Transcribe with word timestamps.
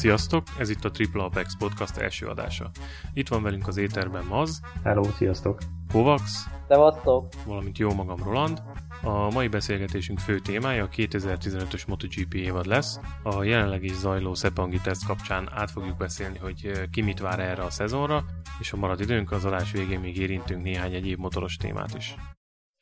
Sziasztok, 0.00 0.44
ez 0.58 0.70
itt 0.70 0.84
a 0.84 0.90
Triple 0.90 1.22
Apex 1.22 1.56
Podcast 1.58 1.96
első 1.96 2.26
adása. 2.26 2.70
Itt 3.12 3.28
van 3.28 3.42
velünk 3.42 3.68
az 3.68 3.76
éterben 3.76 4.24
Maz. 4.24 4.60
Hello, 4.84 5.02
sziasztok. 5.02 5.58
Kovacs. 5.92 6.30
Szevasztok. 6.68 7.28
Valamint 7.46 7.78
jó 7.78 7.92
magam 7.92 8.22
Roland. 8.22 8.62
A 9.02 9.30
mai 9.30 9.48
beszélgetésünk 9.48 10.18
fő 10.18 10.38
témája 10.38 10.84
a 10.84 10.88
2015-ös 10.88 11.86
MotoGP 11.86 12.34
évad 12.34 12.66
lesz. 12.66 13.00
A 13.22 13.42
jelenleg 13.42 13.84
is 13.84 13.92
zajló 13.92 14.34
Szepangi 14.34 14.80
teszt 14.82 15.06
kapcsán 15.06 15.50
át 15.54 15.70
fogjuk 15.70 15.96
beszélni, 15.96 16.38
hogy 16.38 16.88
ki 16.90 17.02
mit 17.02 17.20
vár 17.20 17.40
erre 17.40 17.62
a 17.62 17.70
szezonra, 17.70 18.24
és 18.60 18.70
ha 18.70 18.76
marad 18.76 19.00
időnk, 19.00 19.30
az 19.30 19.44
adás 19.44 19.72
végén 19.72 20.00
még 20.00 20.16
érintünk 20.16 20.62
néhány 20.62 20.94
egyéb 20.94 21.18
motoros 21.18 21.56
témát 21.56 21.94
is. 21.94 22.14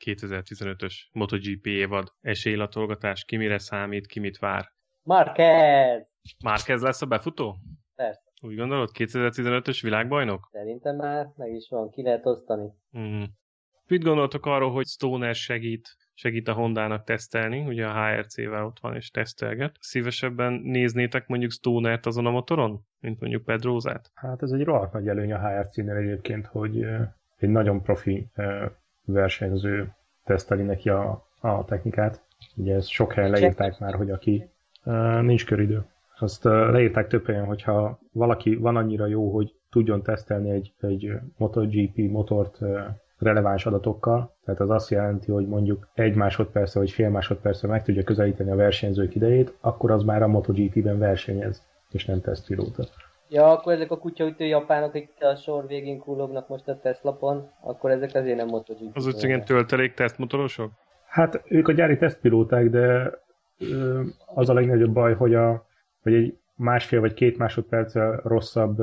2015-ös 0.05 0.95
MotoGP 1.12 1.66
évad, 1.66 2.12
esélylatolgatás, 2.20 3.25
ki 3.25 3.37
mire 3.37 3.59
számít, 3.59 4.06
ki 4.06 4.20
mit 4.20 4.39
vár. 4.39 4.77
Marquez! 6.42 6.66
Márquez 6.66 6.82
lesz 6.82 7.02
a 7.02 7.06
befutó? 7.06 7.56
Persze. 7.95 8.23
Úgy 8.41 8.56
gondolod, 8.56 8.91
2015-ös 8.95 9.78
világbajnok? 9.82 10.48
Szerintem 10.52 10.96
már 10.96 11.27
meg 11.36 11.55
is 11.55 11.69
van, 11.69 11.91
ki 11.91 12.02
lehet 12.02 12.27
osztani. 12.27 12.73
Mm. 12.98 13.23
Mit 13.86 14.02
gondoltok 14.02 14.46
arról, 14.46 14.70
hogy 14.70 14.86
Stoner 14.86 15.34
segít, 15.34 15.96
segít 16.14 16.48
a 16.48 16.52
Hondának 16.52 17.05
tesztelni, 17.05 17.66
ugye 17.66 17.86
a 17.86 18.06
HRC-vel 18.06 18.64
ott 18.64 18.78
van 18.80 18.94
és 18.94 19.11
tesztelget. 19.11 19.77
Szívesebben 19.80 20.53
néznétek 20.53 21.27
mondjuk 21.27 21.50
Stonert 21.50 22.06
azon 22.06 22.27
a 22.27 22.31
motoron, 22.31 22.81
mint 23.00 23.20
mondjuk 23.20 23.44
Pedrózát? 23.44 24.10
Hát 24.14 24.42
ez 24.42 24.50
egy 24.50 24.64
rohadt 24.64 24.92
nagy 24.92 25.08
előny 25.08 25.33
a 25.33 25.48
HRC-nél 25.48 25.97
egyébként, 25.97 26.47
hogy 26.47 26.86
egy 27.36 27.48
nagyon 27.48 27.83
profi 27.83 28.27
versenyző 29.05 29.92
teszteli 30.25 30.62
neki 30.62 30.88
a, 30.88 31.27
a 31.41 31.64
technikát. 31.64 32.22
Ugye 32.56 32.75
ezt 32.75 32.88
sok 32.88 33.12
helyen 33.12 33.31
leírták 33.31 33.78
már, 33.78 33.94
hogy 33.94 34.10
aki 34.10 34.50
nincs 35.20 35.47
köridő. 35.47 35.86
Azt 36.19 36.44
leírták 36.44 37.06
több 37.06 37.27
helyen, 37.27 37.44
hogyha 37.44 37.98
valaki 38.12 38.56
van 38.56 38.77
annyira 38.77 39.06
jó, 39.06 39.30
hogy 39.30 39.55
tudjon 39.70 40.02
tesztelni 40.02 40.50
egy, 40.50 40.72
egy 40.80 41.12
MotoGP 41.36 41.97
motort 41.97 42.58
releváns 43.19 43.66
adatokkal, 43.66 44.36
tehát 44.44 44.60
az 44.60 44.70
azt 44.70 44.91
jelenti, 44.91 45.30
hogy 45.30 45.47
mondjuk 45.47 45.88
egy 45.94 46.14
másodperce 46.14 46.78
vagy 46.78 46.91
fél 46.91 47.10
másodperce 47.10 47.66
meg 47.66 47.83
tudja 47.83 48.02
közelíteni 48.02 48.50
a 48.50 48.56
versenyzők 48.56 49.14
idejét, 49.14 49.56
akkor 49.60 49.91
az 49.91 50.02
már 50.02 50.22
a 50.22 50.28
MotoGP-ben 50.28 50.98
versenyez, 50.98 51.66
és 51.91 52.05
nem 52.05 52.20
tesztpilóta. 52.20 52.84
Ja, 53.28 53.50
akkor 53.50 53.72
ezek 53.72 53.91
a 53.91 53.98
kutyaütő 53.98 54.44
japánok, 54.44 54.88
akik 54.88 55.10
a 55.20 55.34
sor 55.34 55.66
végén 55.66 55.98
kullognak 55.98 56.48
most 56.48 56.69
a 56.69 56.78
tesztlapon, 56.80 57.50
akkor 57.60 57.91
ezek 57.91 58.14
azért 58.14 58.36
nem 58.36 58.47
MotoGP. 58.47 58.97
Az 58.97 59.06
úgy 59.06 59.25
igen 59.25 59.44
töltelék 59.44 59.94
tesztmotorosok? 59.94 60.70
Hát 61.06 61.42
ők 61.48 61.69
a 61.69 61.72
gyári 61.72 61.97
tesztpilóták, 61.97 62.70
de 62.70 63.10
az 64.34 64.48
a 64.48 64.53
legnagyobb 64.53 64.92
baj, 64.92 65.14
hogy, 65.14 65.34
a, 65.34 65.66
hogy 66.09 66.17
egy 66.17 66.39
másfél 66.55 67.01
vagy 67.01 67.14
két 67.14 67.39
másodperccel 67.39 68.20
rosszabb 68.25 68.83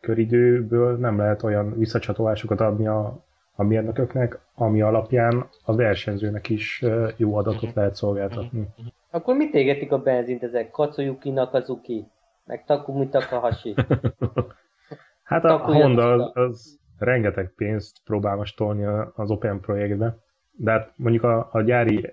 köridőből 0.00 0.96
nem 0.96 1.18
lehet 1.18 1.42
olyan 1.42 1.78
visszacsatolásokat 1.78 2.60
adni 2.60 2.86
a, 2.86 3.24
a 3.54 3.62
mérnököknek, 3.62 4.38
ami 4.54 4.82
alapján 4.82 5.48
a 5.64 5.74
versenyzőnek 5.74 6.48
is 6.48 6.84
jó 7.16 7.34
adatot 7.36 7.74
lehet 7.74 7.94
szolgáltatni. 7.94 8.68
Akkor 9.10 9.36
mit 9.36 9.54
égetik 9.54 9.92
a 9.92 9.98
benzint 9.98 10.42
ezek? 10.42 10.70
Katsuyuki 10.70 11.30
Nakazuki, 11.30 12.06
meg 12.44 12.64
Takumi 12.64 13.08
Takahashi? 13.08 13.74
hát 15.24 15.44
a 15.44 15.56
Honda 15.56 16.12
az, 16.12 16.30
az 16.34 16.78
rengeteg 16.98 17.52
pénzt 17.56 17.96
próbál 18.04 18.36
most 18.36 18.56
tolni 18.56 18.84
az 19.14 19.30
Open 19.30 19.60
projektbe, 19.60 20.16
de 20.50 20.70
hát 20.70 20.92
mondjuk 20.96 21.24
a, 21.24 21.48
a 21.52 21.62
gyári 21.62 22.12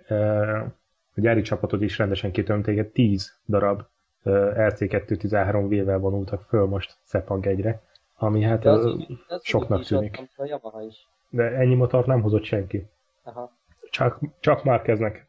a 1.16 1.22
gyári 1.22 1.42
csapatot 1.42 1.82
is 1.82 1.98
rendesen 1.98 2.32
kitömték, 2.32 2.92
10 2.92 3.40
darab 3.48 3.84
RC213V-vel 4.26 5.98
vonultak 6.00 6.42
föl 6.42 6.66
most 6.66 6.98
Szepang 7.04 7.46
egyre, 7.46 7.82
ami 8.18 8.42
hát 8.42 8.66
az, 8.66 8.86
az, 8.86 9.06
az 9.28 9.44
soknak 9.44 9.84
tűnik. 9.84 10.30
A 10.36 10.46
Yamaha 10.46 10.82
is. 10.82 11.08
De 11.30 11.44
ennyi 11.44 11.76
motort 11.76 12.06
nem 12.06 12.22
hozott 12.22 12.44
senki. 12.44 12.88
Aha. 13.24 13.52
Csak, 13.90 14.20
csak 14.40 14.64
már 14.64 14.82
kezdnek. 14.82 15.28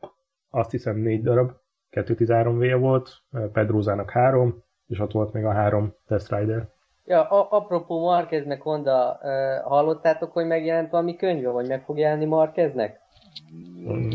Azt 0.50 0.70
hiszem 0.70 0.96
négy 0.96 1.22
darab, 1.22 1.52
213V 1.92 2.76
volt, 2.80 3.22
Pedrózának 3.52 4.10
három, 4.10 4.62
és 4.86 5.00
ott 5.00 5.12
volt 5.12 5.32
még 5.32 5.44
a 5.44 5.52
három 5.52 5.94
Test 6.06 6.30
Rider. 6.30 6.68
Ja, 7.04 7.28
a, 7.28 7.46
apropó 7.50 8.00
Marqueznek 8.00 8.62
Honda, 8.62 9.20
uh, 9.22 9.68
hallottátok, 9.68 10.32
hogy 10.32 10.46
megjelent 10.46 10.90
valami 10.90 11.16
könyve, 11.16 11.50
vagy 11.50 11.68
meg 11.68 11.82
fog 11.84 11.98
jelenni 11.98 12.24
Marqueznek? 12.24 13.00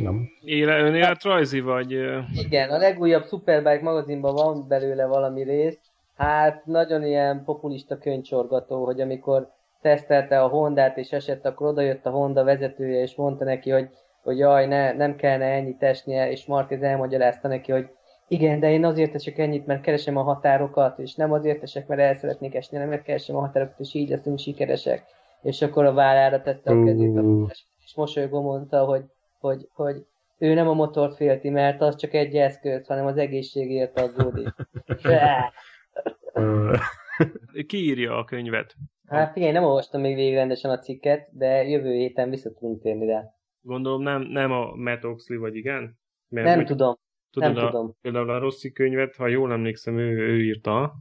Nem. 0.04 0.30
Éle, 0.44 0.80
önéletrajzi 0.80 1.60
vagy? 1.60 1.92
Igen, 2.34 2.70
a 2.70 2.78
legújabb 2.78 3.26
Superbike 3.26 3.82
magazinban 3.82 4.34
van 4.34 4.68
belőle 4.68 5.06
valami 5.06 5.44
rész. 5.44 5.78
Hát 6.16 6.66
nagyon 6.66 7.06
ilyen 7.06 7.44
populista 7.44 7.98
könycsorgató, 7.98 8.86
hogy 8.86 9.02
amikor 9.02 9.50
tesztelte 9.82 10.42
a 10.42 10.48
Hondát 10.48 10.98
és 10.98 11.12
esett, 11.12 11.46
akkor 11.46 11.68
odajött 11.68 12.06
a 12.06 12.10
Honda 12.10 12.44
vezetője 12.44 13.02
és 13.02 13.16
mondta 13.16 13.44
neki, 13.44 13.70
hogy, 13.70 13.90
hogy 14.24 14.38
jaj, 14.38 14.68
ne, 14.68 14.94
nem 14.94 15.16
kellene 15.16 15.46
ennyit 15.46 15.84
esnie, 15.84 16.32
és 16.32 16.46
Marquez 16.46 16.82
elmagyarázta 16.82 17.48
neki, 17.48 17.72
hogy 17.72 17.90
igen, 18.28 18.60
de 18.60 18.72
én 18.72 18.86
azért 18.86 19.16
esek 19.16 19.38
ennyit, 19.38 19.66
mert 19.66 19.82
keresem 19.82 20.18
a 20.18 20.22
határokat, 20.22 21.00
és 21.00 21.16
nem 21.16 21.32
azért 21.32 21.64
esek, 21.64 21.88
mert 21.88 22.02
el 22.02 22.16
szeretnék 22.16 22.56
esni, 22.56 22.78
hanem 22.78 22.92
mert 22.92 23.04
keresem 23.04 23.36
a 23.36 23.40
határokat, 23.40 23.80
és 23.80 23.94
így 23.94 24.10
leszünk 24.10 24.40
sikeresek. 24.40 25.04
És 25.42 25.62
akkor 25.62 25.86
a 25.86 25.94
vállára 25.94 26.42
tette 26.42 26.72
a 26.72 26.84
kezét, 26.84 27.10
uh. 27.10 27.50
És 27.92 27.98
mosolygó 27.98 28.42
mondta, 28.42 28.86
hogy, 28.86 29.04
hogy, 29.40 29.68
hogy 29.74 30.06
ő 30.38 30.54
nem 30.54 30.68
a 30.68 30.74
motort 30.74 31.16
félti, 31.16 31.50
mert 31.50 31.82
az 31.82 31.96
csak 31.96 32.14
egy 32.14 32.36
eszköz, 32.36 32.88
hanem 32.88 33.06
az 33.06 33.18
egészségért 33.18 34.00
aggódik. 34.00 34.48
Ki 37.68 37.78
írja 37.78 38.18
a 38.18 38.24
könyvet? 38.24 38.76
Hát 39.08 39.32
figyelj, 39.32 39.52
nem 39.52 39.64
olvastam 39.64 40.02
még 40.02 40.16
végig 40.16 40.34
rendesen 40.34 40.72
a 40.72 40.80
cikket, 40.80 41.30
de 41.32 41.64
jövő 41.64 41.94
héten 41.94 42.30
vissza 42.30 42.54
tudunk 42.54 42.82
térni 42.82 43.06
rá. 43.06 43.24
Gondolom 43.62 44.02
nem, 44.02 44.22
nem 44.22 44.52
a 44.52 44.76
Matt 44.76 45.06
Oxley, 45.06 45.40
vagy 45.40 45.56
igen? 45.56 46.00
Mert 46.28 46.48
nem 46.48 46.60
úgy, 46.60 46.66
tudom. 46.66 46.96
Tudod, 47.32 47.54
nem 47.54 47.66
a, 47.66 47.70
tudom. 47.70 47.96
Például 48.02 48.30
a 48.30 48.40
Rossi 48.40 48.72
könyvet, 48.72 49.16
ha 49.16 49.28
jól 49.28 49.52
emlékszem, 49.52 49.98
ő, 49.98 50.18
ő 50.18 50.44
írta. 50.44 50.94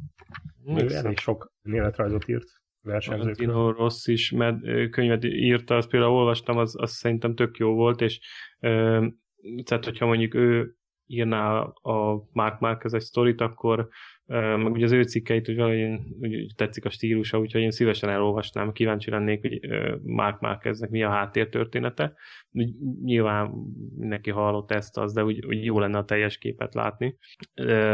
Ő 0.67 0.95
elég 0.95 1.19
sok 1.19 1.53
életrajzot 1.63 2.29
írt 2.29 2.60
versenyzők. 2.83 3.37
Tino 3.37 3.71
Rossz 3.73 4.07
is 4.07 4.31
mert 4.31 4.91
könyvet 4.91 5.25
írta, 5.25 5.77
azt 5.77 5.89
például 5.89 6.13
olvastam, 6.13 6.57
az, 6.57 6.75
az 6.79 6.91
szerintem 6.91 7.35
tök 7.35 7.57
jó 7.57 7.75
volt, 7.75 8.01
és 8.01 8.21
ö, 8.61 9.07
tehát 9.65 9.85
hogyha 9.85 10.07
mondjuk 10.07 10.35
ő 10.35 10.75
írná 11.07 11.61
a 11.83 12.29
Mark 12.33 12.61
Marquez 12.61 12.95
egy 12.95 13.01
sztorit, 13.01 13.41
akkor 13.41 13.89
meg 14.33 14.71
ugye 14.71 14.85
az 14.85 14.93
ő 14.93 15.03
cikkeit 15.03 15.49
úgy 15.49 15.57
valahogy 15.57 15.99
úgy 16.21 16.53
tetszik 16.57 16.85
a 16.85 16.91
stílusa, 16.91 17.39
úgyhogy 17.39 17.61
én 17.61 17.71
szívesen 17.71 18.11
elolvasnám, 18.11 18.73
kíváncsi 18.73 19.11
lennék, 19.11 19.41
hogy 19.41 19.61
Mark 20.03 20.41
Marqueznek 20.41 20.91
mi 20.91 21.03
a 21.03 21.11
háttértörténete. 21.11 22.15
Nyilván 23.05 23.53
neki 23.99 24.31
hallott 24.31 24.71
ezt 24.71 24.99
az, 24.99 25.13
de 25.13 25.25
úgy, 25.25 25.47
úgy 25.47 25.65
jó 25.65 25.79
lenne 25.79 25.99
a 25.99 26.05
teljes 26.05 26.39
képet 26.39 26.75
látni. 26.75 27.17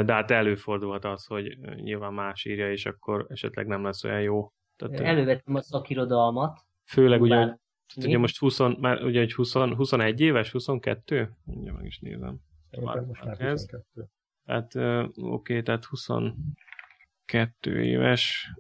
De 0.05 0.13
hát 0.13 0.31
előfordulhat 0.31 1.05
az, 1.05 1.25
hogy 1.27 1.59
nyilván 1.75 2.13
más 2.13 2.45
írja, 2.45 2.73
és 2.73 2.87
akkor 2.87 3.27
esetleg 3.29 3.67
nem 3.67 3.85
lesz 3.85 4.05
olyan 4.05 4.23
jó. 4.23 4.53
Tehát, 4.77 5.01
Elővettem 5.01 5.55
a 5.55 5.63
szakirodalmat. 5.63 6.59
Főleg 6.85 7.21
ugye, 7.21 7.41
hogy, 7.41 7.57
ugye 8.05 8.19
most 8.19 8.39
20, 8.39 8.59
már 8.59 9.05
ugye, 9.05 9.19
hogy 9.19 9.35
20, 9.35 9.53
21 9.53 10.21
éves, 10.21 10.51
22? 10.51 11.31
Ugye 11.45 11.73
meg 11.73 11.85
is 11.85 11.99
nézem. 11.99 12.41
most 12.81 13.25
már 13.25 13.37
22. 13.39 14.09
Tehát 14.45 14.75
oké, 14.75 15.13
okay, 15.21 15.63
tehát 15.63 15.85
22 15.85 17.83
éves. 17.83 18.53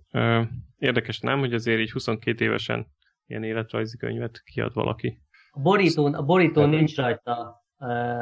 Érdekes 0.78 1.20
nem, 1.20 1.38
hogy 1.38 1.54
azért 1.54 1.80
így 1.80 1.90
22 1.90 2.44
évesen 2.44 2.86
ilyen 3.26 3.42
életrajzi 3.42 3.96
könyvet 3.96 4.42
kiad 4.42 4.74
valaki. 4.74 5.20
A 5.50 5.60
borítón, 5.60 6.14
a 6.14 6.22
borítón 6.22 6.68
nincs 6.68 6.96
rajta, 6.96 7.64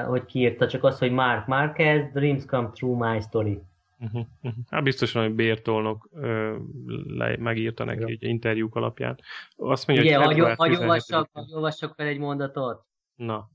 hogy 0.07 0.25
kiírta, 0.25 0.69
csak 0.69 0.85
az, 0.85 0.99
hogy 0.99 1.11
Mark 1.11 1.47
Marquez, 1.47 2.13
Dreams 2.13 2.45
Come 2.45 2.71
True 2.71 3.13
My 3.13 3.21
Story. 3.21 3.63
Uh-huh, 4.05 4.27
uh-huh. 4.43 4.65
Hát 4.71 4.83
biztosan, 4.83 5.23
hogy 5.23 5.35
Bértolnok 5.35 6.09
uh, 6.13 6.57
le, 7.07 7.37
megírta 7.37 7.85
neki 7.85 8.13
egy 8.13 8.23
interjúk 8.23 8.75
alapján. 8.75 9.19
Azt 9.57 9.87
mondja, 9.87 10.05
Igen, 10.05 10.23
hogy 10.23 10.57
hagy, 10.57 10.75
olvassak, 10.75 11.31
olvassak 11.33 11.95
fel 11.95 12.07
egy 12.07 12.19
mondatot. 12.19 12.85
Na. 13.15 13.51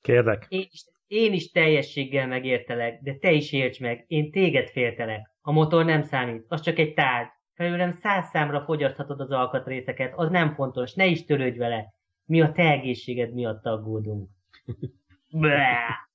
Kérlek. 0.00 0.46
Én 0.48 0.66
is, 0.70 0.84
én 1.06 1.32
is 1.32 1.50
teljességgel 1.50 2.26
megértelek, 2.26 3.00
de 3.02 3.14
te 3.14 3.32
is 3.32 3.52
érts 3.52 3.80
meg, 3.80 4.04
én 4.06 4.30
téged 4.30 4.68
féltelek. 4.68 5.30
A 5.40 5.52
motor 5.52 5.84
nem 5.84 6.02
számít, 6.02 6.44
az 6.48 6.60
csak 6.60 6.78
egy 6.78 6.94
tárgy. 6.94 7.28
Felőlem 7.54 7.92
száz 7.92 8.28
számra 8.28 8.60
fogyaszthatod 8.60 9.20
az 9.20 9.30
alkatrészeket, 9.30 10.12
az 10.16 10.30
nem 10.30 10.54
fontos, 10.54 10.94
ne 10.94 11.06
is 11.06 11.24
törődj 11.24 11.58
vele. 11.58 11.94
Mi 12.24 12.40
a 12.40 12.52
te 12.52 12.70
egészséged 12.70 13.32
miatt 13.32 13.64
aggódunk. 13.64 14.30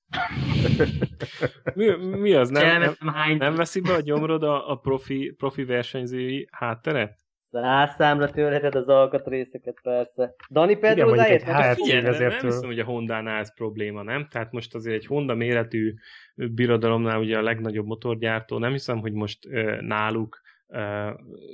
mi, 1.74 1.86
mi 1.96 2.32
az? 2.32 2.48
Nem, 2.50 2.80
nem, 2.80 3.36
nem 3.38 3.54
veszi 3.54 3.80
be 3.80 3.92
a 3.92 4.00
gyomrod 4.00 4.42
a, 4.42 4.70
a 4.70 4.76
profi, 4.76 5.34
profi 5.38 5.64
versenyzői 5.64 6.48
hátteret? 6.52 7.22
Rászámra 7.50 8.30
törheted 8.30 8.74
az 8.74 8.88
alkatrészeket, 8.88 9.80
persze. 9.82 10.34
Dani 10.50 10.76
Pedro, 10.76 11.14
Igen, 11.14 11.26
ért? 11.30 11.42
Hát, 11.42 11.74
Figyelj, 11.74 12.02
nem, 12.02 12.12
ezért- 12.12 12.42
nem 12.42 12.50
hiszem, 12.50 12.68
hogy 12.68 12.78
a 12.78 12.84
Honda-nál 12.84 13.38
ez 13.38 13.54
probléma, 13.54 14.02
nem? 14.02 14.26
Tehát 14.30 14.52
most 14.52 14.74
azért 14.74 14.96
egy 14.96 15.06
Honda 15.06 15.34
méretű 15.34 15.94
birodalomnál 16.34 17.18
ugye 17.18 17.38
a 17.38 17.42
legnagyobb 17.42 17.86
motorgyártó, 17.86 18.58
nem 18.58 18.72
hiszem, 18.72 18.98
hogy 18.98 19.12
most 19.12 19.46
ö, 19.50 19.80
náluk 19.80 20.40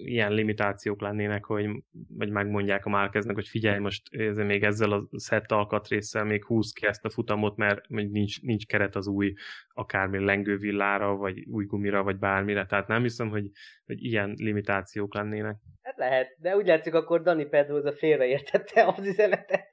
ilyen 0.05 0.33
limitációk 0.33 1.01
lennének, 1.01 1.45
hogy 1.45 1.69
vagy 2.09 2.31
megmondják 2.31 2.87
a 2.87 2.91
Márkeznek, 2.91 3.35
hogy 3.35 3.49
figyelj, 3.49 3.79
most 3.79 4.15
ezzel 4.15 4.45
még 4.45 4.63
ezzel 4.63 4.93
a 4.93 5.09
szett 5.11 5.51
alkatrészsel 5.51 6.25
még 6.25 6.45
húz 6.45 6.73
ki 6.73 6.87
ezt 6.87 7.05
a 7.05 7.11
futamot, 7.11 7.57
mert 7.57 7.89
nincs, 7.89 8.43
nincs 8.43 8.67
keret 8.67 8.97
az 8.97 9.07
új 9.07 9.33
akármi 9.69 10.25
lengővillára, 10.25 11.17
vagy 11.17 11.45
új 11.47 11.65
gumira, 11.65 12.03
vagy 12.03 12.19
bármire. 12.19 12.67
Tehát 12.67 12.89
nem 12.89 13.03
hiszem, 13.03 13.29
hogy, 13.29 13.51
hogy 13.87 14.05
ilyen 14.05 14.35
limitációk 14.37 15.15
lennének. 15.15 15.57
Hát 15.83 15.97
lehet, 15.97 16.37
de 16.39 16.57
úgy 16.57 16.67
látszik, 16.67 16.95
akkor 16.95 17.23
Dani 17.23 17.45
Pedroza 17.45 17.93
félreértette 17.93 18.87
az 18.87 19.07
üzenetet. 19.07 19.69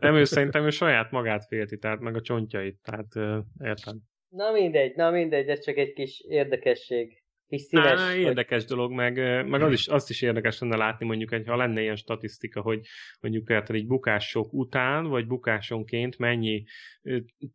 Nem, 0.00 0.14
ő 0.14 0.24
szerintem 0.24 0.64
ő 0.64 0.70
saját 0.70 1.10
magát 1.10 1.46
félti, 1.46 1.78
tehát 1.78 2.00
meg 2.00 2.16
a 2.16 2.20
csontjait, 2.20 2.78
tehát 2.82 3.16
ö, 3.16 3.38
érted? 3.64 3.96
Na 4.28 4.52
mindegy, 4.52 4.96
na 4.96 5.10
mindegy, 5.10 5.48
ez 5.48 5.64
csak 5.64 5.76
egy 5.76 5.92
kis 5.92 6.24
érdekesség. 6.28 7.24
Kis 7.48 7.60
színes, 7.60 8.00
Á, 8.00 8.10
hogy 8.10 8.20
érdekes 8.20 8.64
dolog, 8.64 8.92
meg, 8.92 9.16
meg 9.48 9.62
az 9.62 9.72
is, 9.72 9.86
azt 9.86 10.10
is 10.10 10.22
érdekes 10.22 10.58
lenne 10.58 10.76
látni 10.76 11.06
mondjuk, 11.06 11.30
hogy 11.30 11.46
ha 11.46 11.56
lenne 11.56 11.80
ilyen 11.80 11.96
statisztika, 11.96 12.60
hogy 12.60 12.80
mondjuk 13.20 13.48
érted, 13.48 13.76
egy 13.76 13.86
bukások 13.86 14.52
után, 14.52 15.06
vagy 15.06 15.26
bukásonként 15.26 16.18
mennyi 16.18 16.64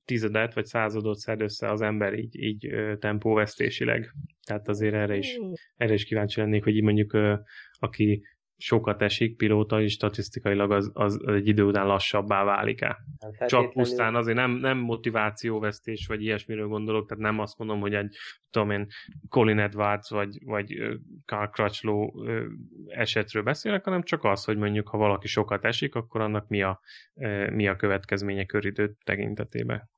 tizedet 0.05 0.53
vagy 0.53 0.65
századot 0.65 1.17
szed 1.17 1.41
össze 1.41 1.69
az 1.69 1.81
ember 1.81 2.13
így, 2.13 2.35
így 2.35 2.69
tempóvesztésileg. 2.99 4.11
Tehát 4.45 4.67
azért 4.67 4.93
erre 4.93 5.17
is, 5.17 5.37
erre 5.75 5.93
is 5.93 6.05
kíváncsi 6.05 6.39
lennék, 6.39 6.63
hogy 6.63 6.75
így 6.75 6.83
mondjuk 6.83 7.17
aki 7.79 8.25
sokat 8.61 9.01
esik 9.01 9.35
pilóta, 9.37 9.81
és 9.81 9.91
statisztikailag 9.91 10.71
az, 10.71 10.91
az, 10.93 11.19
az 11.25 11.33
egy 11.33 11.47
idő 11.47 11.63
után 11.63 11.85
lassabbá 11.85 12.43
válik-e. 12.43 12.87
nem 12.87 13.31
Csak 13.31 13.35
feltétlenül- 13.37 13.71
pusztán 13.71 14.15
azért 14.15 14.37
nem, 14.37 14.51
nem 14.51 14.77
motivációvesztés, 14.77 16.07
vagy 16.07 16.21
ilyesmiről 16.21 16.67
gondolok, 16.67 17.07
tehát 17.07 17.23
nem 17.23 17.39
azt 17.39 17.57
mondom, 17.57 17.79
hogy 17.79 17.93
egy, 17.93 18.15
tudom 18.49 18.71
én, 18.71 18.87
Colin 19.29 19.59
Edwards, 19.59 20.09
vagy, 20.09 20.37
vagy 20.45 20.97
Carl 21.25 21.49
Crutchlow 21.49 22.09
esetről 22.87 23.43
beszélek, 23.43 23.83
hanem 23.83 24.03
csak 24.03 24.23
az, 24.23 24.43
hogy 24.43 24.57
mondjuk, 24.57 24.87
ha 24.87 24.97
valaki 24.97 25.27
sokat 25.27 25.65
esik, 25.65 25.95
akkor 25.95 26.21
annak 26.21 26.47
mi 26.47 26.61
a, 26.61 26.79
mi 27.51 27.67
a 27.67 27.75
következménye 27.75 28.45
köridő 28.45 28.95
tekintetében. 29.05 29.89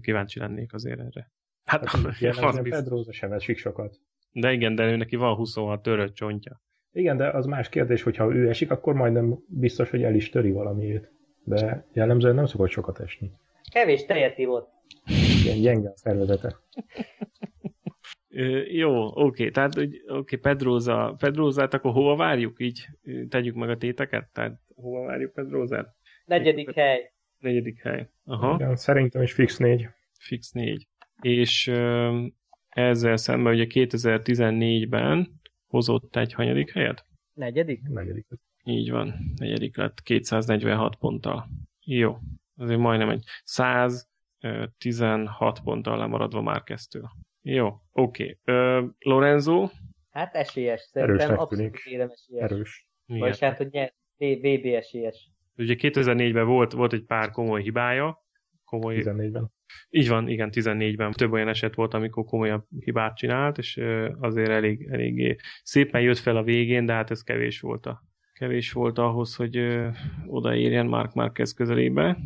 Kíváncsi 0.00 0.38
lennék 0.38 0.72
azért 0.72 1.00
erre. 1.00 1.30
Hát, 1.64 1.88
Hát, 1.88 2.04
az 2.04 2.20
jellemzően 2.20 2.62
biztos. 2.62 2.82
Pedroza 2.82 3.12
sem 3.12 3.32
esik 3.32 3.58
sokat. 3.58 3.96
De 4.32 4.52
igen, 4.52 4.74
de 4.74 4.90
ő 4.90 4.96
neki 4.96 5.16
van 5.16 5.34
26 5.34 5.82
törött 5.82 6.14
csontja. 6.14 6.60
Igen, 6.92 7.16
de 7.16 7.28
az 7.28 7.46
más 7.46 7.68
kérdés, 7.68 8.02
hogyha 8.02 8.34
ő 8.34 8.48
esik, 8.48 8.70
akkor 8.70 8.94
majdnem 8.94 9.38
biztos, 9.48 9.90
hogy 9.90 10.02
el 10.02 10.14
is 10.14 10.30
töri 10.30 10.50
valamiét. 10.50 11.10
De 11.44 11.86
jellemzően 11.92 12.34
nem 12.34 12.46
szokott 12.46 12.70
sokat 12.70 13.00
esni. 13.00 13.30
Kevés 13.72 14.04
tejet 14.04 14.38
ivott. 14.38 14.68
Ilyen 15.44 15.60
gyenge 15.60 15.88
a 15.88 15.96
szervezete. 15.96 16.56
Ö, 18.28 18.60
jó, 18.70 19.06
oké, 19.26 19.50
tehát 19.50 19.74
hogy- 19.74 20.02
oké, 20.08 20.36
Pedróza, 20.36 21.14
Pedrózát 21.18 21.74
akkor 21.74 21.92
hova 21.92 22.16
várjuk? 22.16 22.60
Így 22.60 22.86
tegyük 23.28 23.54
meg 23.54 23.68
a 23.70 23.76
téteket? 23.76 24.28
Tehát 24.32 24.60
hova 24.74 25.04
várjuk 25.06 25.32
Pedrózát? 25.32 25.94
Negyedik 26.24 26.74
hely. 26.74 27.12
Negyedik 27.38 27.82
hely. 27.82 28.08
Aha, 28.24 28.54
Igen, 28.54 28.76
szerintem 28.76 29.22
is 29.22 29.32
fix 29.32 29.56
négy. 29.56 29.88
fix 30.18 30.50
négy. 30.52 30.86
És 31.20 31.66
ö, 31.66 32.10
ezzel 32.68 33.16
szemben 33.16 33.52
ugye 33.52 33.66
2014-ben 33.68 35.39
hozott 35.70 36.16
egy 36.16 36.32
hanyadik 36.32 36.72
helyet? 36.72 37.06
Negyedik? 37.32 37.80
Negyedik. 37.88 38.26
Így 38.64 38.90
van, 38.90 39.14
negyedik 39.36 39.76
lett 39.76 40.02
246 40.02 40.96
ponttal. 40.96 41.48
Jó, 41.84 42.18
azért 42.56 42.80
majdnem 42.80 43.08
egy 43.08 43.24
116 43.44 45.60
ponttal 45.60 45.98
lemaradva 45.98 46.42
már 46.42 46.62
kezdtől. 46.62 47.10
Jó, 47.42 47.80
oké. 47.92 48.38
Ö, 48.44 48.86
Lorenzo? 48.98 49.68
Hát 50.10 50.34
esélyes, 50.34 50.80
szerintem 50.80 51.16
Erősnek 51.16 51.40
abszolút 51.40 51.78
érem 51.84 52.10
esélyes. 52.10 52.50
Erős. 52.50 52.88
Igen. 53.06 53.20
Vagy 53.20 53.40
hát, 53.40 53.56
hogy 53.56 53.70
nyert, 53.70 53.94
VB 54.16 54.64
esélyes. 54.64 55.30
Ugye 55.56 55.74
2004-ben 55.78 56.46
volt, 56.46 56.72
volt 56.72 56.92
egy 56.92 57.04
pár 57.04 57.30
komoly 57.30 57.62
hibája, 57.62 58.24
komoly, 58.64 58.96
14-ben. 58.98 59.52
Így 59.90 60.08
van, 60.08 60.28
igen, 60.28 60.50
14-ben 60.52 61.12
több 61.12 61.32
olyan 61.32 61.48
eset 61.48 61.74
volt, 61.74 61.94
amikor 61.94 62.24
komolyabb 62.24 62.64
hibát 62.78 63.16
csinált, 63.16 63.58
és 63.58 63.80
azért 64.20 64.48
elég, 64.48 64.88
eléggé 64.90 65.36
szépen 65.62 66.00
jött 66.00 66.18
fel 66.18 66.36
a 66.36 66.42
végén, 66.42 66.86
de 66.86 66.92
hát 66.92 67.10
ez 67.10 67.22
kevés 67.22 67.60
volt 67.60 67.86
a 67.86 68.08
kevés 68.40 68.72
volt 68.72 68.98
ahhoz, 68.98 69.36
hogy 69.36 69.56
ö, 69.56 69.88
odaérjen 70.26 70.86
Mark 70.86 71.12
Marquez 71.14 71.52
közelébe. 71.52 72.18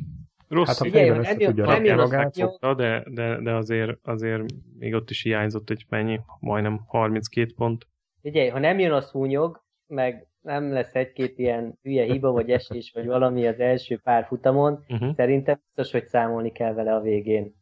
Rossz 0.48 0.66
Hát, 0.66 0.76
Figyelj, 0.76 1.08
fejben 1.08 1.22
nem 1.22 1.32
össze 1.32 1.40
jön- 1.40 1.54
tudja 1.54 1.64
rakni 1.64 1.90
magát, 1.90 2.36
fogta, 2.36 2.74
de, 2.74 3.04
de, 3.10 3.40
de 3.40 3.54
azért, 3.54 3.98
azért 4.02 4.42
még 4.78 4.94
ott 4.94 5.10
is 5.10 5.22
hiányzott 5.22 5.70
egy 5.70 5.84
mennyi, 5.88 6.20
majdnem 6.40 6.80
32 6.86 7.52
pont. 7.56 7.86
Figyelj, 8.22 8.48
ha 8.48 8.58
nem 8.58 8.78
jön 8.78 8.92
a 8.92 9.00
szúnyog, 9.00 9.64
meg 9.86 10.26
nem 10.44 10.72
lesz 10.72 10.94
egy-két 10.94 11.38
ilyen 11.38 11.78
hülye 11.82 12.04
hiba, 12.04 12.30
vagy 12.32 12.50
esés, 12.50 12.90
vagy 12.94 13.06
valami 13.06 13.46
az 13.46 13.58
első 13.60 14.00
pár 14.02 14.26
futamon, 14.26 14.84
Uh-huh. 14.88 15.14
szerintem 15.14 15.60
biztos, 15.64 15.92
hogy 15.92 16.06
számolni 16.08 16.52
kell 16.52 16.72
vele 16.74 16.94
a 16.94 17.00
végén. 17.00 17.54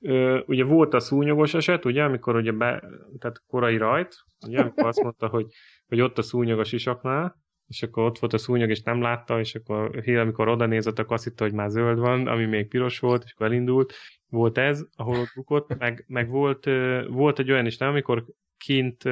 Ö, 0.00 0.40
ugye 0.46 0.64
volt 0.64 0.94
a 0.94 1.00
szúnyogos 1.00 1.54
eset, 1.54 1.84
ugye, 1.84 2.02
amikor 2.02 2.36
ugye 2.36 2.52
be, 2.52 2.82
tehát 3.18 3.42
korai 3.48 3.76
rajt, 3.76 4.14
ugye, 4.46 4.60
amikor 4.60 4.86
azt 4.86 5.02
mondta, 5.02 5.28
hogy, 5.28 5.46
hogy 5.88 6.00
ott 6.00 6.18
a 6.18 6.22
szúnyog 6.22 6.58
a 6.58 6.64
sisaknál, 6.64 7.36
és 7.68 7.82
akkor 7.82 8.04
ott 8.04 8.18
volt 8.18 8.32
a 8.32 8.38
szúnyog, 8.38 8.70
és 8.70 8.82
nem 8.82 9.00
látta, 9.00 9.38
és 9.38 9.54
akkor 9.54 10.00
hír, 10.02 10.18
amikor 10.18 10.48
oda 10.48 10.66
nézett, 10.66 10.98
akkor 10.98 11.12
azt 11.12 11.24
hitte, 11.24 11.44
hogy 11.44 11.52
már 11.52 11.68
zöld 11.68 11.98
van, 11.98 12.26
ami 12.26 12.44
még 12.44 12.68
piros 12.68 12.98
volt, 12.98 13.22
és 13.24 13.32
akkor 13.32 13.46
elindult. 13.46 13.92
Volt 14.28 14.58
ez, 14.58 14.84
ahol 14.96 15.16
ott 15.18 15.32
bukott, 15.34 15.78
meg, 15.78 16.04
meg 16.08 16.28
volt, 16.28 16.64
volt 17.08 17.38
egy 17.38 17.50
olyan 17.50 17.66
is, 17.66 17.76
nem, 17.76 17.88
amikor 17.88 18.24
kint 18.64 19.02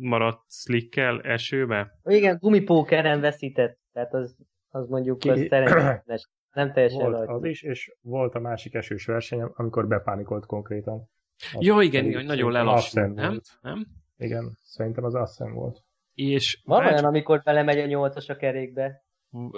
maradt 0.00 0.42
slickkel 0.52 1.20
esőbe, 1.20 1.98
Igen, 2.04 2.36
gumipókeren 2.40 3.20
veszített, 3.20 3.78
tehát 3.92 4.14
az, 4.14 4.36
az 4.68 4.88
mondjuk 4.88 5.18
Ki- 5.18 5.28
az 5.30 5.46
szerencsés, 5.48 6.28
nem 6.52 6.72
teljesen 6.72 7.00
Volt 7.00 7.12
rajta. 7.16 7.32
az 7.32 7.44
is, 7.44 7.62
és 7.62 7.92
volt 8.00 8.34
a 8.34 8.40
másik 8.40 8.74
esős 8.74 9.06
verseny, 9.06 9.40
amikor 9.42 9.86
bepánikolt 9.88 10.46
konkrétan. 10.46 11.08
Az 11.54 11.64
Ja, 11.64 11.80
igen, 11.80 12.00
pedig 12.02 12.10
igen, 12.10 12.24
nagyon 12.24 12.52
lelassult, 12.52 13.14
nem? 13.14 13.28
volt. 13.30 13.48
nem? 13.60 13.86
Igen, 14.16 14.56
szerintem 14.62 15.04
az 15.04 15.14
Assen 15.14 15.52
volt. 15.52 15.78
És 16.14 16.60
Van 16.64 16.82
hát, 16.82 16.92
olyan, 16.92 17.04
amikor 17.04 17.42
belemegy 17.42 17.78
a 17.78 17.86
nyolcas 17.86 18.28
a 18.28 18.36
kerékbe. 18.36 19.02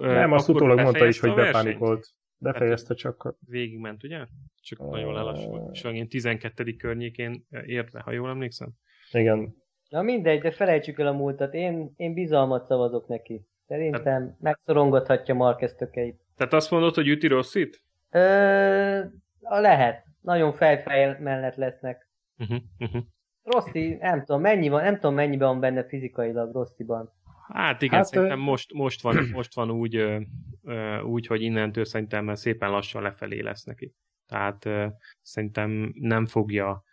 nem, 0.00 0.32
azt 0.32 0.48
utólag 0.48 0.80
mondta 0.80 1.06
is, 1.06 1.20
hogy 1.20 1.34
bepánikolt. 1.34 2.06
Befejezte 2.42 2.94
csak. 2.94 3.34
Végigment, 3.46 4.04
ugye? 4.04 4.26
Csak 4.62 4.78
nagyon 4.78 5.12
lelassult. 5.12 5.74
És 5.74 5.84
olyan 5.84 6.08
12. 6.08 6.76
környékén 6.76 7.46
ért 7.66 7.96
ha 7.96 8.12
jól 8.12 8.28
emlékszem. 8.28 8.68
Igen, 9.12 9.58
Na 9.90 10.02
mindegy, 10.02 10.40
de 10.40 10.50
felejtsük 10.50 10.98
el 10.98 11.06
a 11.06 11.12
múltat. 11.12 11.54
Én, 11.54 11.92
én 11.96 12.14
bizalmat 12.14 12.66
szavazok 12.66 13.08
neki. 13.08 13.46
Szerintem 13.66 14.36
megszorongathatja 14.40 15.34
Marquez 15.34 15.74
tökeit. 15.74 16.20
Tehát 16.36 16.52
azt 16.52 16.70
mondod, 16.70 16.94
hogy 16.94 17.08
üti 17.08 17.26
Rosszit? 17.26 17.82
Ö, 18.10 19.00
a 19.40 19.58
lehet. 19.58 20.04
Nagyon 20.20 20.52
fejfej 20.52 21.16
mellett 21.20 21.54
lesznek. 21.54 22.08
Uh-huh, 22.38 22.58
uh-huh. 22.78 23.02
Rossi, 23.42 23.94
nem 24.00 24.24
tudom, 24.24 24.40
mennyi 24.40 24.68
van, 24.68 24.82
nem 24.82 24.94
tudom 24.94 25.14
mennyiben 25.14 25.48
van 25.48 25.60
benne 25.60 25.84
fizikailag 25.84 26.52
Rossiban. 26.52 27.12
Hát 27.52 27.82
igen, 27.82 27.94
hát, 27.94 28.04
Hát, 28.04 28.12
szerintem 28.14 28.38
ö- 28.38 28.44
most, 28.44 28.72
most, 28.72 29.02
van, 29.02 29.28
most 29.32 29.54
van 29.54 29.70
úgy, 29.70 29.96
ö, 29.96 30.20
ö, 30.62 31.00
úgy, 31.00 31.26
hogy 31.26 31.42
innentől 31.42 31.84
szerintem 31.84 32.24
már 32.24 32.38
szépen 32.38 32.70
lassan 32.70 33.02
lefelé 33.02 33.40
lesz 33.40 33.64
neki. 33.64 33.94
Tehát 34.26 34.64
ö, 34.64 34.86
szerintem 35.22 35.92
nem 35.94 36.26
fogja 36.26 36.84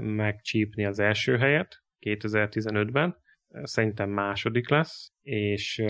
megcsípni 0.00 0.84
az 0.84 0.98
első 0.98 1.36
helyet 1.36 1.82
2015-ben, 2.00 3.16
szerintem 3.62 4.10
második 4.10 4.68
lesz, 4.68 5.12
és 5.22 5.84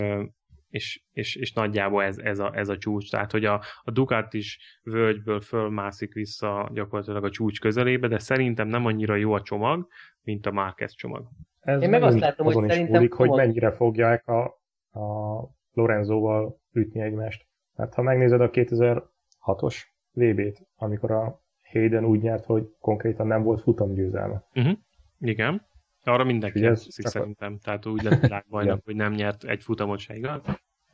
és, 0.73 1.03
és, 1.11 1.35
és 1.35 1.53
nagyjából 1.53 2.03
ez, 2.03 2.17
ez, 2.17 2.39
a, 2.39 2.51
ez 2.55 2.69
a 2.69 2.77
csúcs. 2.77 3.11
Tehát, 3.11 3.31
hogy 3.31 3.45
a, 3.45 3.61
a 3.83 3.91
Ducati 3.91 4.37
is 4.37 4.79
völgyből 4.83 5.41
fölmászik 5.41 6.13
vissza 6.13 6.69
gyakorlatilag 6.73 7.23
a 7.23 7.29
csúcs 7.29 7.59
közelébe, 7.59 8.07
de 8.07 8.19
szerintem 8.19 8.67
nem 8.67 8.85
annyira 8.85 9.15
jó 9.15 9.33
a 9.33 9.41
csomag, 9.41 9.87
mint 10.21 10.45
a 10.45 10.51
Marquez 10.51 10.95
csomag. 10.95 11.27
Ez 11.59 11.81
Én 11.81 11.89
meg 11.89 12.03
azt 12.03 12.19
látom, 12.19 12.45
hogy 12.45 12.69
szerintem 12.69 12.95
múlik, 12.95 13.13
hogy 13.13 13.29
mennyire 13.29 13.71
fogják 13.71 14.27
a, 14.27 14.43
a 14.99 15.49
Lorenzóval 15.71 16.59
ütni 16.71 17.01
egymást. 17.01 17.45
Hát 17.75 17.93
ha 17.93 18.01
megnézed 18.01 18.41
a 18.41 18.49
2006-os 18.49 19.75
VB-t, 20.11 20.67
amikor 20.75 21.11
a 21.11 21.42
Hayden 21.73 22.05
úgy 22.05 22.21
nyert, 22.21 22.45
hogy 22.45 22.69
konkrétan 22.79 23.27
nem 23.27 23.43
volt 23.43 23.61
futamgyőzelme. 23.61 24.43
Uh-huh. 24.55 24.73
Igen. 25.19 25.61
Arra 26.03 26.23
mindenki 26.23 26.59
Ugye 26.59 26.69
ez 26.69 26.85
a- 27.03 27.09
szerintem. 27.09 27.57
Tehát 27.63 27.85
úgy 27.85 28.01
lett 28.03 28.19
világbajnok, 28.21 28.79
hogy 28.85 28.95
nem 28.95 29.13
nyert 29.13 29.43
egy 29.43 29.63
futamot 29.63 29.99
se, 29.99 30.15
igaz? 30.15 30.41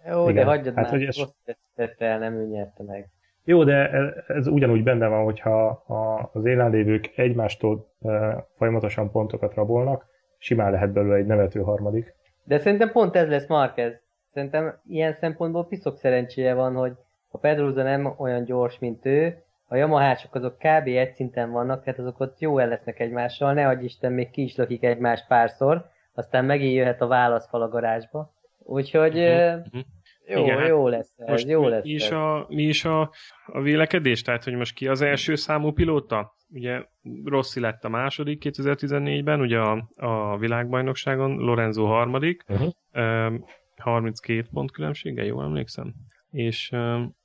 Jó, 0.10 0.26
de 0.26 0.32
Igen. 0.32 0.46
hagyjad 0.46 0.76
Hát, 0.76 0.84
már, 0.84 0.94
hogy 0.94 1.04
ez- 1.04 1.34
tette 1.76 2.06
el, 2.06 2.20
nem 2.20 2.34
ő 2.34 2.46
nyerte 2.48 2.84
meg. 2.84 3.10
Jó, 3.44 3.64
de 3.64 3.90
ez, 3.92 4.14
ez 4.28 4.48
ugyanúgy 4.48 4.84
benne 4.84 5.08
van, 5.08 5.24
hogyha 5.24 5.68
a, 5.70 6.30
az 6.34 6.46
élenlévők 6.46 7.12
egymástól 7.16 7.92
e, 8.02 8.46
folyamatosan 8.58 9.12
pontokat 9.12 9.54
rabolnak, 9.54 10.06
simán 10.38 10.72
lehet 10.72 10.92
belőle 10.94 11.16
egy 11.16 11.26
nevető 11.26 11.62
harmadik. 11.62 12.16
De 12.44 12.60
szerintem 12.60 12.92
pont 12.92 13.16
ez 13.16 13.28
lesz 13.28 13.48
Marquez. 13.48 13.94
Szerintem 14.34 14.80
ilyen 14.88 15.14
szempontból 15.14 15.68
piszok 15.68 15.98
szerencséje 15.98 16.54
van, 16.54 16.76
hogy 16.76 16.92
a 17.32 17.38
Pedroza 17.38 17.84
nem 17.84 18.14
olyan 18.18 18.44
gyors, 18.44 18.80
mint 18.80 19.06
ő, 19.06 19.44
a 19.72 19.76
Yamahások 19.76 20.36
azok 20.36 20.58
kb. 20.58 20.88
egy 20.88 21.14
szinten 21.14 21.52
vannak, 21.52 21.84
tehát 21.84 22.00
azok 22.00 22.20
ott 22.20 22.40
jó 22.40 22.58
el 22.58 22.68
lesznek 22.68 23.00
egymással, 23.00 23.54
ne 23.54 23.68
adj 23.68 23.84
Isten, 23.84 24.12
még 24.12 24.30
ki 24.30 24.42
is 24.42 24.56
lakik 24.56 24.84
egymást 24.84 25.28
párszor, 25.28 25.86
aztán 26.14 26.46
megint 26.46 26.74
jöhet 26.74 27.02
a 27.02 27.08
válaszfal 27.08 27.62
a 27.62 27.70
garázsba. 27.70 28.34
Úgyhogy 28.58 29.18
uh-huh. 29.18 29.66
Uh-huh. 29.66 29.82
Jó, 30.28 30.44
Igen, 30.44 30.68
jó 30.68 30.88
lesz 30.88 31.14
ez, 31.18 31.28
most 31.28 31.48
jó 31.48 31.62
mi 31.62 31.70
lesz 31.70 31.86
is, 31.86 32.12
a, 32.12 32.46
mi 32.50 32.64
is 32.64 32.86
a, 32.86 33.12
a 33.46 33.62
vélekedés? 33.62 34.22
Tehát, 34.22 34.44
hogy 34.44 34.54
most 34.54 34.76
ki 34.76 34.88
az 34.88 35.02
első 35.02 35.36
számú 35.36 35.72
pilóta? 35.72 36.36
Ugye 36.52 36.84
Rossi 37.24 37.60
lett 37.60 37.84
a 37.84 37.90
második 37.90 38.42
2014-ben, 38.46 39.40
ugye 39.42 39.60
a, 39.60 39.90
a 39.96 40.38
világbajnokságon, 40.38 41.38
Lorenzo 41.38 41.86
harmadik, 41.86 42.46
uh-huh. 42.48 43.34
32 43.78 44.48
pont 44.54 44.72
különbsége, 44.72 45.24
jól 45.24 45.44
emlékszem? 45.44 45.94
És, 46.32 46.72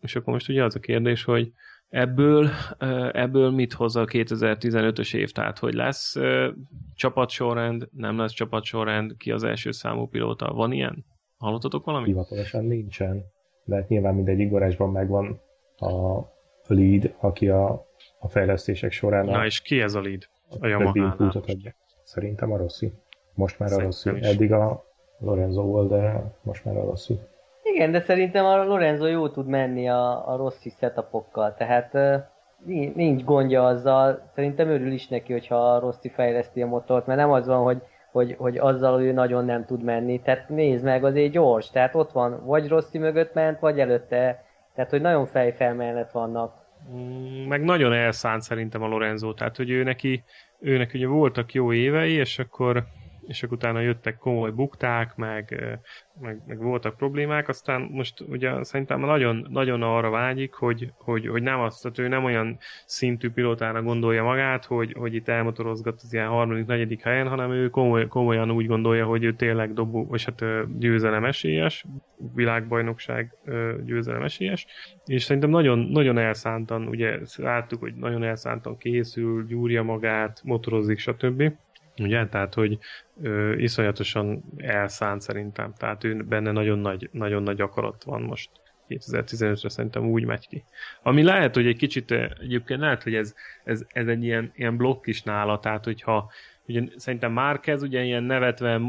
és 0.00 0.16
akkor 0.16 0.32
most 0.32 0.48
ugye 0.48 0.64
az 0.64 0.76
a 0.76 0.80
kérdés, 0.80 1.24
hogy 1.24 1.52
ebből, 1.94 2.48
ebből 3.12 3.50
mit 3.50 3.72
hoz 3.72 3.96
a 3.96 4.04
2015-ös 4.04 5.14
év? 5.14 5.32
Tehát, 5.32 5.58
hogy 5.58 5.74
lesz 5.74 6.16
csapatsorrend, 6.94 7.88
nem 7.92 8.18
lesz 8.18 8.32
csapatsorrend, 8.32 9.16
ki 9.16 9.30
az 9.30 9.44
első 9.44 9.70
számú 9.70 10.06
pilóta? 10.06 10.52
Van 10.52 10.72
ilyen? 10.72 11.04
Hallottatok 11.36 11.84
valamit? 11.84 12.06
Hivatalosan 12.06 12.64
nincsen, 12.64 13.24
de 13.64 13.74
hát 13.74 13.88
nyilván 13.88 14.14
mindegyik 14.14 14.50
garázsban 14.50 14.90
megvan 14.90 15.40
a 15.76 16.20
lead, 16.66 17.14
aki 17.18 17.48
a, 17.48 17.86
a 18.18 18.28
fejlesztések 18.28 18.92
során 18.92 19.24
Na 19.24 19.44
és 19.44 19.60
ki 19.60 19.80
ez 19.80 19.94
a 19.94 20.00
lead? 20.00 20.28
A 20.60 20.66
Yamaha 20.66 21.42
Szerintem 22.04 22.52
a 22.52 22.56
Rossi. 22.56 22.92
Most 23.34 23.58
már 23.58 23.68
Szerintem 23.68 23.98
a 24.10 24.12
Rossi. 24.12 24.26
Is. 24.26 24.34
Eddig 24.34 24.52
a 24.52 24.84
Lorenzo 25.18 25.62
volt, 25.62 25.88
de 25.88 26.32
most 26.42 26.64
már 26.64 26.76
a 26.76 26.84
Rossi. 26.84 27.18
Igen, 27.74 27.92
de 27.92 28.00
szerintem 28.00 28.44
a 28.44 28.64
Lorenzo 28.64 29.06
jó 29.06 29.28
tud 29.28 29.46
menni 29.46 29.88
a, 29.88 30.28
a 30.32 30.36
Rossi 30.36 30.72
setupokkal, 30.80 31.54
tehát 31.54 31.96
nincs 32.94 33.24
gondja 33.24 33.66
azzal. 33.66 34.30
Szerintem 34.34 34.68
örül 34.68 34.92
is 34.92 35.08
neki, 35.08 35.32
hogyha 35.32 35.74
a 35.74 35.78
Rossi 35.78 36.08
fejleszti 36.08 36.62
a 36.62 36.66
motort, 36.66 37.06
mert 37.06 37.18
nem 37.18 37.30
az 37.30 37.46
van, 37.46 37.62
hogy 37.62 37.82
hogy, 38.12 38.34
hogy 38.38 38.58
azzal 38.58 39.02
ő 39.02 39.12
nagyon 39.12 39.44
nem 39.44 39.64
tud 39.64 39.82
menni. 39.82 40.20
Tehát 40.20 40.48
nézd 40.48 40.84
meg, 40.84 41.04
azért 41.04 41.32
gyors. 41.32 41.70
Tehát 41.70 41.94
ott 41.94 42.12
van, 42.12 42.44
vagy 42.44 42.68
Rossi 42.68 42.98
mögött 42.98 43.34
ment, 43.34 43.60
vagy 43.60 43.80
előtte. 43.80 44.44
Tehát, 44.74 44.90
hogy 44.90 45.00
nagyon 45.00 45.26
fejfelmellet 45.26 46.12
vannak. 46.12 46.54
Mm, 46.92 47.46
meg 47.48 47.64
nagyon 47.64 47.92
elszánt 47.92 48.42
szerintem 48.42 48.82
a 48.82 48.86
Lorenzo, 48.86 49.32
tehát, 49.34 49.56
hogy 49.56 49.70
ő 49.70 49.82
neki, 49.82 50.24
ő 50.58 50.76
neki 50.76 50.98
ugye 50.98 51.06
voltak 51.06 51.52
jó 51.52 51.72
évei, 51.72 52.12
és 52.12 52.38
akkor 52.38 52.84
és 53.26 53.42
akkor 53.42 53.56
utána 53.56 53.80
jöttek 53.80 54.16
komoly 54.16 54.50
bukták, 54.50 55.16
meg, 55.16 55.64
meg, 56.20 56.42
meg 56.46 56.58
voltak 56.58 56.96
problémák, 56.96 57.48
aztán 57.48 57.80
most 57.80 58.20
ugye 58.20 58.64
szerintem 58.64 59.00
nagyon, 59.00 59.46
nagyon 59.50 59.82
arra 59.82 60.10
vágyik, 60.10 60.52
hogy, 60.54 60.92
hogy, 60.98 61.26
hogy 61.26 61.42
nem 61.42 61.60
azt, 61.60 61.82
tehát 61.82 61.98
ő 61.98 62.08
nem 62.08 62.24
olyan 62.24 62.58
szintű 62.86 63.30
pilótára 63.30 63.82
gondolja 63.82 64.22
magát, 64.22 64.64
hogy, 64.64 64.94
hogy 64.98 65.14
itt 65.14 65.28
elmotorozgat 65.28 66.00
az 66.02 66.12
ilyen 66.12 66.28
harmadik, 66.28 66.66
negyedik 66.66 67.02
helyen, 67.02 67.28
hanem 67.28 67.50
ő 67.50 67.68
komoly, 67.68 68.06
komolyan 68.06 68.50
úgy 68.50 68.66
gondolja, 68.66 69.06
hogy 69.06 69.24
ő 69.24 69.34
tényleg 69.34 69.72
dobó, 69.72 70.06
vagy 70.06 70.24
hát 70.24 70.44
győzelem 70.78 71.24
esélyes, 71.24 71.84
világbajnokság 72.34 73.34
győzelem 73.84 74.22
esélyes, 74.22 74.66
és 75.04 75.22
szerintem 75.22 75.50
nagyon, 75.50 75.78
nagyon 75.78 76.18
elszántan, 76.18 76.86
ugye 76.86 77.18
láttuk, 77.36 77.80
hogy 77.80 77.94
nagyon 77.94 78.22
elszántan 78.22 78.76
készül, 78.76 79.46
gyúrja 79.46 79.82
magát, 79.82 80.40
motorozik, 80.44 80.98
stb. 80.98 81.52
Ugye? 81.98 82.26
Tehát, 82.26 82.54
hogy 82.54 82.78
ö, 83.22 83.54
iszonyatosan 83.56 84.44
elszánt 84.56 85.20
szerintem. 85.20 85.72
Tehát 85.76 86.04
ő 86.04 86.22
benne 86.22 86.52
nagyon 86.52 86.78
nagy, 86.78 87.08
nagyon 87.12 87.42
nagy 87.42 87.60
akarat 87.60 88.04
van 88.04 88.22
most. 88.22 88.50
2015-re 88.88 89.68
szerintem 89.68 90.06
úgy 90.06 90.24
megy 90.24 90.48
ki. 90.48 90.64
Ami 91.02 91.22
lehet, 91.22 91.54
hogy 91.54 91.66
egy 91.66 91.76
kicsit, 91.76 92.10
egyébként 92.40 92.80
lehet, 92.80 93.02
hogy 93.02 93.14
ez, 93.14 93.34
ez, 93.64 93.84
ez 93.88 94.06
egy 94.06 94.24
ilyen, 94.24 94.52
ilyen 94.54 94.76
blokk 94.76 95.06
is 95.06 95.22
nála, 95.22 95.60
tehát 95.60 95.84
hogyha 95.84 96.30
ugye 96.66 96.82
szerintem 96.96 97.32
már 97.32 97.60
kezd 97.60 97.84
ugye 97.84 98.02
ilyen 98.02 98.22
nevetve, 98.22 98.80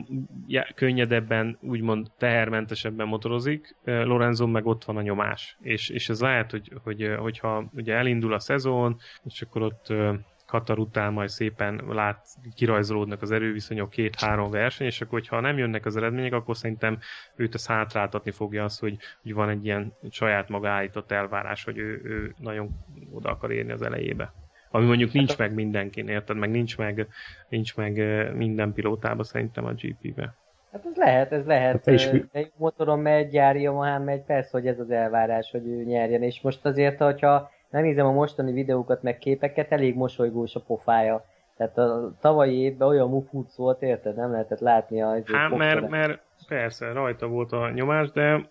könnyedebben, 0.75 1.57
úgymond 1.61 2.07
tehermentesebben 2.17 3.07
motorozik, 3.07 3.75
Lorenzo 3.83 4.47
meg 4.47 4.65
ott 4.65 4.83
van 4.83 4.97
a 4.97 5.01
nyomás. 5.01 5.57
És, 5.61 5.89
és 5.89 6.09
ez 6.09 6.21
lehet, 6.21 6.51
hogy, 6.51 6.71
hogy, 6.83 7.15
hogyha 7.17 7.69
ugye 7.73 7.93
elindul 7.93 8.33
a 8.33 8.39
szezon, 8.39 8.97
és 9.23 9.41
akkor 9.41 9.61
ott 9.61 9.93
Katar 10.45 10.79
után 10.79 11.13
majd 11.13 11.29
szépen 11.29 11.81
lát, 11.87 12.27
kirajzolódnak 12.55 13.21
az 13.21 13.31
erőviszonyok 13.31 13.89
két-három 13.89 14.51
verseny, 14.51 14.87
és 14.87 15.01
akkor, 15.01 15.19
hogyha 15.19 15.39
nem 15.39 15.57
jönnek 15.57 15.85
az 15.85 15.97
eredmények, 15.97 16.33
akkor 16.33 16.57
szerintem 16.57 16.99
őt 17.35 17.55
ez 17.55 17.67
hátráltatni 17.67 18.31
fogja 18.31 18.63
az, 18.63 18.79
hogy, 18.79 18.97
hogy 19.21 19.33
van 19.33 19.49
egy 19.49 19.65
ilyen 19.65 19.93
saját 20.09 20.49
maga 20.49 20.69
állított 20.69 21.11
elvárás, 21.11 21.63
hogy 21.63 21.77
ő, 21.77 22.01
ő 22.03 22.33
nagyon 22.37 22.69
oda 23.11 23.29
akar 23.29 23.51
érni 23.51 23.71
az 23.71 23.81
elejébe. 23.81 24.33
Ami 24.69 24.85
mondjuk 24.85 25.11
nincs 25.13 25.29
hát 25.29 25.39
a... 25.39 25.43
meg 25.43 25.53
mindenkin, 25.53 26.07
érted? 26.07 26.37
Meg 26.37 26.49
nincs 26.49 26.77
meg, 26.77 27.07
nincs 27.49 27.75
meg 27.75 27.95
minden 28.35 28.73
pilótába 28.73 29.23
szerintem 29.23 29.65
a 29.65 29.73
GP-be. 29.73 30.35
Hát 30.71 30.85
ez 30.85 30.95
lehet, 30.95 31.31
ez 31.31 31.45
lehet. 31.45 31.85
Hát 31.85 31.95
is... 31.95 32.09
motoron 32.57 32.99
megy, 32.99 33.29
gyári 33.29 33.61
Yamaha 33.61 33.99
megy, 33.99 34.21
persze, 34.21 34.49
hogy 34.51 34.67
ez 34.67 34.79
az 34.79 34.91
elvárás, 34.91 35.51
hogy 35.51 35.67
ő 35.67 35.83
nyerjen. 35.83 36.23
És 36.23 36.41
most 36.41 36.65
azért, 36.65 36.97
hogyha 36.97 37.51
megnézem 37.69 38.05
a 38.05 38.11
mostani 38.11 38.51
videókat, 38.51 39.03
meg 39.03 39.17
képeket, 39.17 39.71
elég 39.71 39.95
mosolygós 39.95 40.55
a 40.55 40.59
pofája. 40.59 41.25
Tehát 41.57 41.77
a 41.77 42.15
tavalyi 42.19 42.57
évben 42.57 42.87
olyan 42.87 43.09
mufúc 43.09 43.55
volt, 43.55 43.81
érted? 43.81 44.15
Nem 44.15 44.31
lehetett 44.31 44.59
látni 44.59 45.01
a... 45.01 45.21
Hát, 45.25 45.57
mert, 45.57 45.89
mert 45.89 46.21
persze, 46.47 46.91
rajta 46.91 47.27
volt 47.27 47.51
a 47.51 47.69
nyomás, 47.69 48.11
de 48.11 48.49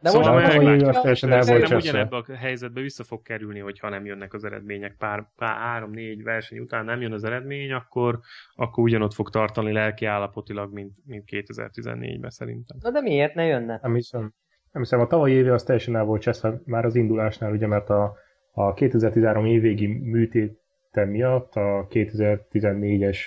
de 0.00 0.12
szóval 0.12 0.32
most 0.32 0.46
már 0.46 0.64
meglátjuk. 0.64 1.16
Szerintem 1.16 1.76
ugyanebben 1.76 2.24
a 2.26 2.34
helyzetbe 2.34 2.80
vissza 2.80 3.04
fog 3.04 3.22
kerülni, 3.22 3.58
hogyha 3.58 3.88
nem 3.88 4.06
jönnek 4.06 4.34
az 4.34 4.44
eredmények. 4.44 4.94
Pár, 4.98 5.26
pár 5.36 5.56
három-négy 5.56 6.22
verseny 6.22 6.58
után 6.58 6.84
nem 6.84 7.00
jön 7.00 7.12
az 7.12 7.24
eredmény, 7.24 7.72
akkor, 7.72 8.18
akkor 8.54 8.84
ugyanott 8.84 9.14
fog 9.14 9.30
tartani 9.30 9.72
lelki 9.72 10.04
állapotilag, 10.04 10.72
mint, 10.72 10.92
mint 11.04 11.24
2014-ben 11.26 12.30
szerintem. 12.30 12.76
Na 12.80 12.90
de 12.90 13.00
miért 13.00 13.34
ne 13.34 13.44
jönne? 13.44 13.78
Nem 13.82 13.94
hiszem. 13.94 14.32
Nem 14.72 14.82
hiszem, 14.82 15.00
a 15.00 15.06
tavalyi 15.06 15.34
éve 15.34 15.52
az 15.52 15.62
teljesen 15.62 15.96
el 15.96 16.04
volt 16.04 16.20
cseszve 16.20 16.60
már 16.64 16.84
az 16.84 16.94
indulásnál, 16.94 17.52
ugye, 17.52 17.66
mert 17.66 17.90
a 17.90 18.14
a 18.58 18.74
2013 18.74 19.46
évvégi 19.46 19.86
műtéte 19.86 21.04
miatt 21.04 21.54
a 21.54 21.86
2014-es 21.90 23.18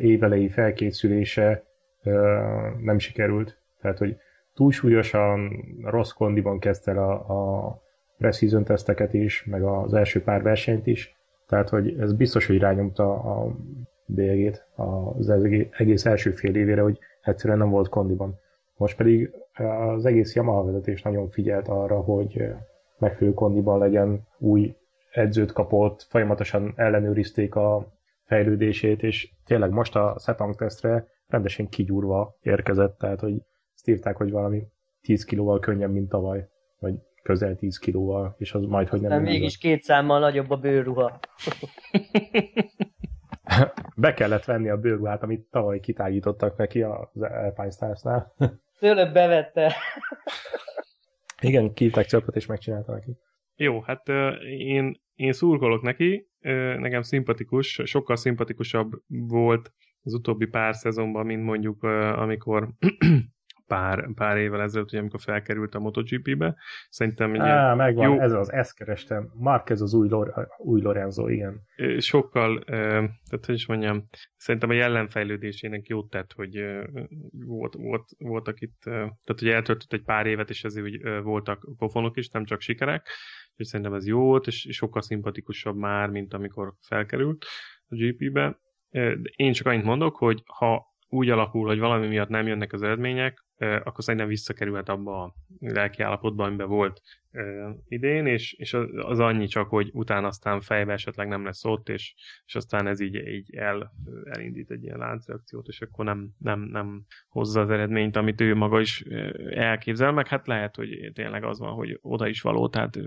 évelei 0.00 0.48
felkészülése 0.48 1.62
nem 2.80 2.98
sikerült. 2.98 3.58
Tehát, 3.80 3.98
hogy 3.98 4.16
túlsúlyosan, 4.54 5.50
rossz 5.82 6.10
kondiban 6.10 6.58
kezdte 6.58 6.90
el 6.90 6.98
a, 6.98 7.12
a 7.12 7.82
preseason 8.18 8.64
teszteket 8.64 9.14
is, 9.14 9.44
meg 9.44 9.62
az 9.62 9.94
első 9.94 10.22
pár 10.22 10.42
versenyt 10.42 10.86
is. 10.86 11.16
Tehát, 11.48 11.68
hogy 11.68 11.96
ez 12.00 12.12
biztos, 12.12 12.46
hogy 12.46 12.58
rányomta 12.58 13.12
a 13.12 13.56
bélyegét 14.06 14.66
az 14.76 15.30
egész 15.70 16.06
első 16.06 16.30
fél 16.30 16.54
évére, 16.56 16.80
hogy 16.80 16.98
egyszerűen 17.22 17.58
nem 17.58 17.70
volt 17.70 17.88
kondiban. 17.88 18.38
Most 18.76 18.96
pedig 18.96 19.30
az 19.94 20.04
egész 20.04 20.34
Yamaha 20.34 20.64
vezetés 20.64 21.02
nagyon 21.02 21.30
figyelt 21.30 21.68
arra, 21.68 22.00
hogy 22.00 22.52
megfelelő 22.98 23.34
kondiban 23.34 23.78
legyen, 23.78 24.26
új 24.38 24.76
edzőt 25.10 25.52
kapott, 25.52 26.06
folyamatosan 26.08 26.72
ellenőrizték 26.76 27.54
a 27.54 27.92
fejlődését, 28.24 29.02
és 29.02 29.30
tényleg 29.44 29.70
most 29.70 29.96
a 29.96 30.16
Sepang 30.18 30.56
tesztre 30.56 31.06
rendesen 31.28 31.68
kigyúrva 31.68 32.36
érkezett, 32.42 32.98
tehát 32.98 33.20
hogy 33.20 33.42
ezt 33.74 33.88
írták, 33.88 34.16
hogy 34.16 34.30
valami 34.30 34.62
10 35.00 35.24
kilóval 35.24 35.58
könnyebb, 35.58 35.92
mint 35.92 36.08
tavaly, 36.08 36.48
vagy 36.78 36.94
közel 37.22 37.56
10 37.56 37.78
kilóval, 37.78 38.34
és 38.38 38.52
az 38.52 38.64
majd, 38.64 38.88
hogy 38.88 39.00
nem... 39.00 39.10
Nem, 39.10 39.22
mégis 39.22 39.58
két 39.58 39.82
számmal 39.82 40.18
nagyobb 40.18 40.50
a 40.50 40.56
bőrruha. 40.56 41.18
Be 43.96 44.14
kellett 44.14 44.44
venni 44.44 44.68
a 44.68 44.76
bőrruhát, 44.76 45.22
amit 45.22 45.46
tavaly 45.50 45.80
kitágítottak 45.80 46.56
neki 46.56 46.82
az 46.82 47.22
Alpine 47.22 47.70
Stars-nál. 47.70 48.34
Tőlebb 48.78 49.12
bevette. 49.12 49.72
Igen, 51.42 51.72
kívták 51.72 52.06
csapot 52.06 52.36
és 52.36 52.46
megcsinálta 52.46 52.92
neki. 52.92 53.16
Jó, 53.56 53.80
hát 53.80 54.08
én, 54.58 55.00
én 55.14 55.32
szurkolok 55.32 55.82
neki, 55.82 56.28
nekem 56.78 57.02
szimpatikus, 57.02 57.80
sokkal 57.84 58.16
szimpatikusabb 58.16 58.92
volt 59.06 59.72
az 60.02 60.14
utóbbi 60.14 60.46
pár 60.46 60.74
szezonban, 60.74 61.26
mint 61.26 61.42
mondjuk 61.42 61.82
amikor 61.82 62.68
pár, 63.68 64.08
pár 64.14 64.36
évvel 64.36 64.62
ezelőtt, 64.62 64.88
ugye, 64.88 64.98
amikor 64.98 65.20
felkerült 65.20 65.74
a 65.74 65.78
MotoGP-be. 65.78 66.56
Szerintem 66.88 67.34
egy 67.34 67.40
Á, 67.40 67.74
megvan, 67.74 68.10
jó... 68.10 68.20
ez 68.20 68.32
az, 68.32 68.52
ezt 68.52 68.74
kerestem. 68.74 69.28
ez 69.64 69.80
az 69.80 69.94
új, 69.94 70.08
Lor- 70.08 70.48
új 70.58 70.80
Lorenzo, 70.80 71.28
igen. 71.28 71.60
Sokkal, 71.98 72.62
tehát 72.64 73.44
hogy 73.46 73.54
is 73.54 73.66
mondjam, 73.66 74.08
szerintem 74.36 74.70
a 74.70 74.72
jelenfejlődésének 74.72 75.86
jót 75.86 76.10
tett, 76.10 76.32
hogy 76.32 76.64
volt, 77.30 77.74
volt, 77.74 78.08
voltak 78.18 78.60
itt, 78.60 78.80
tehát 78.80 79.38
hogy 79.38 79.48
eltöltött 79.48 79.92
egy 79.92 80.02
pár 80.02 80.26
évet, 80.26 80.50
és 80.50 80.64
ezért 80.64 80.86
úgy 80.86 81.22
voltak 81.22 81.66
pofonok 81.76 82.16
is, 82.16 82.28
nem 82.28 82.44
csak 82.44 82.60
sikerek, 82.60 83.08
és 83.56 83.66
szerintem 83.66 83.94
ez 83.94 84.06
jó 84.06 84.20
volt, 84.20 84.46
és 84.46 84.68
sokkal 84.70 85.02
szimpatikusabb 85.02 85.76
már, 85.76 86.10
mint 86.10 86.34
amikor 86.34 86.74
felkerült 86.80 87.44
a 87.88 87.94
GP-be. 87.94 88.58
Én 89.36 89.52
csak 89.52 89.66
annyit 89.66 89.84
mondok, 89.84 90.16
hogy 90.16 90.42
ha 90.46 90.86
úgy 91.08 91.30
alakul, 91.30 91.66
hogy 91.66 91.78
valami 91.78 92.06
miatt 92.06 92.28
nem 92.28 92.46
jönnek 92.46 92.72
az 92.72 92.82
eredmények, 92.82 93.46
akkor 93.58 94.04
szerintem 94.04 94.28
visszakerülhet 94.28 94.88
abba 94.88 95.22
a 95.22 95.34
lelki 95.58 96.02
állapotba, 96.02 96.44
amiben 96.44 96.68
volt 96.68 97.00
idén, 97.88 98.26
és, 98.26 98.52
és 98.52 98.74
az 98.96 99.18
annyi 99.18 99.46
csak, 99.46 99.68
hogy 99.68 99.90
utána 99.92 100.26
aztán 100.26 100.60
fejbe 100.60 100.92
esetleg 100.92 101.28
nem 101.28 101.44
lesz 101.44 101.64
ott, 101.64 101.88
és, 101.88 102.14
és 102.46 102.54
aztán 102.54 102.86
ez 102.86 103.00
így, 103.00 103.14
így 103.14 103.54
el, 103.54 103.92
elindít 104.24 104.70
egy 104.70 104.82
ilyen 104.82 104.98
láncreakciót, 104.98 105.68
és 105.68 105.80
akkor 105.80 106.04
nem, 106.04 106.30
nem, 106.38 106.60
nem 106.60 107.04
hozza 107.28 107.60
az 107.60 107.70
eredményt, 107.70 108.16
amit 108.16 108.40
ő 108.40 108.54
maga 108.54 108.80
is 108.80 109.00
elképzel, 109.50 110.12
meg 110.12 110.26
hát 110.26 110.46
lehet, 110.46 110.76
hogy 110.76 111.10
tényleg 111.14 111.44
az 111.44 111.58
van, 111.58 111.72
hogy 111.72 111.98
oda 112.00 112.26
is 112.26 112.40
való, 112.40 112.68
tehát 112.68 112.98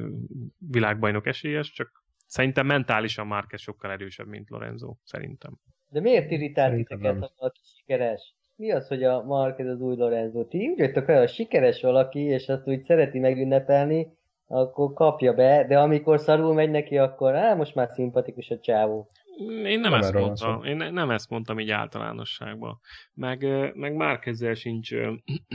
világbajnok 0.58 1.25
esélyes, 1.25 1.72
csak 1.72 2.03
szerintem 2.25 2.65
mentálisan 2.65 3.27
Márquez 3.27 3.62
sokkal 3.62 3.91
erősebb, 3.91 4.27
mint 4.27 4.50
Lorenzo, 4.50 4.96
szerintem. 5.03 5.60
De 5.89 6.00
miért 6.00 6.31
irritált 6.31 6.75
titeket, 6.75 7.20
ha 7.20 7.34
valaki 7.38 7.60
sikeres? 7.75 8.36
Mi 8.62 8.72
az, 8.72 8.88
hogy 8.88 9.03
a 9.03 9.24
Marquez 9.24 9.68
az 9.68 9.82
új 9.82 9.96
Lorenzo? 9.96 10.46
Ti 10.46 10.68
úgy 10.68 10.80
vagytok 10.80 11.08
olyan, 11.08 11.27
sikeres 11.27 11.82
valaki, 11.82 12.20
és 12.20 12.48
azt 12.48 12.68
úgy 12.68 12.84
szereti 12.84 13.20
megünnepelni, 13.20 14.08
akkor 14.48 14.94
kapja 14.94 15.34
be, 15.34 15.65
de 15.68 15.80
amikor 15.80 16.20
szarul 16.20 16.53
megy 16.53 16.70
neki, 16.70 16.98
akkor 16.98 17.36
á, 17.36 17.53
most 17.56 17.75
már 17.75 17.89
szimpatikus 17.94 18.50
a 18.50 18.60
csávó. 18.60 19.10
Én 19.65 19.80
nem, 19.80 19.91
nem 19.91 19.94
ezt 19.94 20.13
mondtam, 20.13 20.63
én 20.63 20.75
nem 20.75 21.10
ezt 21.10 21.30
mondtam 21.30 21.60
így 21.60 21.70
általánosságban. 21.70 22.80
Meg, 23.13 23.46
meg 23.75 23.96
már 23.96 24.20
ezzel 24.24 24.53
sincs 24.53 24.91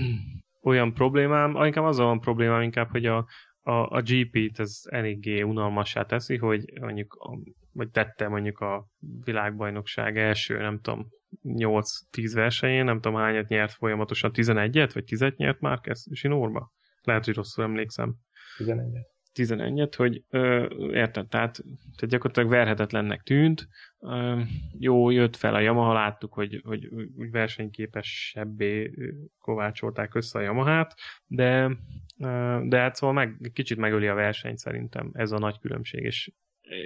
olyan 0.63 0.95
problémám, 0.95 1.65
inkább 1.65 1.85
az 1.85 1.99
van 1.99 2.21
problémám 2.21 2.63
inkább, 2.63 2.89
hogy 2.91 3.07
a, 3.07 3.27
a, 3.63 3.73
a 3.73 4.03
GP-t 4.03 4.59
ez 4.59 4.81
eléggé 4.91 5.43
unalmassá 5.43 6.03
teszi, 6.03 6.37
hogy 6.37 6.73
mondjuk, 6.81 7.15
a, 7.15 7.39
vagy 7.73 7.91
tette 7.91 8.29
mondjuk 8.29 8.59
a 8.59 8.87
világbajnokság 9.25 10.19
első, 10.19 10.59
nem 10.59 10.81
tudom, 10.81 11.07
8-10 11.45 12.31
versenyén, 12.35 12.85
nem 12.85 13.01
tudom 13.01 13.19
hányat 13.19 13.49
nyert 13.49 13.73
folyamatosan, 13.73 14.31
11-et, 14.35 14.91
vagy 14.95 15.05
10-et 15.07 15.37
nyert 15.37 15.61
már 15.61 15.81
Sinórba? 16.13 16.73
Lehet, 17.03 17.25
hogy 17.25 17.35
rosszul 17.35 17.65
emlékszem. 17.65 18.15
11-et. 18.59 19.15
11-et, 19.37 19.93
hogy 19.97 20.23
ö, 20.31 20.67
érted, 20.93 21.29
tehát, 21.29 21.55
tehát 21.97 22.07
gyakorlatilag 22.07 22.49
verhetetlennek 22.49 23.23
tűnt. 23.23 23.69
Ö, 23.99 24.41
jó, 24.79 25.11
jött 25.11 25.37
fel 25.37 25.55
a 25.55 25.61
Yamaha, 25.61 25.93
láttuk, 25.93 26.33
hogy, 26.33 26.61
hogy 26.65 26.89
versenyképesebbé 27.31 28.93
kovácsolták 29.39 30.15
össze 30.15 30.39
a 30.39 30.43
Yamahát, 30.43 30.95
de, 31.27 31.77
ö, 32.19 32.61
de 32.65 32.79
hát 32.79 32.95
szóval 32.95 33.15
meg, 33.15 33.51
kicsit 33.53 33.79
megöli 33.79 34.07
a 34.07 34.15
versenyt 34.15 34.59
szerintem, 34.59 35.11
ez 35.13 35.33
a 35.33 35.39
nagy 35.39 35.59
különbség, 35.59 36.05
és 36.05 36.33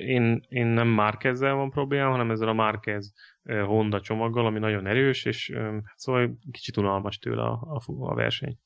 én, 0.07 0.41
én 0.49 0.67
nem 0.67 0.89
Márkezzel 0.89 1.55
van 1.55 1.71
problémám, 1.71 2.11
hanem 2.11 2.31
ezzel 2.31 2.49
a 2.49 2.53
Márkez 2.53 3.13
Honda 3.43 4.01
csomaggal, 4.01 4.47
ami 4.47 4.59
nagyon 4.59 4.87
erős, 4.87 5.25
és 5.25 5.53
hát 5.55 5.99
szóval 5.99 6.39
kicsit 6.51 6.77
unalmas 6.77 7.19
tőle 7.19 7.43
a, 7.43 7.81
a, 7.87 7.93
a 7.99 8.15
verseny. 8.15 8.59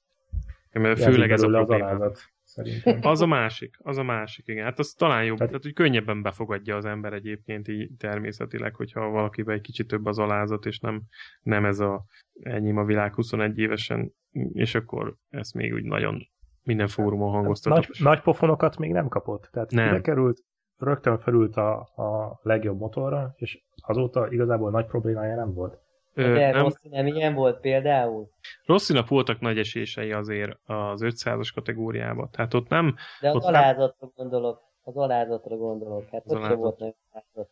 Főleg 0.96 1.30
ez 1.30 1.42
a 1.42 1.48
probléma. 1.48 1.86
Az, 1.86 2.32
szerintem. 2.42 2.98
Az 3.02 3.20
a 3.20 3.26
másik, 3.26 3.76
az 3.78 3.98
a 3.98 4.02
másik, 4.02 4.48
igen. 4.48 4.64
Hát 4.64 4.78
az 4.78 4.92
talán 4.92 5.24
jobb, 5.24 5.36
tehát, 5.36 5.48
tehát 5.48 5.64
hogy 5.64 5.72
könnyebben 5.72 6.22
befogadja 6.22 6.76
az 6.76 6.84
ember 6.84 7.12
egyébként 7.12 7.68
így 7.68 7.90
természetileg, 7.98 8.74
hogyha 8.74 9.08
valakiben 9.08 9.54
egy 9.54 9.60
kicsit 9.60 9.86
több 9.86 10.06
az 10.06 10.18
alázat, 10.18 10.66
és 10.66 10.78
nem, 10.78 11.02
nem 11.42 11.64
ez 11.64 11.80
a 11.80 12.04
ennyi 12.42 12.76
a 12.76 12.84
világ 12.84 13.14
21 13.14 13.58
évesen, 13.58 14.12
és 14.52 14.74
akkor 14.74 15.16
ezt 15.30 15.54
még 15.54 15.72
úgy 15.72 15.84
nagyon 15.84 16.28
minden 16.62 16.88
fórumon 16.88 17.30
hangoztatott. 17.30 17.88
Nagy, 17.88 17.96
nagy 18.00 18.20
pofonokat 18.20 18.76
még 18.78 18.92
nem 18.92 19.08
kapott. 19.08 19.48
Tehát 19.52 19.70
nem. 19.70 20.02
került, 20.02 20.42
rögtön 20.84 21.18
felült 21.18 21.56
a, 21.56 21.78
a 21.80 22.40
legjobb 22.42 22.78
motorra, 22.78 23.34
és 23.36 23.62
azóta 23.86 24.32
igazából 24.32 24.70
nagy 24.70 24.86
problémája 24.86 25.34
nem 25.34 25.54
volt. 25.54 25.78
Ö, 26.14 26.32
De 26.32 26.50
nem, 26.50 26.62
Rossi 26.62 26.88
nem 26.88 27.06
ilyen 27.06 27.34
volt 27.34 27.60
például? 27.60 28.28
Rosszinak 28.66 29.08
voltak 29.08 29.40
nagy 29.40 29.58
esései 29.58 30.12
azért 30.12 30.58
az 30.66 31.00
500-as 31.04 31.48
kategóriában. 31.54 32.28
Tehát 32.30 32.54
ott 32.54 32.68
nem... 32.68 32.94
De 33.20 33.28
az 33.28 33.34
ott 33.34 33.42
alázatra 33.42 33.94
nem... 34.00 34.10
gondolok. 34.16 34.62
Az 34.82 34.96
alázatra 34.96 35.56
gondolok. 35.56 36.08
Hát 36.10 36.22
az 36.24 36.32
ott 36.32 36.54
volt 36.54 36.78
nagy 36.78 36.94
alázat. 37.12 37.50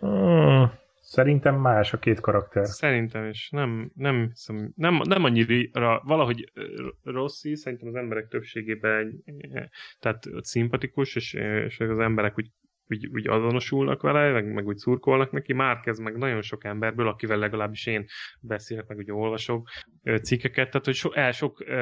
Hmm, 0.00 0.72
szerintem 1.00 1.54
más 1.54 1.92
a 1.92 1.98
két 1.98 2.20
karakter. 2.20 2.66
Szerintem 2.66 3.28
is. 3.28 3.50
Nem, 3.50 3.90
nem, 3.94 4.32
nem, 4.74 5.00
nem 5.04 5.24
annyira, 5.24 6.00
valahogy 6.04 6.52
Rossi 7.04 7.56
szerintem 7.56 7.88
az 7.88 7.94
emberek 7.94 8.28
többségében 8.28 9.24
tehát 10.00 10.22
szimpatikus, 10.40 11.16
és, 11.16 11.32
és 11.66 11.80
az 11.80 11.98
emberek 11.98 12.38
úgy 12.38 12.50
úgy, 12.92 13.06
úgy 13.12 13.28
azonosulnak 13.28 14.02
vele, 14.02 14.32
meg, 14.32 14.52
meg 14.52 14.66
úgy 14.66 14.76
szurkolnak 14.76 15.30
neki, 15.30 15.52
már 15.52 15.80
kezd 15.80 16.02
meg 16.02 16.16
nagyon 16.16 16.42
sok 16.42 16.64
emberből, 16.64 17.08
akivel 17.08 17.38
legalábbis 17.38 17.86
én 17.86 18.04
beszélek, 18.40 18.86
meg 18.86 18.98
ugye 18.98 19.12
olvasok 19.12 19.68
cikkeket, 20.22 20.70
tehát 20.70 20.84
hogy 20.84 20.94
so, 20.94 21.12
el 21.12 21.32
sok 21.32 21.60
ö, 21.60 21.74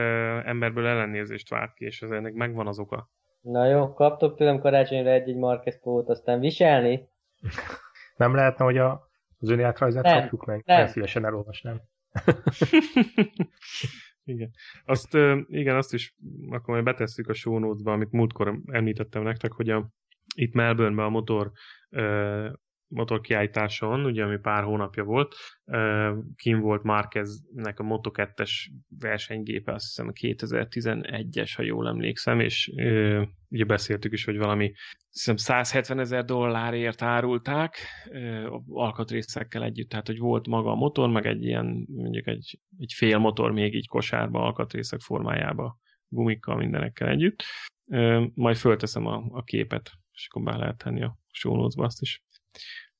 emberből 0.44 0.86
ellenérzést 0.86 1.48
vált 1.48 1.72
ki, 1.74 1.84
és 1.84 2.02
ez 2.02 2.10
ennek 2.10 2.32
megvan 2.32 2.66
az 2.66 2.78
oka. 2.78 3.10
Na 3.40 3.66
jó, 3.66 3.92
kaptok 3.92 4.36
tőlem 4.36 4.60
karácsonyra 4.60 5.10
egy-egy 5.10 5.36
Marquez 5.36 5.80
pót, 5.80 6.08
aztán 6.08 6.40
viselni? 6.40 7.08
Nem 8.16 8.34
lehetne, 8.34 8.64
hogy 8.64 8.78
a, 8.78 9.08
az 9.38 9.50
önéletrajzát 9.50 10.20
kapjuk 10.20 10.44
meg? 10.44 10.62
Nem. 10.64 10.86
Szívesen 10.86 11.24
elolvasnám. 11.24 11.80
igen. 14.24 14.50
Azt, 14.84 15.14
igen, 15.46 15.76
azt 15.76 15.94
is 15.94 16.14
akkor 16.50 16.74
majd 16.74 16.84
betesszük 16.84 17.28
a 17.28 17.34
show 17.34 17.58
notes-ba, 17.58 17.92
amit 17.92 18.12
múltkor 18.12 18.60
említettem 18.66 19.22
nektek, 19.22 19.52
hogy 19.52 19.70
a 19.70 19.88
itt 20.34 20.54
Melbourneben 20.54 21.04
a 21.04 21.08
motor 21.08 21.52
motorkiállításon, 22.90 24.04
ugye 24.04 24.24
ami 24.24 24.38
pár 24.38 24.62
hónapja 24.62 25.04
volt, 25.04 25.34
kim 26.36 26.60
volt 26.60 26.82
Márqueznek 26.82 27.78
a 27.78 27.84
Moto2-es 27.84 28.50
versenygépe, 28.98 29.72
azt 29.72 29.84
hiszem 29.84 30.10
2011-es, 30.20 31.52
ha 31.56 31.62
jól 31.62 31.88
emlékszem, 31.88 32.40
és 32.40 32.72
ugye 33.48 33.64
beszéltük 33.64 34.12
is, 34.12 34.24
hogy 34.24 34.36
valami 34.36 34.72
hiszem 35.10 35.36
170 35.36 35.98
ezer 35.98 36.24
dollárért 36.24 37.02
árulták 37.02 37.76
alkatrészekkel 38.68 39.62
együtt, 39.62 39.88
tehát 39.88 40.06
hogy 40.06 40.18
volt 40.18 40.46
maga 40.46 40.70
a 40.70 40.74
motor, 40.74 41.08
meg 41.08 41.26
egy 41.26 41.44
ilyen, 41.44 41.86
mondjuk 41.88 42.26
egy, 42.26 42.60
egy 42.78 42.92
fél 42.96 43.18
motor 43.18 43.52
még 43.52 43.74
így 43.74 43.88
kosárba, 43.88 44.42
alkatrészek 44.42 45.00
formájába, 45.00 45.78
gumikkal, 46.08 46.56
mindenekkel 46.56 47.08
együtt. 47.08 47.42
Majd 48.34 48.56
fölteszem 48.56 49.06
a, 49.06 49.24
a 49.30 49.42
képet 49.42 49.99
és 50.20 50.28
akkor 50.30 50.42
be 50.42 50.56
lehet 50.56 50.76
tenni 50.76 51.02
a 51.02 51.16
show 51.32 51.68
azt 51.76 52.00
is. 52.00 52.24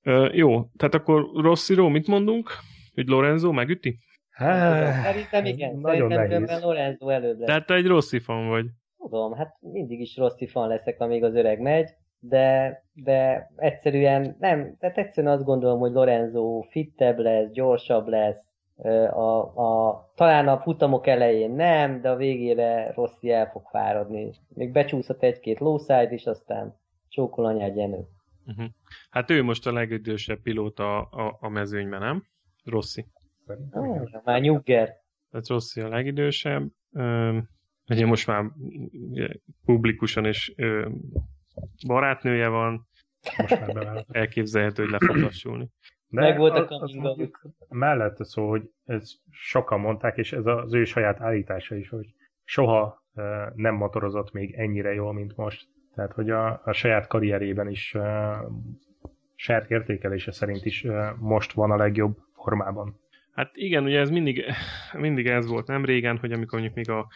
Ö, 0.03 0.29
jó, 0.33 0.65
tehát 0.77 0.95
akkor 0.95 1.31
Rossziro, 1.35 1.89
mit 1.89 2.07
mondunk? 2.07 2.51
Hogy 2.95 3.07
Lorenzo 3.09 3.53
megüti? 3.53 3.99
Hát, 4.31 5.03
Szerintem 5.03 5.45
igen, 5.45 5.77
nagyon 5.77 6.11
szerintem 6.11 6.43
nehéz. 6.43 6.63
Lorenzo 6.63 7.09
előbb 7.09 7.39
lesz. 7.39 7.47
Tehát 7.47 7.67
te 7.67 7.75
egy 7.75 7.87
Rossi 7.87 8.19
fan 8.19 8.49
vagy. 8.49 8.67
Tudom, 8.99 9.35
hát 9.35 9.57
mindig 9.61 10.01
is 10.01 10.17
Rossi 10.17 10.47
fan 10.47 10.69
leszek, 10.69 11.01
amíg 11.01 11.25
az 11.25 11.35
öreg 11.35 11.61
megy, 11.61 11.91
de, 12.19 12.77
de 12.93 13.51
egyszerűen 13.57 14.37
nem, 14.39 14.77
tehát 14.79 14.99
egyszerűen 14.99 15.33
azt 15.33 15.45
gondolom, 15.45 15.79
hogy 15.79 15.93
Lorenzo 15.93 16.61
fittebb 16.71 17.19
lesz, 17.19 17.51
gyorsabb 17.51 18.09
lesz, 18.09 18.49
a, 19.11 19.39
a, 19.41 20.13
talán 20.15 20.49
a 20.49 20.59
futamok 20.59 21.07
elején 21.07 21.51
nem, 21.51 22.01
de 22.01 22.11
a 22.11 22.17
végére 22.17 22.93
Rossi 22.95 23.31
el 23.31 23.51
fog 23.51 23.63
fáradni. 23.71 24.31
Még 24.49 24.73
becsúszott 24.73 25.23
egy-két 25.23 25.59
lowside 25.59 26.13
is, 26.13 26.27
aztán 26.27 26.80
Csókol 27.11 27.47
anyád 27.47 27.77
Jenő. 27.77 28.07
Uh-huh. 28.47 28.67
Hát 29.11 29.31
ő 29.31 29.43
most 29.43 29.67
a 29.67 29.73
legidősebb 29.73 30.41
pilóta 30.41 31.03
a, 31.03 31.37
a 31.41 31.49
mezőnyben, 31.49 32.01
nem? 32.01 32.25
Rossi. 32.65 33.07
Oh, 33.71 34.23
már 34.25 34.41
nyugger. 34.41 34.97
Tehát 35.31 35.49
Rossi 35.49 35.81
a 35.81 35.89
legidősebb. 35.89 36.71
Ö, 36.93 37.39
ugye 37.89 38.07
most 38.07 38.27
már 38.27 38.45
publikusan 39.65 40.25
is 40.25 40.53
ö, 40.57 40.89
barátnője 41.87 42.49
van. 42.49 42.89
Most 43.37 43.61
már 43.61 44.05
elképzelhető, 44.23 44.83
hogy 44.83 44.93
le 44.93 44.99
fog 45.07 45.17
lassulni. 45.17 45.69
De 46.09 46.21
Meg 46.21 46.39
volt 46.39 46.57
a 46.57 46.65
coming 46.65 47.31
Mellette 47.69 48.25
szó, 48.25 48.49
hogy 48.49 48.71
ez 48.85 49.13
sokan 49.31 49.81
mondták, 49.81 50.17
és 50.17 50.33
ez 50.33 50.47
az 50.47 50.75
ő 50.75 50.85
saját 50.85 51.21
állítása 51.21 51.77
is, 51.77 51.89
hogy 51.89 52.07
soha 52.45 53.05
nem 53.55 53.75
motorozott 53.75 54.33
még 54.33 54.55
ennyire 54.55 54.93
jól, 54.93 55.13
mint 55.13 55.37
most. 55.37 55.69
Tehát, 56.01 56.15
hogy 56.15 56.31
a, 56.31 56.61
a 56.65 56.73
saját 56.73 57.07
karrierében 57.07 57.69
is, 57.69 57.95
uh, 57.95 58.03
saját 59.35 59.71
értékelése 59.71 60.33
szerint 60.33 60.65
is 60.65 60.85
uh, 60.85 61.07
most 61.19 61.53
van 61.53 61.71
a 61.71 61.77
legjobb 61.77 62.19
formában. 62.35 63.01
Hát 63.35 63.51
igen, 63.55 63.85
ugye 63.85 63.99
ez 63.99 64.11
mindig, 64.11 64.45
mindig 64.93 65.27
ez 65.27 65.47
volt 65.47 65.67
nem 65.67 65.85
régen, 65.85 66.19
hogy 66.19 66.33
amikor 66.33 66.61
mondjuk 66.61 66.77
még 66.77 66.91
a, 66.91 67.07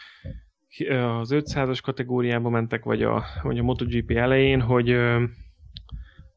az 1.19 1.29
500-as 1.33 1.79
kategóriába 1.83 2.49
mentek, 2.49 2.83
vagy 2.83 3.03
a, 3.03 3.23
vagy 3.43 3.59
a 3.59 3.63
MotoGP 3.63 4.11
elején, 4.11 4.61
hogy 4.61 4.97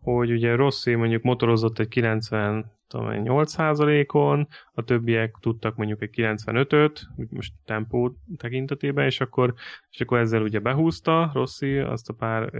hogy 0.00 0.32
ugye 0.32 0.54
Rossi 0.54 0.94
mondjuk 0.94 1.22
motorozott 1.22 1.78
egy 1.78 1.88
90 1.88 2.77
tudom, 2.88 3.10
8%-on, 3.14 4.48
a 4.72 4.82
többiek 4.82 5.36
tudtak 5.40 5.76
mondjuk 5.76 6.02
egy 6.02 6.14
95-öt, 6.16 7.00
úgy 7.16 7.30
most 7.30 7.52
tempó 7.64 8.16
tekintetében, 8.36 9.04
és 9.04 9.20
akkor, 9.20 9.54
és 9.90 10.00
akkor 10.00 10.18
ezzel 10.18 10.42
ugye 10.42 10.58
behúzta 10.58 11.30
Rossi 11.34 11.78
azt 11.78 12.08
a 12.08 12.14
pár 12.14 12.50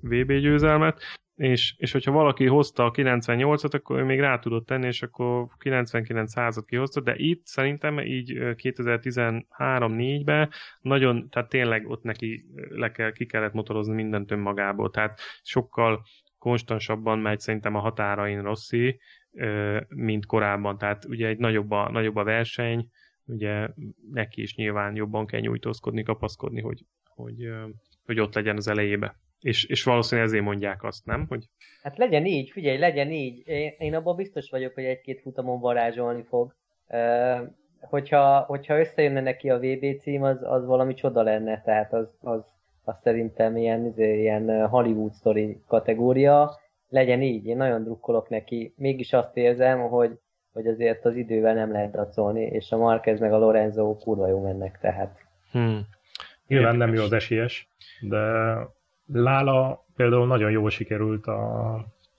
VB 0.00 0.32
győzelmet, 0.32 1.02
és, 1.36 1.74
és 1.78 1.92
hogyha 1.92 2.12
valaki 2.12 2.46
hozta 2.46 2.84
a 2.84 2.90
98-at, 2.90 3.74
akkor 3.74 3.98
ő 3.98 4.04
még 4.04 4.20
rá 4.20 4.38
tudott 4.38 4.66
tenni, 4.66 4.86
és 4.86 5.02
akkor 5.02 5.48
99 5.58 6.30
százat 6.30 6.64
kihozta, 6.64 7.00
de 7.00 7.14
itt 7.16 7.46
szerintem 7.46 7.98
így 7.98 8.32
2013-4-ben 8.38 10.50
nagyon, 10.80 11.28
tehát 11.28 11.48
tényleg 11.48 11.88
ott 11.88 12.02
neki 12.02 12.44
le 12.68 12.90
kell, 12.90 13.12
ki 13.12 13.26
kellett 13.26 13.52
motorozni 13.52 13.94
mindent 13.94 14.30
önmagából, 14.30 14.90
tehát 14.90 15.20
sokkal 15.42 16.04
konstansabban 16.38 17.18
megy 17.18 17.40
szerintem 17.40 17.74
a 17.74 17.80
határain 17.80 18.42
Rossi, 18.42 19.00
mint 19.88 20.26
korábban, 20.26 20.78
tehát 20.78 21.04
ugye 21.04 21.26
egy 21.26 21.38
nagyobb 21.38 21.70
a, 21.70 21.90
nagyobb 21.90 22.16
a 22.16 22.24
verseny, 22.24 22.88
ugye 23.26 23.68
neki 24.12 24.42
is 24.42 24.56
nyilván 24.56 24.96
jobban 24.96 25.26
kell 25.26 25.40
nyújtózkodni, 25.40 26.02
kapaszkodni, 26.02 26.60
hogy, 26.60 26.84
hogy, 27.14 27.48
hogy 28.04 28.20
ott 28.20 28.34
legyen 28.34 28.56
az 28.56 28.68
elejébe. 28.68 29.16
És, 29.40 29.64
és 29.64 29.84
valószínűleg 29.84 30.30
ezért 30.30 30.44
mondják 30.44 30.82
azt, 30.82 31.06
nem? 31.06 31.26
Hogy... 31.28 31.44
Hát 31.82 31.98
legyen 31.98 32.26
így, 32.26 32.50
figyelj, 32.50 32.78
legyen 32.78 33.10
így. 33.10 33.48
Én, 33.48 33.74
én 33.78 33.94
abban 33.94 34.16
biztos 34.16 34.50
vagyok, 34.50 34.74
hogy 34.74 34.84
egy-két 34.84 35.20
futamon 35.20 35.60
varázsolni 35.60 36.22
fog. 36.22 36.54
Uh, 36.88 37.40
hogyha, 37.80 38.40
hogyha 38.40 38.78
összejönne 38.78 39.20
neki 39.20 39.50
a 39.50 39.58
VB 39.58 39.98
cím, 40.00 40.22
az, 40.22 40.38
az 40.42 40.66
valami 40.66 40.94
csoda 40.94 41.22
lenne, 41.22 41.62
tehát 41.64 41.92
az, 41.92 42.08
az, 42.20 42.44
az 42.84 42.94
szerintem 43.02 43.56
ilyen, 43.56 43.94
ilyen 43.96 44.68
Hollywood 44.68 45.14
story 45.14 45.60
kategória. 45.66 46.58
Legyen 46.88 47.22
így, 47.22 47.46
én 47.46 47.56
nagyon 47.56 47.82
drukkolok 47.82 48.28
neki. 48.28 48.74
Mégis 48.76 49.12
azt 49.12 49.36
érzem, 49.36 49.80
hogy, 49.80 50.18
hogy 50.52 50.66
azért 50.66 51.04
az 51.04 51.16
idővel 51.16 51.54
nem 51.54 51.72
lehet 51.72 51.90
dacolni, 51.90 52.42
és 52.42 52.72
a 52.72 52.76
Marquez 52.76 53.20
meg 53.20 53.32
a 53.32 53.38
Lorenzo 53.38 53.96
kurva 53.96 54.28
jó 54.28 54.42
mennek, 54.42 54.78
tehát. 54.80 55.18
Hmm. 55.50 55.86
Nyilván 56.46 56.76
nem 56.76 56.94
jó 56.94 57.02
az 57.02 57.12
esélyes, 57.12 57.68
de 58.00 58.18
Lála 59.12 59.84
például 59.96 60.26
nagyon 60.26 60.50
jól 60.50 60.70
sikerült 60.70 61.26
a, 61.26 61.74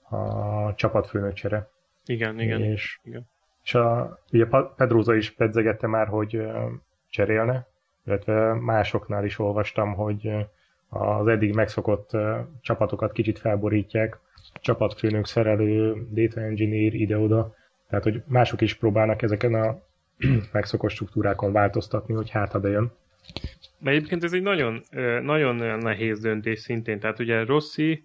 a 0.08 0.74
csapatfőnökcsere. 0.74 1.68
Igen, 2.04 2.40
igen. 2.40 2.62
És, 2.62 3.00
igen. 3.02 3.28
és 3.62 3.74
a, 3.74 4.18
ugye 4.32 4.46
Pedroza 4.76 5.14
is 5.14 5.30
pedzegette 5.30 5.86
már, 5.86 6.06
hogy 6.06 6.42
cserélne, 7.08 7.66
illetve 8.04 8.54
másoknál 8.54 9.24
is 9.24 9.38
olvastam, 9.38 9.94
hogy 9.94 10.30
az 10.88 11.26
eddig 11.26 11.54
megszokott 11.54 12.10
csapatokat 12.60 13.12
kicsit 13.12 13.38
felborítják, 13.38 14.18
csapatfőnök, 14.52 15.26
szerelő, 15.26 16.06
data 16.10 16.40
engineer 16.40 16.94
ide-oda, 16.94 17.54
tehát 17.88 18.04
hogy 18.04 18.22
mások 18.26 18.60
is 18.60 18.74
próbálnak 18.74 19.22
ezeken 19.22 19.54
a 19.54 19.80
megszokott 20.52 20.90
struktúrákon 20.90 21.52
változtatni, 21.52 22.14
hogy 22.14 22.30
hát 22.30 22.60
bejön. 22.60 22.92
De 23.78 23.90
egyébként 23.90 24.24
ez 24.24 24.32
egy 24.32 24.42
nagyon, 24.42 24.82
nagyon 25.22 25.78
nehéz 25.78 26.20
döntés 26.20 26.58
szintén. 26.58 27.00
Tehát 27.00 27.18
ugye 27.18 27.44
Rossi 27.44 28.04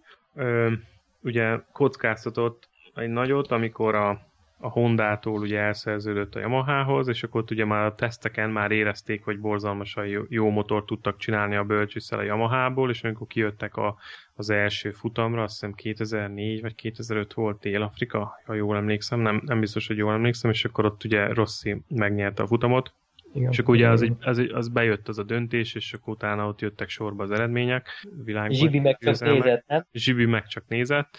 ugye 1.22 1.60
kockáztatott 1.72 2.70
egy 2.96 3.10
nagyot, 3.10 3.52
amikor 3.52 3.96
a, 3.96 4.22
a 4.64 4.70
Honda-tól 4.70 5.40
ugye 5.40 5.60
elszerződött 5.60 6.36
a 6.36 6.40
Yamahához, 6.40 7.08
és 7.08 7.24
akkor 7.24 7.42
ott 7.42 7.52
ugye 7.52 7.66
már 7.66 7.86
a 7.86 7.96
teszteken 7.96 8.50
már 8.50 8.72
érezték, 8.72 9.24
hogy 9.24 9.40
borzalmasan 9.40 10.06
jó, 10.06 10.22
jó 10.28 10.50
motor 10.50 10.86
tudtak 10.86 11.18
csinálni 11.18 11.56
a 11.56 11.64
bölcsőszel 11.64 12.20
a 12.20 12.24
Yamahából, 12.24 12.90
és 12.90 13.04
amikor 13.04 13.28
kijöttek 13.28 13.76
a, 13.76 13.96
az 14.36 14.50
első 14.50 14.92
futamra, 14.92 15.44
azt 15.44 15.54
hiszem 15.54 15.74
2004 15.74 16.62
vagy 16.62 16.76
2005 16.76 17.34
volt 17.34 17.60
Dél-Afrika, 17.60 18.40
ha 18.46 18.54
jól 18.54 18.76
emlékszem, 18.76 19.20
nem, 19.20 19.42
nem 19.46 19.60
biztos, 19.60 19.88
hogy 19.88 19.98
jól 19.98 20.14
emlékszem, 20.14 20.52
és 20.52 20.66
akkor 20.66 20.86
ott 20.86 21.04
ugye 21.04 21.34
Rossi 21.34 21.82
megnyerte 21.88 22.44
a 22.44 22.48
futamot, 22.48 22.94
igen. 23.34 23.52
És 23.52 23.60
akkor 23.60 23.76
ugye 23.76 23.90
az, 23.90 24.02
egy, 24.02 24.16
az, 24.20 24.46
az 24.52 24.68
bejött 24.68 25.08
az 25.08 25.18
a 25.18 25.24
döntés, 25.24 25.76
és 25.76 25.94
akkor 25.94 26.14
utána 26.14 26.48
ott 26.48 26.62
jöttek 26.62 26.90
sorba 26.90 27.24
az 27.24 27.32
eredmények. 27.32 27.88
Világban 28.24 28.58
Zsibi 28.58 28.80
meg 28.80 28.98
csak 28.98 29.20
nézett, 29.20 29.64
nem? 29.68 29.86
Zsibi 29.92 30.26
meg 30.26 30.48
csak 30.48 30.64
nézett, 30.68 31.18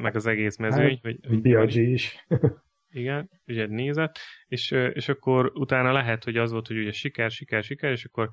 meg 0.00 0.16
az 0.16 0.26
egész 0.26 0.56
mezőny. 0.56 1.00
Hát, 1.02 1.16
hogy, 1.28 1.54
hogy 1.54 1.76
is. 1.76 2.26
Igen, 2.94 3.30
ugye 3.46 3.66
nézett, 3.66 4.18
és, 4.46 4.70
és 4.70 5.08
akkor 5.08 5.52
utána 5.54 5.92
lehet, 5.92 6.24
hogy 6.24 6.36
az 6.36 6.52
volt, 6.52 6.66
hogy 6.66 6.78
ugye 6.78 6.92
siker, 6.92 7.30
siker, 7.30 7.62
siker, 7.62 7.90
és 7.90 8.04
akkor 8.04 8.30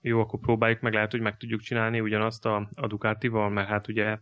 jó, 0.00 0.20
akkor 0.20 0.40
próbáljuk 0.40 0.80
meg, 0.80 0.92
lehet, 0.92 1.10
hogy 1.10 1.20
meg 1.20 1.36
tudjuk 1.36 1.60
csinálni 1.60 2.00
ugyanazt 2.00 2.46
a, 2.46 2.70
a 2.74 2.86
Ducatival, 2.86 3.50
mert 3.50 3.68
hát 3.68 3.88
ugye 3.88 4.18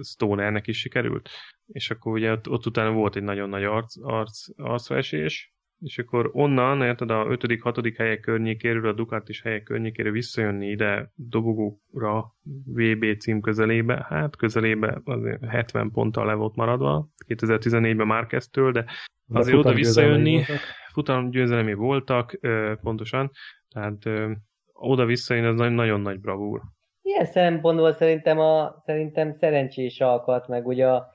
Stonernek 0.00 0.66
is 0.66 0.78
sikerült, 0.78 1.30
és 1.66 1.90
akkor 1.90 2.12
ugye 2.12 2.32
ott, 2.32 2.48
ott 2.48 2.66
utána 2.66 2.90
volt 2.90 3.16
egy 3.16 3.22
nagyon 3.22 3.48
nagy 3.48 3.64
arc, 3.64 3.96
arc, 4.00 4.46
arcversés, 4.56 5.51
és 5.82 5.98
akkor 5.98 6.30
onnan, 6.32 6.82
érted, 6.82 7.10
a 7.10 7.24
5.-6. 7.24 7.94
helyek 7.96 8.20
környékéről, 8.20 8.88
a 8.88 8.92
Ducatis 8.92 9.42
helyek 9.42 9.62
környékéről 9.62 10.12
visszajönni 10.12 10.66
ide 10.66 11.12
dobogóra 11.14 12.34
VB 12.66 13.16
cím 13.18 13.40
közelébe, 13.40 14.06
hát 14.08 14.36
közelébe 14.36 15.00
azért 15.04 15.44
70 15.44 15.90
ponttal 15.90 16.26
le 16.26 16.34
volt 16.34 16.56
maradva, 16.56 17.08
2014-ben 17.26 18.06
már 18.06 18.26
kezdtől, 18.26 18.72
de 18.72 18.84
azért 19.32 19.56
oda 19.56 19.72
visszajönni, 19.72 20.44
futam 20.92 21.30
győzelemi 21.30 21.74
voltak, 21.74 22.38
pontosan, 22.80 23.30
tehát 23.68 24.32
oda 24.72 25.04
visszajönni 25.04 25.48
az 25.48 25.72
nagyon 25.72 26.00
nagy 26.00 26.20
bravúr. 26.20 26.60
Ilyen 27.02 27.24
szempontból 27.24 27.92
szerintem, 27.92 28.38
a, 28.38 28.82
szerintem 28.84 29.32
szerencsés 29.32 30.00
alkat, 30.00 30.48
meg 30.48 30.66
ugye 30.66 30.86
a 30.88 31.06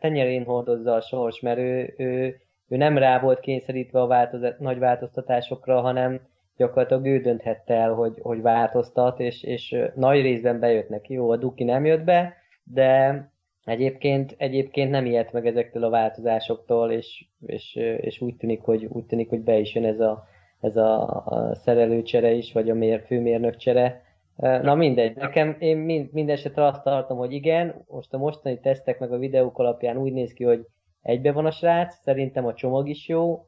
tenyerén 0.00 0.44
hordozza 0.44 0.94
a 0.94 1.00
sors, 1.00 1.40
mert 1.40 1.58
ő, 1.58 1.94
ő 1.96 2.40
ő 2.70 2.76
nem 2.76 2.98
rá 2.98 3.20
volt 3.20 3.40
kényszerítve 3.40 4.00
a 4.00 4.06
változ- 4.06 4.58
nagy 4.58 4.78
változtatásokra, 4.78 5.80
hanem 5.80 6.20
gyakorlatilag 6.56 7.06
ő 7.06 7.20
dönthette 7.20 7.74
el, 7.74 7.92
hogy, 7.92 8.18
hogy 8.22 8.42
változtat, 8.42 9.20
és, 9.20 9.42
és 9.42 9.76
nagy 9.94 10.20
részben 10.20 10.60
bejött 10.60 10.88
neki. 10.88 11.12
Jó, 11.12 11.30
a 11.30 11.36
Duki 11.36 11.64
nem 11.64 11.84
jött 11.84 12.04
be, 12.04 12.34
de 12.64 13.24
egyébként, 13.64 14.34
egyébként 14.38 14.90
nem 14.90 15.06
ilyet 15.06 15.32
meg 15.32 15.46
ezektől 15.46 15.84
a 15.84 15.90
változásoktól, 15.90 16.90
és, 16.90 17.24
és, 17.46 17.74
és 18.00 18.20
úgy, 18.20 18.36
tűnik, 18.36 18.62
hogy, 18.62 18.84
úgy 18.84 19.04
tűnik, 19.04 19.28
hogy 19.28 19.40
be 19.40 19.58
is 19.58 19.74
jön 19.74 19.84
ez 19.84 20.00
a, 20.00 20.24
ez 20.60 20.76
a, 20.76 21.52
szerelőcsere 21.62 22.30
is, 22.30 22.52
vagy 22.52 22.70
a 22.70 22.74
mér, 22.74 23.02
főmérnökcsere. 23.06 24.02
Na 24.36 24.74
mindegy, 24.74 25.16
nekem 25.16 25.56
én 25.58 25.76
mind, 25.76 26.12
minden 26.12 26.36
esetre 26.36 26.64
azt 26.64 26.82
tartom, 26.82 27.18
hogy 27.18 27.32
igen, 27.32 27.84
most 27.88 28.14
a 28.14 28.18
mostani 28.18 28.60
tesztek 28.60 28.98
meg 28.98 29.12
a 29.12 29.18
videók 29.18 29.58
alapján 29.58 29.96
úgy 29.96 30.12
néz 30.12 30.32
ki, 30.32 30.44
hogy 30.44 30.66
egybe 31.02 31.32
van 31.32 31.46
a 31.46 31.50
srác, 31.50 31.94
szerintem 32.02 32.46
a 32.46 32.54
csomag 32.54 32.88
is 32.88 33.08
jó, 33.08 33.44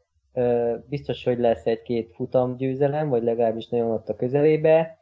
biztos, 0.89 1.25
hogy 1.25 1.39
lesz 1.39 1.67
egy-két 1.67 2.13
futam 2.15 2.57
győzelem, 2.57 3.09
vagy 3.09 3.23
legalábbis 3.23 3.69
nagyon 3.69 3.91
ott 3.91 4.09
a 4.09 4.17
közelébe. 4.17 4.99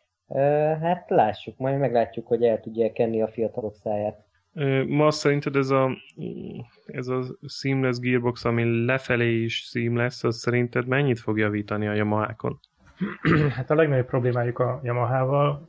Hát 0.80 1.10
lássuk, 1.10 1.58
majd 1.58 1.78
meglátjuk, 1.78 2.26
hogy 2.26 2.42
el 2.42 2.60
tudja 2.60 2.92
kenni 2.92 3.22
a 3.22 3.28
fiatalok 3.28 3.74
száját. 3.74 4.24
Ma 4.86 5.10
szerinted 5.10 5.56
ez 5.56 5.70
a, 5.70 5.90
ez 6.86 7.06
a 7.08 7.22
seamless 7.46 7.98
gearbox, 7.98 8.44
ami 8.44 8.84
lefelé 8.84 9.42
is 9.42 9.68
seamless, 9.70 10.24
az 10.24 10.36
szerinted 10.36 10.86
mennyit 10.86 11.18
fog 11.18 11.38
javítani 11.38 11.86
a 11.86 11.94
Yamaha-kon? 11.94 12.60
Hát 13.56 13.70
a 13.70 13.74
legnagyobb 13.74 14.06
problémájuk 14.06 14.58
a 14.58 14.80
Yamaha-val, 14.82 15.68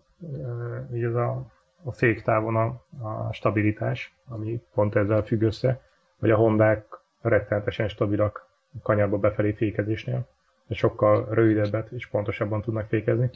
így 0.94 1.04
ez 1.04 1.15
a, 1.15 1.52
a 1.84 1.91
féktávon 1.91 2.56
a, 2.56 2.65
a 3.08 3.34
stabilitás, 3.34 4.15
ami 4.28 4.62
pont 4.74 4.96
ezzel 4.96 5.24
függ 5.24 5.41
össze 5.41 5.82
hogy 6.22 6.32
a 6.32 6.36
Hondák 6.36 6.86
rettenetesen 7.22 7.88
stabilak 7.88 8.48
kanyarba 8.84 9.18
befelé 9.18 9.52
fékezésnél, 9.52 10.28
de 10.68 10.76
sokkal 10.76 11.28
rövidebbet 11.30 11.92
és 11.92 12.08
pontosabban 12.08 12.62
tudnak 12.62 12.88
fékezni. 12.88 13.30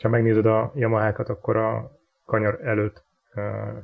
Ha 0.00 0.08
megnézed 0.08 0.46
a 0.46 0.72
Yamaha-kat, 0.74 1.28
akkor 1.28 1.56
a 1.56 1.90
kanyar 2.26 2.60
előtt 2.62 3.04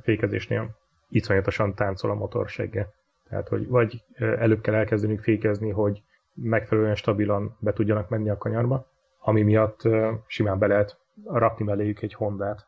fékezésnél 0.02 0.78
iszonyatosan 1.08 1.74
táncol 1.74 2.10
a 2.10 2.14
motor 2.14 2.48
segge. 2.48 2.88
Tehát, 3.28 3.48
hogy 3.48 3.68
vagy 3.68 4.02
előbb 4.16 4.60
kell 4.60 4.74
elkezdenünk 4.74 5.20
fékezni, 5.20 5.70
hogy 5.70 6.02
megfelelően 6.34 6.94
stabilan 6.94 7.56
be 7.58 7.72
tudjanak 7.72 8.08
menni 8.08 8.30
a 8.30 8.38
kanyarba, 8.38 8.86
ami 9.18 9.42
miatt 9.42 9.80
simán 10.26 10.58
be 10.58 10.66
lehet 10.66 10.98
rakni 11.24 11.64
melléjük 11.64 12.02
egy 12.02 12.14
Hondát 12.14 12.66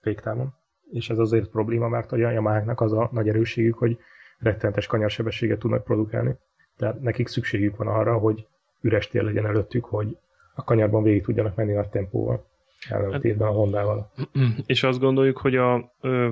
féktávon. 0.00 0.54
És 0.90 1.10
ez 1.10 1.18
azért 1.18 1.48
probléma, 1.48 1.88
mert 1.88 2.12
a 2.12 2.16
Yamaha-knak 2.16 2.80
az 2.80 2.92
a 2.92 3.08
nagy 3.12 3.28
erősségük, 3.28 3.78
hogy 3.78 3.98
rettenetes 4.40 4.86
kanyarsebességet 4.86 5.58
tudnak 5.58 5.84
produkálni. 5.84 6.34
Tehát 6.76 7.00
nekik 7.00 7.28
szükségük 7.28 7.76
van 7.76 7.86
arra, 7.86 8.18
hogy 8.18 8.46
üres 8.80 9.08
tér 9.08 9.22
legyen 9.22 9.46
előttük, 9.46 9.84
hogy 9.84 10.16
a 10.54 10.64
kanyarban 10.64 11.02
végig 11.02 11.22
tudjanak 11.22 11.54
menni 11.56 11.72
nagy 11.72 11.88
tempóval. 11.88 12.48
Ellentétben 12.88 13.48
a 13.48 13.52
Hondával. 13.52 14.12
És 14.66 14.82
azt 14.82 14.98
gondoljuk, 14.98 15.38
hogy 15.38 15.56
a, 15.56 15.94
ö, 16.00 16.28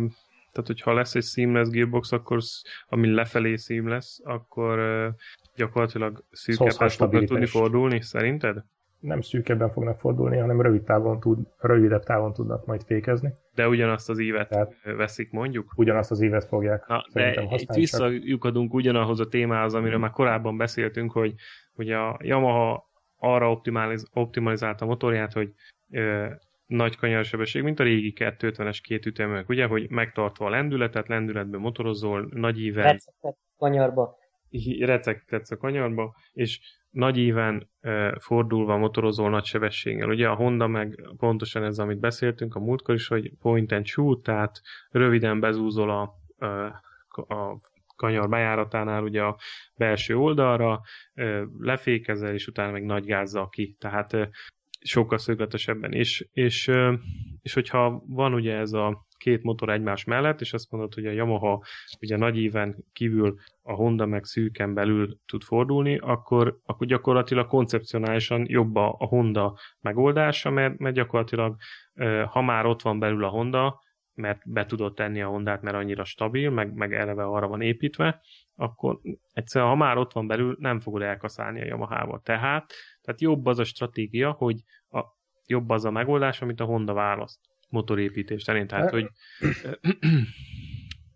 tehát 0.52 0.66
hogyha 0.66 0.92
lesz 0.92 1.14
egy 1.14 1.24
seamless 1.24 1.68
gearbox, 1.68 2.12
akkor 2.12 2.38
ami 2.88 3.14
lefelé 3.14 3.56
seamless, 3.56 4.18
akkor 4.24 4.78
ö, 4.78 5.08
gyakorlatilag 5.56 6.24
szűkebb 6.30 7.24
tudni 7.26 7.46
fordulni, 7.46 8.00
szerinted? 8.00 8.64
Nem 9.00 9.20
szűkebben 9.20 9.70
fognak 9.70 10.00
fordulni, 10.00 10.38
hanem 10.38 10.60
rövid 10.60 10.82
távon 10.82 11.20
tud, 11.20 11.38
rövidebb 11.58 12.02
távon 12.04 12.32
tudnak 12.32 12.66
majd 12.66 12.82
fékezni. 12.82 13.32
De 13.54 13.68
ugyanazt 13.68 14.08
az 14.08 14.18
évet 14.18 14.48
Tehát 14.48 14.74
veszik 14.96 15.30
mondjuk? 15.30 15.72
Ugyanazt 15.76 16.10
az 16.10 16.20
évet 16.20 16.44
fogják 16.44 16.86
Na, 16.86 17.04
de 17.12 17.46
itt 17.56 17.74
visszajukadunk 17.74 18.74
ugyanahoz 18.74 19.20
a 19.20 19.28
témához, 19.28 19.74
amiről 19.74 19.98
már 19.98 20.10
korábban 20.10 20.56
beszéltünk, 20.56 21.12
hogy, 21.12 21.34
hogy 21.74 21.90
a 21.90 22.18
Yamaha 22.22 22.88
arra 23.16 23.50
optimaliz, 23.50 24.08
optimalizálta 24.12 24.84
a 24.84 24.88
motorját, 24.88 25.32
hogy 25.32 25.52
ö, 25.90 26.26
nagy 26.66 26.96
kanyarsebesség, 26.96 27.62
mint 27.62 27.80
a 27.80 27.82
régi 27.82 28.12
250-es 28.16 28.78
két 28.82 29.06
ütemek, 29.06 29.48
ugye, 29.48 29.66
hogy 29.66 29.90
megtartva 29.90 30.46
a 30.46 30.50
lendületet, 30.50 31.08
lendületben 31.08 31.60
motorozol, 31.60 32.28
nagy 32.30 32.60
íven... 32.60 32.82
Receptet 32.82 33.36
kanyarba. 33.56 34.16
Receptetsz 34.80 35.50
a 35.50 35.56
kanyarba, 35.56 36.14
és 36.32 36.60
nagy 36.90 37.16
íven 37.16 37.70
e, 37.80 38.18
fordulva 38.20 38.76
motorozol 38.76 39.30
nagy 39.30 39.44
sebességgel. 39.44 40.08
Ugye 40.08 40.28
a 40.28 40.34
Honda 40.34 40.66
meg 40.66 41.08
pontosan 41.16 41.64
ez, 41.64 41.78
amit 41.78 42.00
beszéltünk 42.00 42.54
a 42.54 42.60
múltkor 42.60 42.94
is, 42.94 43.06
hogy 43.08 43.32
point 43.40 43.72
and 43.72 43.86
shoot, 43.86 44.22
tehát 44.22 44.60
röviden 44.90 45.40
bezúzol 45.40 45.90
a, 45.90 46.14
a, 47.34 47.60
kanyar 47.98 48.28
bejáratánál 48.28 49.02
ugye 49.02 49.22
a 49.22 49.38
belső 49.76 50.16
oldalra, 50.16 50.80
lefékezel, 51.58 52.32
és 52.32 52.46
utána 52.46 52.72
meg 52.72 52.84
nagy 52.84 53.04
gázzal 53.04 53.48
ki. 53.48 53.76
Tehát 53.78 54.16
sokkal 54.80 55.18
szögletesebben 55.18 55.92
is. 55.92 56.28
És, 56.32 56.70
és 57.42 57.54
hogyha 57.54 58.02
van 58.06 58.34
ugye 58.34 58.56
ez 58.56 58.72
a 58.72 59.06
két 59.18 59.42
motor 59.42 59.68
egymás 59.68 60.04
mellett, 60.04 60.40
és 60.40 60.52
azt 60.52 60.70
mondod, 60.70 60.94
hogy 60.94 61.06
a 61.06 61.10
Yamaha 61.10 61.64
ugye 62.00 62.16
nagy 62.16 62.36
íven 62.36 62.84
kívül 62.92 63.38
a 63.62 63.72
Honda 63.72 64.06
meg 64.06 64.24
szűken 64.24 64.74
belül 64.74 65.18
tud 65.26 65.42
fordulni, 65.42 65.98
akkor, 65.98 66.58
akkor 66.64 66.86
gyakorlatilag 66.86 67.46
koncepcionálisan 67.46 68.44
jobb 68.48 68.76
a 68.76 68.96
Honda 68.98 69.58
megoldása, 69.80 70.50
mert, 70.50 70.78
mert 70.78 70.94
gyakorlatilag 70.94 71.56
ha 72.26 72.42
már 72.42 72.66
ott 72.66 72.82
van 72.82 72.98
belül 72.98 73.24
a 73.24 73.28
Honda, 73.28 73.80
mert 74.14 74.52
be 74.52 74.66
tudod 74.66 74.94
tenni 74.94 75.22
a 75.22 75.28
Hondát, 75.28 75.62
mert 75.62 75.76
annyira 75.76 76.04
stabil, 76.04 76.50
meg, 76.50 76.74
meg 76.74 76.94
eleve 76.94 77.24
arra 77.24 77.48
van 77.48 77.60
építve, 77.60 78.20
akkor 78.54 79.00
egyszerűen, 79.32 79.70
ha 79.70 79.76
már 79.76 79.96
ott 79.96 80.12
van 80.12 80.26
belül, 80.26 80.56
nem 80.58 80.80
fogod 80.80 81.02
elkaszálni 81.02 81.60
a 81.60 81.64
Yamaha-val. 81.64 82.20
Tehát, 82.24 82.72
tehát 83.02 83.20
jobb 83.20 83.46
az 83.46 83.58
a 83.58 83.64
stratégia, 83.64 84.30
hogy 84.30 84.60
a, 84.90 85.04
jobb 85.46 85.70
az 85.70 85.84
a 85.84 85.90
megoldás, 85.90 86.42
amit 86.42 86.60
a 86.60 86.64
Honda 86.64 86.92
választ 86.92 87.40
motorépítés 87.68 88.44
terén. 88.44 88.66
Tehát, 88.66 88.90
hogy... 88.90 89.08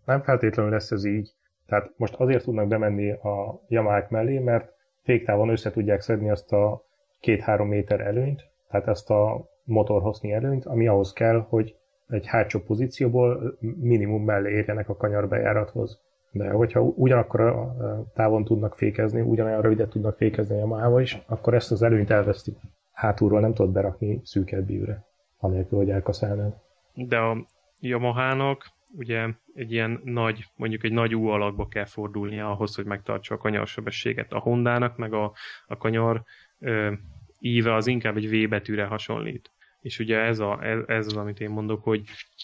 Nem 0.05 0.21
feltétlenül 0.21 0.71
lesz 0.71 0.91
ez 0.91 1.05
így. 1.05 1.31
Tehát 1.65 1.91
most 1.97 2.13
azért 2.13 2.43
tudnak 2.43 2.67
bemenni 2.67 3.11
a 3.11 3.61
Yamaha 3.67 4.05
mellé, 4.09 4.39
mert 4.39 4.73
féktávon 5.03 5.49
össze 5.49 5.71
tudják 5.71 6.01
szedni 6.01 6.29
azt 6.29 6.51
a 6.51 6.85
két-három 7.19 7.67
méter 7.67 8.01
előnyt, 8.01 8.43
tehát 8.69 8.87
ezt 8.87 9.09
a 9.09 9.49
motorhosznyi 9.63 10.31
előnyt, 10.31 10.65
ami 10.65 10.87
ahhoz 10.87 11.13
kell, 11.13 11.45
hogy 11.49 11.75
egy 12.07 12.25
hátsó 12.27 12.59
pozícióból 12.59 13.57
minimum 13.59 14.23
mellé 14.23 14.51
érjenek 14.51 14.89
a 14.89 14.95
kanyarbejárathoz. 14.95 16.01
De 16.31 16.49
hogyha 16.49 16.81
ugyanakkor 16.81 17.41
a 17.41 17.75
távon 18.13 18.43
tudnak 18.43 18.75
fékezni, 18.75 19.21
ugyanolyan 19.21 19.61
rövidet 19.61 19.89
tudnak 19.89 20.17
fékezni 20.17 20.55
a 20.55 20.57
Yamaha 20.57 21.01
is, 21.01 21.21
akkor 21.25 21.53
ezt 21.53 21.71
az 21.71 21.81
előnyt 21.81 22.09
elvesztik. 22.09 22.57
Hátulról 22.91 23.39
nem 23.39 23.53
tudod 23.53 23.71
berakni 23.71 24.21
szűkebb 24.23 24.65
bűre, 24.65 25.05
anélkül, 25.43 25.77
hogy 25.77 25.89
elkaszálnád. 25.89 26.53
De 26.93 27.17
a 27.17 27.45
Yamaha-nak 27.79 28.71
ugye 28.95 29.27
egy 29.53 29.71
ilyen 29.71 30.01
nagy, 30.03 30.45
mondjuk 30.55 30.83
egy 30.83 30.91
nagy 30.91 31.15
U 31.15 31.27
alakba 31.27 31.67
kell 31.67 31.85
fordulnia 31.85 32.51
ahhoz, 32.51 32.75
hogy 32.75 32.85
megtartsa 32.85 33.35
a 33.35 33.37
kanyarsebességet. 33.37 34.33
A 34.33 34.39
Hondának 34.39 34.97
meg 34.97 35.13
a, 35.13 35.33
a 35.67 35.77
kanyar 35.77 36.23
ö, 36.59 36.93
íve 37.39 37.73
az 37.73 37.87
inkább 37.87 38.17
egy 38.17 38.29
V 38.29 38.49
betűre 38.49 38.85
hasonlít 38.85 39.51
és 39.83 39.99
ugye 39.99 40.17
ez, 40.17 40.39
a, 40.39 40.59
ez, 40.61 40.79
ez 40.87 41.05
az, 41.05 41.15
amit 41.15 41.39
én 41.39 41.49
mondok, 41.49 41.83
hogy 41.83 42.01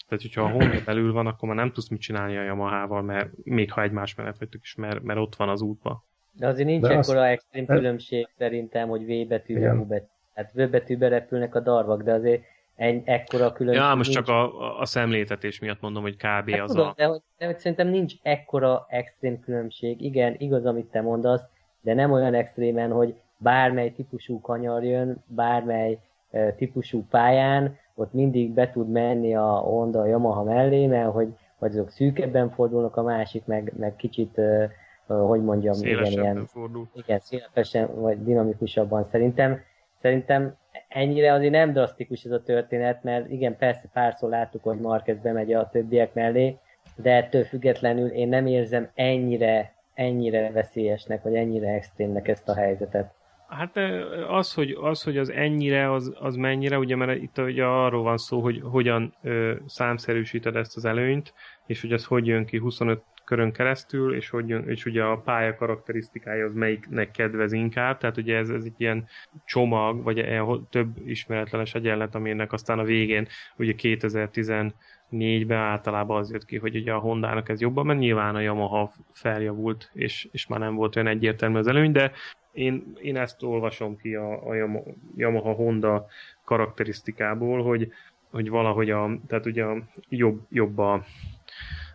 tehát, 0.08 0.22
hogyha 0.22 0.42
a 0.42 0.48
Honda 0.48 0.82
belül 0.84 1.12
van, 1.12 1.26
akkor 1.26 1.48
már 1.48 1.56
nem 1.56 1.72
tudsz 1.72 1.88
mit 1.88 2.00
csinálni 2.00 2.36
a 2.36 2.42
Yamaha-val, 2.42 3.02
mert 3.02 3.28
még 3.44 3.72
ha 3.72 3.82
egymás 3.82 4.14
mellett 4.14 4.38
vagytok 4.38 4.62
is, 4.62 4.74
mert, 4.74 5.02
mert 5.02 5.18
ott 5.18 5.36
van 5.36 5.48
az 5.48 5.62
útba. 5.62 6.04
De 6.32 6.46
azért 6.46 6.68
nincs 6.68 6.82
De 6.82 6.88
ekkora 6.88 7.20
az... 7.20 7.26
extrém 7.26 7.66
különbség 7.66 8.28
szerintem, 8.38 8.88
hogy 8.88 9.04
V 9.04 9.28
betű, 9.28 9.68
U 9.68 9.86
betű. 9.86 10.06
Hát 10.34 10.52
V 10.52 10.70
betűbe 10.70 11.08
repülnek 11.08 11.54
a 11.54 11.60
darvak, 11.60 12.02
de 12.02 12.12
azért 12.12 12.42
egy, 12.80 13.02
ekkora 13.04 13.52
különbség 13.52 13.84
Ja, 13.84 13.94
most 13.94 14.12
nincs. 14.12 14.26
csak 14.26 14.36
a, 14.36 14.80
a 14.80 14.84
szemléltetés 14.84 15.58
miatt 15.58 15.80
mondom, 15.80 16.02
hogy 16.02 16.16
kb. 16.16 16.50
Hát 16.50 16.60
az 16.60 16.70
tudom, 16.70 16.86
a... 16.86 16.92
De, 16.96 17.04
hogy, 17.04 17.20
de 17.38 17.46
hogy 17.46 17.58
szerintem 17.58 17.88
nincs 17.88 18.14
ekkora 18.22 18.86
extrém 18.88 19.40
különbség. 19.40 20.00
Igen, 20.00 20.34
igaz, 20.38 20.64
amit 20.66 20.90
te 20.90 21.00
mondasz, 21.00 21.42
de 21.80 21.94
nem 21.94 22.12
olyan 22.12 22.34
extrémen, 22.34 22.90
hogy 22.90 23.14
bármely 23.36 23.92
típusú 23.92 24.40
kanyar 24.40 24.84
jön, 24.84 25.24
bármely 25.26 25.98
típusú 26.56 27.06
pályán, 27.10 27.78
ott 27.94 28.12
mindig 28.12 28.50
be 28.50 28.70
tud 28.70 28.90
menni 28.90 29.34
a 29.34 29.46
Honda 29.46 30.00
a 30.00 30.06
Yamaha 30.06 30.42
mellé, 30.42 30.86
mert 30.86 31.12
hogy 31.12 31.28
vagy 31.58 31.70
azok 31.70 31.90
szűkebben 31.90 32.50
fordulnak, 32.50 32.96
a 32.96 33.02
másik 33.02 33.44
meg, 33.44 33.72
meg 33.78 33.96
kicsit, 33.96 34.40
hogy 35.06 35.42
mondjam, 35.42 35.76
igen, 35.80 36.04
ilyen, 36.04 36.46
fordul. 36.46 36.88
igen, 36.94 37.18
szélesebben 37.18 38.00
vagy 38.00 38.24
dinamikusabban 38.24 39.06
szerintem. 39.10 39.60
Szerintem 40.00 40.56
ennyire 40.88 41.32
azért 41.32 41.52
nem 41.52 41.72
drasztikus 41.72 42.24
ez 42.24 42.30
a 42.30 42.42
történet, 42.42 43.02
mert 43.02 43.30
igen, 43.30 43.56
persze 43.56 43.88
párszor 43.92 44.30
láttuk, 44.30 44.62
hogy 44.62 44.78
Marquez 44.78 45.20
bemegy 45.20 45.52
a 45.52 45.68
többiek 45.68 46.14
mellé, 46.14 46.56
de 46.96 47.16
ettől 47.16 47.44
függetlenül 47.44 48.08
én 48.08 48.28
nem 48.28 48.46
érzem 48.46 48.90
ennyire, 48.94 49.74
ennyire 49.94 50.50
veszélyesnek, 50.50 51.22
vagy 51.22 51.34
ennyire 51.34 51.68
extrémnek 51.68 52.28
ezt 52.28 52.48
a 52.48 52.54
helyzetet. 52.54 53.12
Hát 53.48 53.76
az, 54.28 54.54
hogy 54.54 54.70
az, 54.80 55.02
hogy 55.02 55.18
az 55.18 55.30
ennyire, 55.30 55.92
az, 55.92 56.12
az 56.18 56.36
mennyire, 56.36 56.78
ugye 56.78 56.96
mert 56.96 57.22
itt 57.22 57.38
ugye 57.38 57.64
arról 57.64 58.02
van 58.02 58.16
szó, 58.16 58.40
hogy 58.40 58.60
hogyan 58.62 59.14
ö, 59.22 59.54
számszerűsíted 59.66 60.56
ezt 60.56 60.76
az 60.76 60.84
előnyt, 60.84 61.34
és 61.66 61.80
hogy 61.80 61.92
ez 61.92 62.04
hogy 62.04 62.26
jön 62.26 62.44
ki 62.44 62.58
25 62.58 63.02
körön 63.30 63.52
keresztül, 63.52 64.14
és, 64.14 64.28
hogy 64.28 64.50
és 64.66 64.84
ugye 64.84 65.02
a 65.02 65.16
pálya 65.16 65.54
karakterisztikája 65.54 66.44
az 66.44 66.54
melyiknek 66.54 67.10
kedvez 67.10 67.52
inkább, 67.52 67.98
tehát 67.98 68.16
ugye 68.16 68.36
ez, 68.36 68.48
ez 68.48 68.64
egy 68.64 68.74
ilyen 68.76 69.06
csomag, 69.44 70.02
vagy 70.02 70.16
ilyen 70.16 70.66
több 70.70 70.88
ismeretlenes 71.06 71.74
egyenlet, 71.74 72.14
aminek 72.14 72.52
aztán 72.52 72.78
a 72.78 72.84
végén 72.84 73.28
ugye 73.56 73.74
2014-ben 73.76 75.58
általában 75.58 76.18
az 76.18 76.32
jött 76.32 76.44
ki, 76.44 76.56
hogy 76.56 76.76
ugye 76.76 76.92
a 76.92 76.98
Hondának 76.98 77.48
ez 77.48 77.60
jobban, 77.60 77.86
mert 77.86 77.98
nyilván 77.98 78.34
a 78.34 78.40
Yamaha 78.40 78.92
feljavult, 79.12 79.90
és, 79.92 80.28
és 80.32 80.46
már 80.46 80.58
nem 80.58 80.74
volt 80.74 80.96
olyan 80.96 81.08
egyértelmű 81.08 81.58
az 81.58 81.66
előny, 81.66 81.92
de 81.92 82.12
én, 82.52 82.96
én 83.02 83.16
ezt 83.16 83.42
olvasom 83.42 83.96
ki 83.96 84.14
a, 84.14 84.48
a 84.48 84.54
Yamaha 85.16 85.52
Honda 85.52 86.06
karakterisztikából, 86.44 87.62
hogy, 87.62 87.92
hogy 88.30 88.48
valahogy 88.48 88.90
a, 88.90 89.10
tehát 89.26 89.46
ugye 89.46 89.64
a 89.64 89.76
jobb, 90.08 90.40
jobb 90.48 90.78
a, 90.78 91.04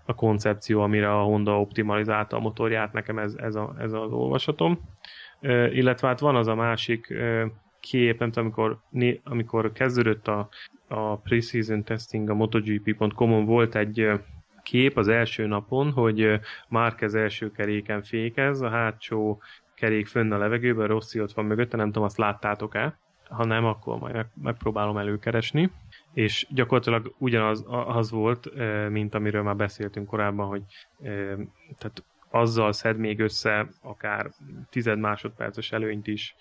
a 0.06 0.14
koncepció, 0.14 0.82
amire 0.82 1.14
a 1.14 1.24
Honda 1.24 1.60
optimalizálta 1.60 2.38
a 2.38 2.40
motorját, 2.40 2.94
nekem 2.94 3.18
ez, 3.20 3.34
ez, 3.34 3.56
a, 3.56 3.76
ez 3.80 3.94
az 3.94 4.12
olvasatom. 4.12 4.80
Illetve 5.70 6.08
hát 6.08 6.20
van 6.20 6.36
az 6.36 6.48
a 6.48 6.56
másik 6.56 7.14
kép, 7.80 8.20
nem 8.20 8.32
tudom, 8.32 8.46
amikor, 8.46 8.80
né, 8.90 9.22
amikor 9.24 9.72
kezdődött 9.72 10.28
a, 10.28 10.50
a 10.88 11.18
preseason 11.18 11.84
testing 11.84 12.30
a 12.30 12.34
MotoGP.com-on 12.34 13.46
volt 13.46 13.76
egy 13.76 14.12
kép 14.64 14.98
az 14.98 15.08
első 15.08 15.46
napon, 15.46 15.92
hogy 15.92 16.40
Márquez 16.68 17.16
első 17.16 17.52
keréken 17.52 18.04
fékez, 18.04 18.62
a 18.62 18.70
hátsó 18.70 19.42
kerék 19.76 20.08
fönn 20.08 20.32
a 20.32 20.38
levegőben, 20.38 20.88
Rossi 20.88 21.22
ott 21.22 21.34
van 21.34 21.46
mögötte, 21.46 21.78
nem 21.78 21.86
tudom, 21.86 22.04
azt 22.04 22.18
láttátok-e. 22.18 22.98
Ha 23.30 23.46
nem, 23.46 23.66
akkor 23.66 24.00
majd 24.00 24.26
megpróbálom 24.42 24.98
előkeresni. 24.98 25.72
És 26.16 26.48
gyakorlatilag 26.50 27.14
ugyanaz 27.18 27.66
az 27.68 28.12
volt, 28.12 28.50
mint 28.90 29.16
amiről 29.16 29.44
már 29.44 29.56
beszéltünk 29.56 30.08
korábban, 30.08 30.48
hogy 30.48 30.62
tehát 31.78 32.04
azzal 32.30 32.72
szed 32.72 32.98
még 32.98 33.20
össze 33.20 33.68
akár 33.82 34.32
tized 34.70 35.00
másodperces 35.00 35.72
előnyt 35.72 36.08
is 36.08 36.36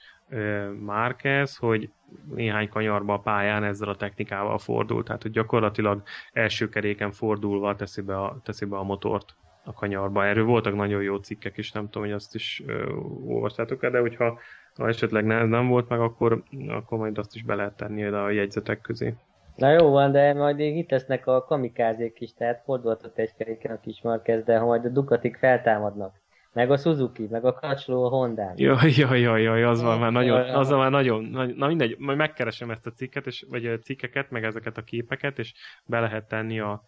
Márquez, 0.80 1.56
hogy 1.56 1.90
néhány 2.34 2.68
kanyarba 2.68 3.12
a 3.12 3.18
pályán 3.18 3.64
ezzel 3.64 3.88
a 3.88 3.96
technikával 3.96 4.58
fordul, 4.58 5.02
tehát 5.02 5.22
hogy 5.22 5.30
gyakorlatilag 5.30 6.02
első 6.32 6.68
keréken 6.68 7.12
fordulva 7.12 7.76
teszi 7.76 8.00
be 8.00 8.20
a, 8.20 8.40
teszi 8.44 8.64
be 8.64 8.76
a 8.76 8.82
motort 8.82 9.34
a 9.64 9.72
kanyarba. 9.72 10.24
Erről 10.24 10.44
voltak 10.44 10.74
nagyon 10.74 11.02
jó 11.02 11.16
cikkek 11.16 11.56
is, 11.56 11.72
nem 11.72 11.84
tudom, 11.84 12.02
hogy 12.02 12.12
azt 12.12 12.34
is 12.34 12.62
ö, 12.66 12.92
olvastátok-e, 13.26 13.90
de 13.90 14.00
hogyha 14.00 14.38
ha 14.74 14.88
esetleg 14.88 15.24
nem, 15.24 15.48
nem 15.48 15.68
volt 15.68 15.88
meg, 15.88 16.00
akkor, 16.00 16.42
akkor 16.68 16.98
majd 16.98 17.18
azt 17.18 17.34
is 17.34 17.42
be 17.42 17.54
lehet 17.54 17.76
tenni 17.76 18.04
a 18.04 18.30
jegyzetek 18.30 18.80
közé. 18.80 19.14
Na 19.56 19.70
jó 19.70 19.90
van, 19.90 20.12
de 20.12 20.34
majd 20.34 20.58
itt 20.60 20.90
lesznek 20.90 21.26
a 21.26 21.44
kamikázék 21.44 22.20
is, 22.20 22.34
tehát 22.34 22.62
fordulhatott 22.64 23.18
egy 23.18 23.34
keréken 23.38 23.74
a 23.74 23.80
kis 23.80 24.02
Marquez, 24.02 24.44
de 24.44 24.58
ha 24.58 24.66
majd 24.66 24.84
a 24.84 24.88
Ducatik 24.88 25.36
feltámadnak, 25.36 26.20
meg 26.52 26.70
a 26.70 26.76
Suzuki, 26.76 27.26
meg 27.30 27.44
a 27.44 27.52
Kacsló 27.52 28.04
a 28.04 28.08
Honda. 28.08 28.52
Jaj, 28.56 28.92
jaj, 28.96 29.20
jaj, 29.20 29.42
jaj, 29.42 29.64
az 29.64 29.82
van 29.82 29.98
már 29.98 30.12
nagyon, 30.12 30.40
az 30.40 30.68
van 30.70 30.78
már 30.78 30.90
nagyon, 30.90 31.24
na 31.56 31.66
mindegy, 31.66 31.96
majd 31.98 32.18
megkeresem 32.18 32.70
ezt 32.70 32.86
a 32.86 32.90
cikket, 32.90 33.26
és, 33.26 33.46
vagy 33.48 33.66
a 33.66 33.78
cikkeket, 33.78 34.30
meg 34.30 34.44
ezeket 34.44 34.76
a 34.76 34.82
képeket, 34.82 35.38
és 35.38 35.52
be 35.84 36.00
lehet 36.00 36.28
tenni 36.28 36.60
a, 36.60 36.82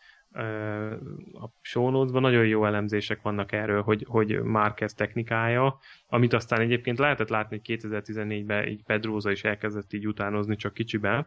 a 1.33 1.51
show 1.61 1.91
notes 1.91 2.21
nagyon 2.21 2.47
jó 2.47 2.65
elemzések 2.65 3.23
vannak 3.23 3.53
erről, 3.53 3.83
hogy, 3.83 4.05
hogy 4.09 4.43
Marquez 4.43 4.95
technikája, 4.95 5.79
amit 6.09 6.33
aztán 6.33 6.61
egyébként 6.61 6.99
lehetett 6.99 7.29
látni, 7.29 7.61
hogy 7.65 7.79
2014-ben 7.79 8.69
így 8.69 8.83
Pedroza 8.85 9.31
is 9.31 9.45
elkezdett 9.45 9.93
így 9.93 10.07
utánozni 10.07 10.57
csak 10.57 10.75
kicsiben, 10.75 11.27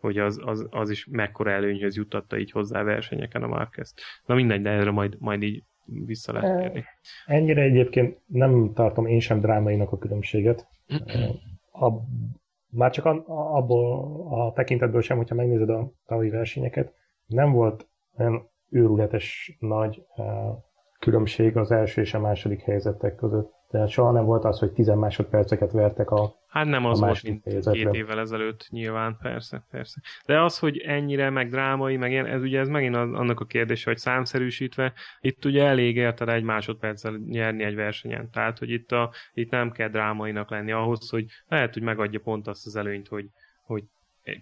hogy 0.00 0.18
az, 0.18 0.40
az, 0.44 0.66
az 0.70 0.90
is 0.90 1.06
mekkora 1.10 1.50
előnyhöz 1.50 1.96
juttatta 1.96 2.38
így 2.38 2.50
hozzá 2.50 2.82
versenyeken 2.82 3.42
a 3.42 3.46
Marquez. 3.46 3.94
Na 4.26 4.34
mindegy, 4.34 4.62
de 4.62 4.70
erre 4.70 4.90
majd, 4.90 5.16
majd 5.18 5.42
így 5.42 5.62
vissza 5.84 6.32
lehet 6.32 6.60
kérni. 6.60 6.84
Ennyire 7.26 7.62
egyébként 7.62 8.18
nem 8.26 8.72
tartom 8.74 9.06
én 9.06 9.20
sem 9.20 9.40
drámainak 9.40 9.92
a 9.92 9.98
különbséget. 9.98 10.66
A, 11.72 11.90
már 12.70 12.90
csak 12.90 13.04
abból 13.26 14.26
a 14.30 14.52
tekintetből 14.52 15.00
sem, 15.00 15.16
hogyha 15.16 15.34
megnézed 15.34 15.70
a 15.70 15.92
tavalyi 16.06 16.30
versenyeket, 16.30 16.94
nem 17.26 17.52
volt 17.52 17.88
olyan 18.18 18.48
őrületes 18.70 19.56
nagy 19.58 20.02
különbség 20.98 21.56
az 21.56 21.70
első 21.70 22.00
és 22.00 22.14
a 22.14 22.20
második 22.20 22.60
helyzetek 22.60 23.14
között. 23.14 23.56
Tehát 23.70 23.88
soha 23.88 24.10
nem 24.10 24.24
volt 24.24 24.44
az, 24.44 24.58
hogy 24.58 24.72
10 24.72 24.88
másodperceket 24.88 25.72
vertek 25.72 26.10
a 26.10 26.36
Hát 26.48 26.66
nem 26.66 26.84
az 26.84 27.00
volt, 27.00 27.22
mint 27.22 27.44
helyzetre. 27.44 27.72
két 27.82 27.94
évvel 27.94 28.18
ezelőtt 28.18 28.66
nyilván, 28.70 29.18
persze, 29.22 29.66
persze. 29.70 30.00
De 30.26 30.40
az, 30.40 30.58
hogy 30.58 30.78
ennyire, 30.78 31.30
meg 31.30 31.50
drámai, 31.50 31.96
meg 31.96 32.10
ilyen, 32.10 32.26
ez 32.26 32.42
ugye 32.42 32.58
ez 32.60 32.68
megint 32.68 32.96
az, 32.96 33.12
annak 33.12 33.40
a 33.40 33.44
kérdése, 33.44 33.90
hogy 33.90 33.98
számszerűsítve, 33.98 34.92
itt 35.20 35.44
ugye 35.44 35.64
elég 35.64 35.96
érted 35.96 36.28
egy 36.28 36.42
másodperccel 36.42 37.20
nyerni 37.26 37.64
egy 37.64 37.74
versenyen. 37.74 38.30
Tehát, 38.30 38.58
hogy 38.58 38.70
itt, 38.70 38.92
a, 38.92 39.10
itt 39.34 39.50
nem 39.50 39.70
kell 39.70 39.88
drámainak 39.88 40.50
lenni 40.50 40.72
ahhoz, 40.72 41.10
hogy 41.10 41.26
lehet, 41.48 41.72
hogy 41.72 41.82
megadja 41.82 42.20
pont 42.20 42.46
azt 42.46 42.66
az 42.66 42.76
előnyt, 42.76 43.08
hogy, 43.08 43.26
hogy 43.62 43.84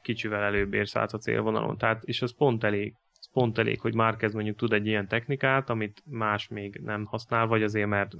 kicsivel 0.02 0.42
előbb 0.42 0.74
érsz 0.74 0.96
át 0.96 1.12
a 1.12 1.18
célvonalon. 1.18 1.78
Tehát, 1.78 2.02
és 2.04 2.22
az 2.22 2.36
pont 2.36 2.64
elég 2.64 2.94
pont 3.36 3.58
elég, 3.58 3.80
hogy 3.80 3.94
Márquez 3.94 4.34
mondjuk 4.34 4.56
tud 4.56 4.72
egy 4.72 4.86
ilyen 4.86 5.08
technikát, 5.08 5.70
amit 5.70 6.02
más 6.04 6.48
még 6.48 6.80
nem 6.84 7.04
használ, 7.04 7.46
vagy 7.46 7.62
azért, 7.62 7.88
mert 7.88 8.14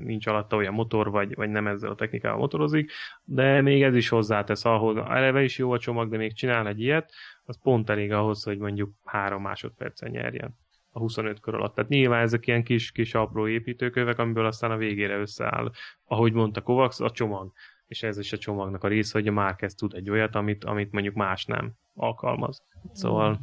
nincs 0.00 0.26
alatta 0.26 0.56
olyan 0.56 0.74
motor, 0.74 1.10
vagy, 1.10 1.34
vagy 1.34 1.48
nem 1.50 1.66
ezzel 1.66 1.90
a 1.90 1.94
technikával 1.94 2.38
motorozik, 2.38 2.90
de 3.24 3.60
még 3.60 3.82
ez 3.82 3.96
is 3.96 4.08
hozzátesz 4.08 4.64
ahhoz, 4.64 4.96
eleve 4.96 5.42
is 5.42 5.58
jó 5.58 5.72
a 5.72 5.78
csomag, 5.78 6.10
de 6.10 6.16
még 6.16 6.34
csinál 6.34 6.68
egy 6.68 6.80
ilyet, 6.80 7.12
az 7.44 7.58
pont 7.62 7.90
elég 7.90 8.12
ahhoz, 8.12 8.42
hogy 8.42 8.58
mondjuk 8.58 8.92
három 9.04 9.42
másodpercen 9.42 10.10
nyerjen 10.10 10.56
a 10.90 10.98
25 10.98 11.40
kör 11.40 11.54
alatt. 11.54 11.74
Tehát 11.74 11.90
nyilván 11.90 12.22
ezek 12.22 12.46
ilyen 12.46 12.62
kis, 12.62 12.92
kis 12.92 13.14
apró 13.14 13.48
építőkövek, 13.48 14.18
amiből 14.18 14.46
aztán 14.46 14.70
a 14.70 14.76
végére 14.76 15.18
összeáll. 15.18 15.70
Ahogy 16.04 16.32
mondta 16.32 16.60
Kovacs, 16.60 17.00
a 17.00 17.10
csomag. 17.10 17.52
És 17.86 18.02
ez 18.02 18.18
is 18.18 18.32
a 18.32 18.38
csomagnak 18.38 18.84
a 18.84 18.88
része, 18.88 19.18
hogy 19.18 19.28
a 19.28 19.32
Márquez 19.32 19.74
tud 19.74 19.94
egy 19.94 20.10
olyat, 20.10 20.34
amit, 20.34 20.64
amit 20.64 20.92
mondjuk 20.92 21.14
más 21.14 21.44
nem 21.44 21.72
alkalmaz. 21.94 22.62
Szóval 22.92 23.40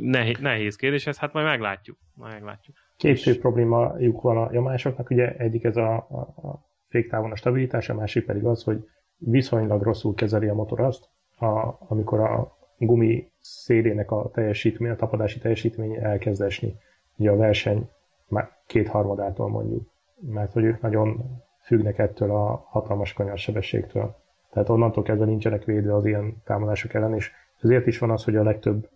nehéz, 0.00 0.38
nehéz 0.38 0.76
kérdés 0.76 1.06
ez, 1.06 1.18
hát 1.18 1.32
majd 1.32 1.46
meglátjuk. 1.46 1.98
Majd 2.14 2.32
meglátjuk. 2.32 2.76
Két 2.96 3.20
fő 3.20 3.38
problémájuk 3.38 4.20
van 4.20 4.36
a 4.36 4.52
jamásoknak, 4.52 5.10
ugye 5.10 5.36
egyik 5.36 5.64
ez 5.64 5.76
a, 5.76 5.94
a, 5.94 6.48
a 6.48 6.64
féktávon 6.88 7.30
a 7.30 7.36
stabilitás, 7.36 7.88
a 7.88 7.94
másik 7.94 8.24
pedig 8.24 8.44
az, 8.44 8.62
hogy 8.62 8.88
viszonylag 9.16 9.82
rosszul 9.82 10.14
kezeli 10.14 10.48
a 10.48 10.54
motor 10.54 10.80
azt, 10.80 11.08
a, 11.36 11.76
amikor 11.88 12.20
a 12.20 12.56
gumi 12.78 13.30
szélének 13.40 14.10
a 14.10 14.30
teljesítmény, 14.32 14.90
a 14.90 14.96
tapadási 14.96 15.38
teljesítmény 15.38 15.94
elkezd 15.94 16.42
esni. 16.42 16.74
Ugye 17.16 17.30
a 17.30 17.36
verseny 17.36 17.88
már 18.28 18.50
kétharmadától 18.66 19.48
mondjuk, 19.48 19.90
mert 20.20 20.52
hogy 20.52 20.64
ők 20.64 20.80
nagyon 20.80 21.40
függnek 21.62 21.98
ettől 21.98 22.30
a 22.30 22.66
hatalmas 22.68 23.12
kanyarsebességtől. 23.12 24.16
Tehát 24.50 24.68
onnantól 24.68 25.02
kezdve 25.02 25.24
nincsenek 25.24 25.64
védve 25.64 25.94
az 25.94 26.06
ilyen 26.06 26.42
támadások 26.44 26.94
ellen, 26.94 27.14
és 27.14 27.32
ezért 27.60 27.86
is 27.86 27.98
van 27.98 28.10
az, 28.10 28.24
hogy 28.24 28.36
a 28.36 28.42
legtöbb 28.42 28.88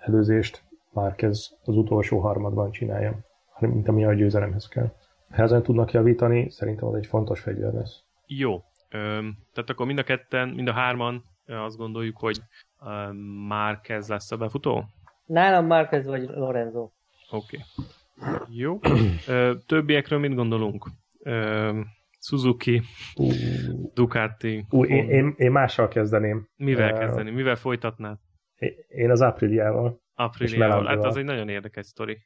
előzést 0.00 0.62
már 0.92 1.14
kezd 1.14 1.52
az 1.64 1.76
utolsó 1.76 2.18
harmadban 2.18 2.70
csinálja, 2.70 3.18
mint 3.58 3.88
ami 3.88 4.04
a 4.04 4.14
győzelemhez 4.14 4.68
kell. 4.68 4.92
Ha 5.30 5.42
ezen 5.42 5.62
tudnak 5.62 5.92
javítani, 5.92 6.50
szerintem 6.50 6.88
az 6.88 6.94
egy 6.94 7.06
fontos 7.06 7.40
fegyver 7.40 7.72
lesz. 7.72 8.02
Jó. 8.26 8.62
tehát 8.88 9.70
akkor 9.70 9.86
mind 9.86 9.98
a 9.98 10.02
ketten, 10.02 10.48
mind 10.48 10.68
a 10.68 10.72
hárman 10.72 11.24
azt 11.46 11.76
gondoljuk, 11.76 12.16
hogy 12.18 12.38
Márquez 13.48 14.08
lesz 14.08 14.32
a 14.32 14.36
befutó? 14.36 14.84
Nálam 15.24 15.66
Márquez 15.66 16.06
vagy 16.06 16.22
Lorenzo. 16.22 16.90
Oké. 17.30 17.58
Okay. 17.76 17.86
Jó. 18.48 18.78
többiekről 19.66 20.18
mit 20.18 20.34
gondolunk? 20.34 20.86
Suzuki, 22.26 22.82
uh, 23.16 23.34
Ducati. 23.94 24.66
Uh, 24.70 24.90
én, 24.90 25.08
én, 25.08 25.34
én 25.36 25.50
mással 25.50 25.88
kezdeném. 25.88 26.48
Mivel 26.56 26.92
uh, 26.92 26.98
kezdeni? 26.98 27.30
Mivel 27.30 27.56
folytatnád? 27.56 28.18
Én 28.88 29.10
az 29.10 29.20
Apriliával. 29.20 30.00
Apriliával, 30.14 30.86
hát 30.86 31.04
az 31.04 31.16
egy 31.16 31.24
nagyon 31.24 31.48
érdekes 31.48 31.86
sztori. 31.86 32.18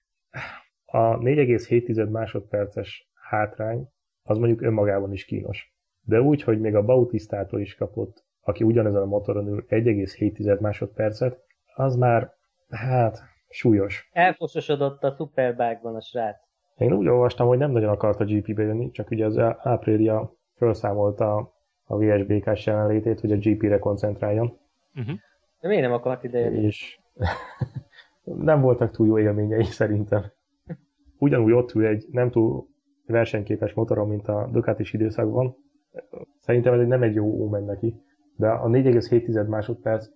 A 0.84 1.18
4,7 1.18 2.10
másodperces 2.10 3.08
hátrány 3.14 3.88
az 4.22 4.38
mondjuk 4.38 4.62
önmagában 4.62 5.12
is 5.12 5.24
kínos. 5.24 5.74
De 6.00 6.20
úgy, 6.20 6.42
hogy 6.42 6.60
még 6.60 6.74
a 6.74 6.84
Bautistától 6.84 7.60
is 7.60 7.74
kapott, 7.74 8.24
aki 8.40 8.64
ugyanezen 8.64 9.02
a 9.02 9.06
motoron 9.06 9.46
ül 9.46 9.64
1,7 9.68 10.60
másodpercet, 10.60 11.38
az 11.74 11.96
már, 11.96 12.32
hát, 12.68 13.22
súlyos. 13.48 14.08
Elfososodott 14.12 15.02
a 15.02 15.14
Superbike-ban 15.16 15.94
a 15.94 16.00
srác. 16.00 16.36
Én 16.76 16.92
úgy 16.92 17.08
olvastam, 17.08 17.46
hogy 17.46 17.58
nem 17.58 17.70
nagyon 17.70 17.88
akart 17.88 18.20
a 18.20 18.24
GP-be 18.24 18.62
jönni, 18.62 18.90
csak 18.90 19.10
ugye 19.10 19.24
az 19.24 19.36
Aprilia 19.62 20.32
felszámolta 20.54 21.52
a 21.84 21.96
VSBK-s 21.96 22.66
jelenlétét, 22.66 23.20
hogy 23.20 23.32
a 23.32 23.36
GP-re 23.36 23.78
koncentráljon. 23.78 24.58
Uh-huh. 24.94 25.18
De 25.60 25.68
miért 25.68 25.82
nem 25.82 25.92
akart 25.92 26.24
idejönni? 26.24 26.62
És 26.62 26.98
nem 28.22 28.60
voltak 28.60 28.90
túl 28.90 29.06
jó 29.06 29.18
élményei 29.18 29.64
szerintem. 29.64 30.24
Ugyanúgy 31.18 31.52
ott 31.52 31.74
ül 31.74 31.86
egy 31.86 32.06
nem 32.10 32.30
túl 32.30 32.66
versenyképes 33.06 33.72
motoron, 33.72 34.08
mint 34.08 34.28
a 34.28 34.48
Ducatis 34.52 34.92
időszakban. 34.92 35.56
Szerintem 36.38 36.80
ez 36.80 36.86
nem 36.86 37.02
egy 37.02 37.14
jó 37.14 37.24
ómen 37.24 37.64
neki. 37.64 37.94
De 38.36 38.48
a 38.48 38.68
4,7 38.68 39.48
másodperc 39.48 40.06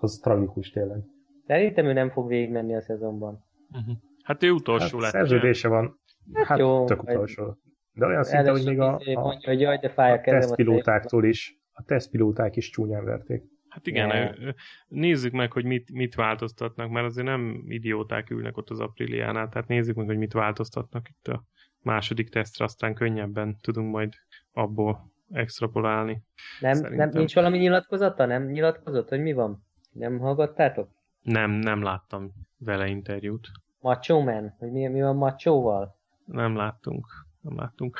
az 0.00 0.18
tragikus 0.22 0.70
tényleg. 0.70 0.98
Szerintem 1.46 1.84
ő 1.84 1.92
nem 1.92 2.10
fog 2.10 2.28
végigmenni 2.28 2.74
a 2.74 2.80
szezonban. 2.80 3.44
Uh-huh. 3.70 3.96
Hát 4.22 4.42
ő 4.42 4.50
utolsó 4.50 4.98
hát 4.98 5.00
lett. 5.00 5.10
Szerződése 5.10 5.68
van. 5.68 6.00
Hát, 6.32 6.46
hát 6.46 6.58
jó, 6.58 6.84
tök 6.84 7.02
utolsó. 7.02 7.56
De 7.92 8.06
olyan 8.06 8.22
szinte, 8.22 8.50
hogy 8.50 8.64
még 8.64 8.80
a, 8.80 8.94
a, 8.94 9.20
mondja, 9.20 9.48
hogy 9.48 9.60
jaj, 9.60 9.78
de 9.78 9.88
fáj 9.88 10.12
a, 10.12 10.14
a 10.14 10.20
tesztpilótáktól 10.20 11.24
is, 11.24 11.58
a 11.72 11.82
tesztpilóták 11.82 12.56
is 12.56 12.70
csúnyán 12.70 13.04
verték. 13.04 13.42
Hát 13.68 13.86
igen, 13.86 14.08
yeah. 14.08 14.54
nézzük 14.88 15.32
meg, 15.32 15.52
hogy 15.52 15.64
mit, 15.64 15.92
mit 15.92 16.14
változtatnak, 16.14 16.90
mert 16.90 17.06
azért 17.06 17.26
nem 17.26 17.64
idióták 17.66 18.30
ülnek 18.30 18.56
ott 18.56 18.70
az 18.70 18.80
Apriliánál, 18.80 19.48
tehát 19.48 19.68
nézzük 19.68 19.96
meg, 19.96 20.06
hogy 20.06 20.18
mit 20.18 20.32
változtatnak 20.32 21.08
itt 21.08 21.28
a 21.28 21.44
második 21.82 22.28
tesztre, 22.28 22.64
aztán 22.64 22.94
könnyebben 22.94 23.56
tudunk 23.60 23.90
majd 23.90 24.12
abból 24.52 25.12
extrapolálni. 25.30 26.22
Nem, 26.60 26.78
nem 26.94 27.10
nincs 27.12 27.34
valami 27.34 27.58
nyilatkozata? 27.58 28.26
Nem 28.26 28.46
nyilatkozott, 28.46 29.08
hogy 29.08 29.20
mi 29.20 29.32
van? 29.32 29.66
Nem 29.92 30.18
hallgattátok? 30.18 30.88
Nem, 31.22 31.50
nem 31.50 31.82
láttam 31.82 32.32
vele 32.58 32.86
interjút. 32.86 33.48
Macho 33.80 34.20
Man? 34.20 34.54
Hogy 34.58 34.70
mi, 34.70 34.86
mi 34.86 35.00
van 35.00 35.16
Macho-val? 35.16 35.96
Nem 36.24 36.56
láttunk, 36.56 37.06
nem 37.40 37.56
láttunk. 37.56 37.98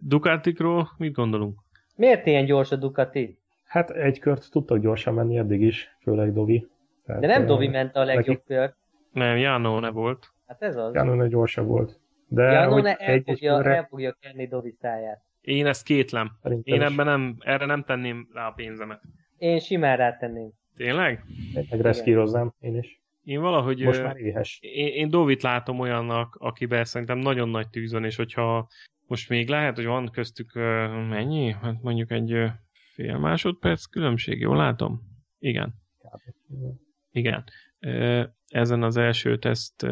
Ducatikról 0.00 0.88
mit 0.96 1.12
gondolunk? 1.12 1.60
Miért 1.96 2.26
ilyen 2.26 2.44
gyors 2.44 2.70
a 2.70 2.76
Ducati? 2.76 3.41
Hát 3.72 3.90
egy 3.90 4.18
kört 4.18 4.50
tudtak 4.50 4.78
gyorsan 4.78 5.14
menni 5.14 5.38
eddig 5.38 5.60
is, 5.60 5.96
főleg 6.00 6.32
Dovi. 6.32 6.68
Tehát, 7.06 7.20
De 7.20 7.26
nem 7.26 7.46
Dovi 7.46 7.68
ment 7.68 7.96
a 7.96 8.04
legjobb 8.04 8.26
neki... 8.26 8.42
kört. 8.46 8.76
Nem, 9.12 9.36
Jánó 9.36 9.78
ne 9.78 9.90
volt. 9.90 10.32
Hát 10.46 10.62
ez 10.62 10.76
az. 10.76 10.94
Jánó 10.94 11.14
ne 11.14 11.28
gyorsabb 11.28 11.66
volt. 11.66 12.00
De 12.28 12.42
Jánó 12.42 12.78
ne 12.78 12.94
el, 12.94 13.12
egy 13.12 13.22
fogja, 13.24 13.56
körre... 13.56 13.74
el 13.74 13.86
fogja 13.90 14.16
kenni 14.20 14.46
Dovi 14.46 14.74
száját. 14.80 15.22
Én 15.40 15.66
ezt 15.66 15.84
kétlem. 15.84 16.30
Szerintem 16.42 16.74
Én 16.74 16.82
ebben 16.82 17.06
nem, 17.06 17.36
erre 17.38 17.66
nem 17.66 17.82
tenném 17.84 18.28
rá 18.32 18.46
a 18.46 18.50
pénzemet. 18.50 19.00
Én 19.38 19.58
simán 19.58 19.96
rátenném. 19.96 20.50
Tényleg? 20.76 21.24
Megreszkíroznám 21.70 22.54
én 22.60 22.76
is. 22.76 23.00
Én 23.24 23.40
valahogy... 23.40 23.84
Most 23.84 24.02
már 24.02 24.16
éhes. 24.16 24.58
Én, 24.62 24.86
én 24.86 25.10
Dovit 25.10 25.42
látom 25.42 25.80
olyannak, 25.80 26.36
akiben 26.40 26.84
szerintem 26.84 27.18
nagyon 27.18 27.48
nagy 27.48 27.68
tűz 27.68 27.92
van, 27.92 28.04
és 28.04 28.16
hogyha 28.16 28.68
most 29.06 29.28
még 29.28 29.48
lehet, 29.48 29.76
hogy 29.76 29.86
van 29.86 30.10
köztük 30.12 30.52
mennyi? 31.08 31.52
Hát 31.62 31.82
mondjuk 31.82 32.10
egy 32.10 32.50
fél 32.94 33.18
másodperc 33.18 33.84
különbség, 33.84 34.40
jól 34.40 34.56
látom? 34.56 35.00
Igen. 35.38 35.74
Igen. 37.10 37.44
Ezen 38.46 38.82
az 38.82 38.96
első 38.96 39.38
teszt 39.38 39.86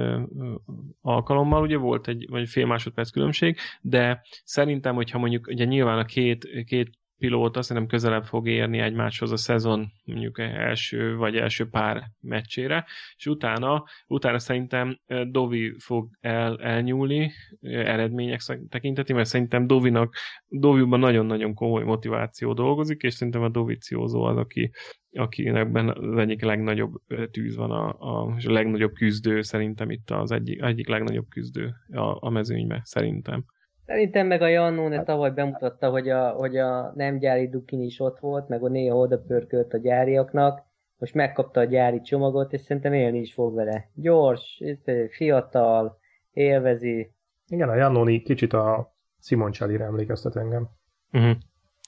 alkalommal 1.00 1.62
ugye 1.62 1.76
volt 1.76 2.08
egy 2.08 2.26
vagy 2.28 2.48
fél 2.48 2.66
másodperc 2.66 3.10
különbség, 3.10 3.56
de 3.80 4.22
szerintem, 4.44 4.94
hogyha 4.94 5.18
mondjuk 5.18 5.46
ugye 5.46 5.64
nyilván 5.64 5.98
a 5.98 6.04
két, 6.04 6.64
két 6.64 6.98
pilóta 7.20 7.62
szerintem 7.62 7.90
közelebb 7.90 8.24
fog 8.24 8.48
érni 8.48 8.78
egymáshoz 8.78 9.32
a 9.32 9.36
szezon 9.36 9.92
mondjuk 10.04 10.38
első 10.38 11.16
vagy 11.16 11.36
első 11.36 11.68
pár 11.68 12.02
meccsére, 12.20 12.86
és 13.16 13.26
utána, 13.26 13.84
utána 14.06 14.38
szerintem 14.38 14.98
Dovi 15.30 15.74
fog 15.78 16.08
el, 16.20 16.58
elnyúlni 16.58 17.32
eredmények 17.60 18.40
tekinteti, 18.68 19.12
mert 19.12 19.28
szerintem 19.28 19.66
Dovinak, 19.66 20.14
Doviban 20.48 20.98
nagyon-nagyon 20.98 21.54
komoly 21.54 21.84
motiváció 21.84 22.52
dolgozik, 22.52 23.02
és 23.02 23.14
szerintem 23.14 23.42
a 23.42 23.48
Doviciózó 23.48 24.22
az, 24.22 24.36
aki, 24.36 24.70
akinek 25.12 25.74
az 25.74 26.16
egyik 26.16 26.42
legnagyobb 26.42 26.92
tűz 27.30 27.56
van, 27.56 27.70
a, 27.70 27.88
a, 27.98 28.26
a 28.26 28.52
legnagyobb 28.52 28.92
küzdő 28.92 29.42
szerintem 29.42 29.90
itt 29.90 30.10
az 30.10 30.30
egyik, 30.30 30.62
egyik 30.62 30.88
legnagyobb 30.88 31.28
küzdő 31.28 31.74
a, 31.92 32.26
a 32.26 32.30
mezőnybe, 32.30 32.80
szerintem. 32.84 33.44
Szerintem 33.90 34.26
meg 34.26 34.42
a 34.42 34.46
Jannone 34.46 34.96
hát- 34.96 35.04
tavaly 35.04 35.30
bemutatta, 35.30 35.90
hogy 35.90 36.08
a, 36.08 36.30
hogy 36.30 36.56
a 36.56 36.92
nem 36.94 37.18
gyári 37.18 37.48
Dukin 37.48 37.80
is 37.80 38.00
ott 38.00 38.18
volt, 38.18 38.48
meg 38.48 38.62
a 38.62 38.68
néha 38.68 38.96
oda 38.96 39.18
pörkölt 39.18 39.72
a 39.72 39.78
gyáriaknak, 39.78 40.62
most 40.98 41.14
megkapta 41.14 41.60
a 41.60 41.64
gyári 41.64 42.00
csomagot, 42.00 42.52
és 42.52 42.60
szerintem 42.60 42.92
élni 42.92 43.18
is 43.18 43.34
fog 43.34 43.54
vele. 43.54 43.90
Gyors, 43.94 44.62
fiatal, 45.10 45.98
élvezi. 46.32 47.14
Igen, 47.46 47.68
a 47.68 47.74
Jannoni 47.74 48.22
kicsit 48.22 48.52
a 48.52 48.94
Simon 49.20 49.50
Csalira 49.50 49.84
emlékeztet 49.84 50.36
engem. 50.36 50.68
Uh-huh. 51.12 51.36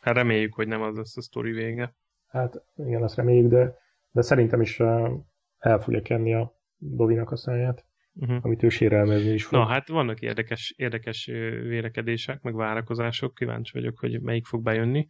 Hát 0.01 0.15
reméljük, 0.15 0.55
hogy 0.55 0.69
nem 0.69 0.83
az 0.83 0.97
lesz 0.97 1.17
a 1.17 1.23
sztori 1.23 1.51
vége. 1.51 1.95
Hát 2.27 2.63
igen, 2.77 3.03
azt 3.03 3.17
reméljük, 3.17 3.51
de, 3.51 3.75
de 4.11 4.23
szerintem 4.23 4.61
is 4.61 4.81
el 5.59 5.79
fogja 5.81 6.03
kenni 6.03 6.35
a 6.35 6.53
Dovinak 6.77 7.31
a 7.31 7.37
száját 7.37 7.85
uh-huh. 8.15 8.39
amit 8.43 8.63
ő 8.63 8.69
sérelmezni 8.69 9.31
is 9.31 9.45
fog. 9.45 9.59
Na 9.59 9.67
hát 9.67 9.89
vannak 9.89 10.21
érdekes, 10.21 10.75
érdekes 10.77 11.27
vérekedések, 11.63 12.43
meg 12.43 12.55
várakozások, 12.55 13.35
kíváncsi 13.35 13.79
vagyok, 13.79 13.99
hogy 13.99 14.21
melyik 14.21 14.47
fog 14.47 14.63
bejönni. 14.63 15.07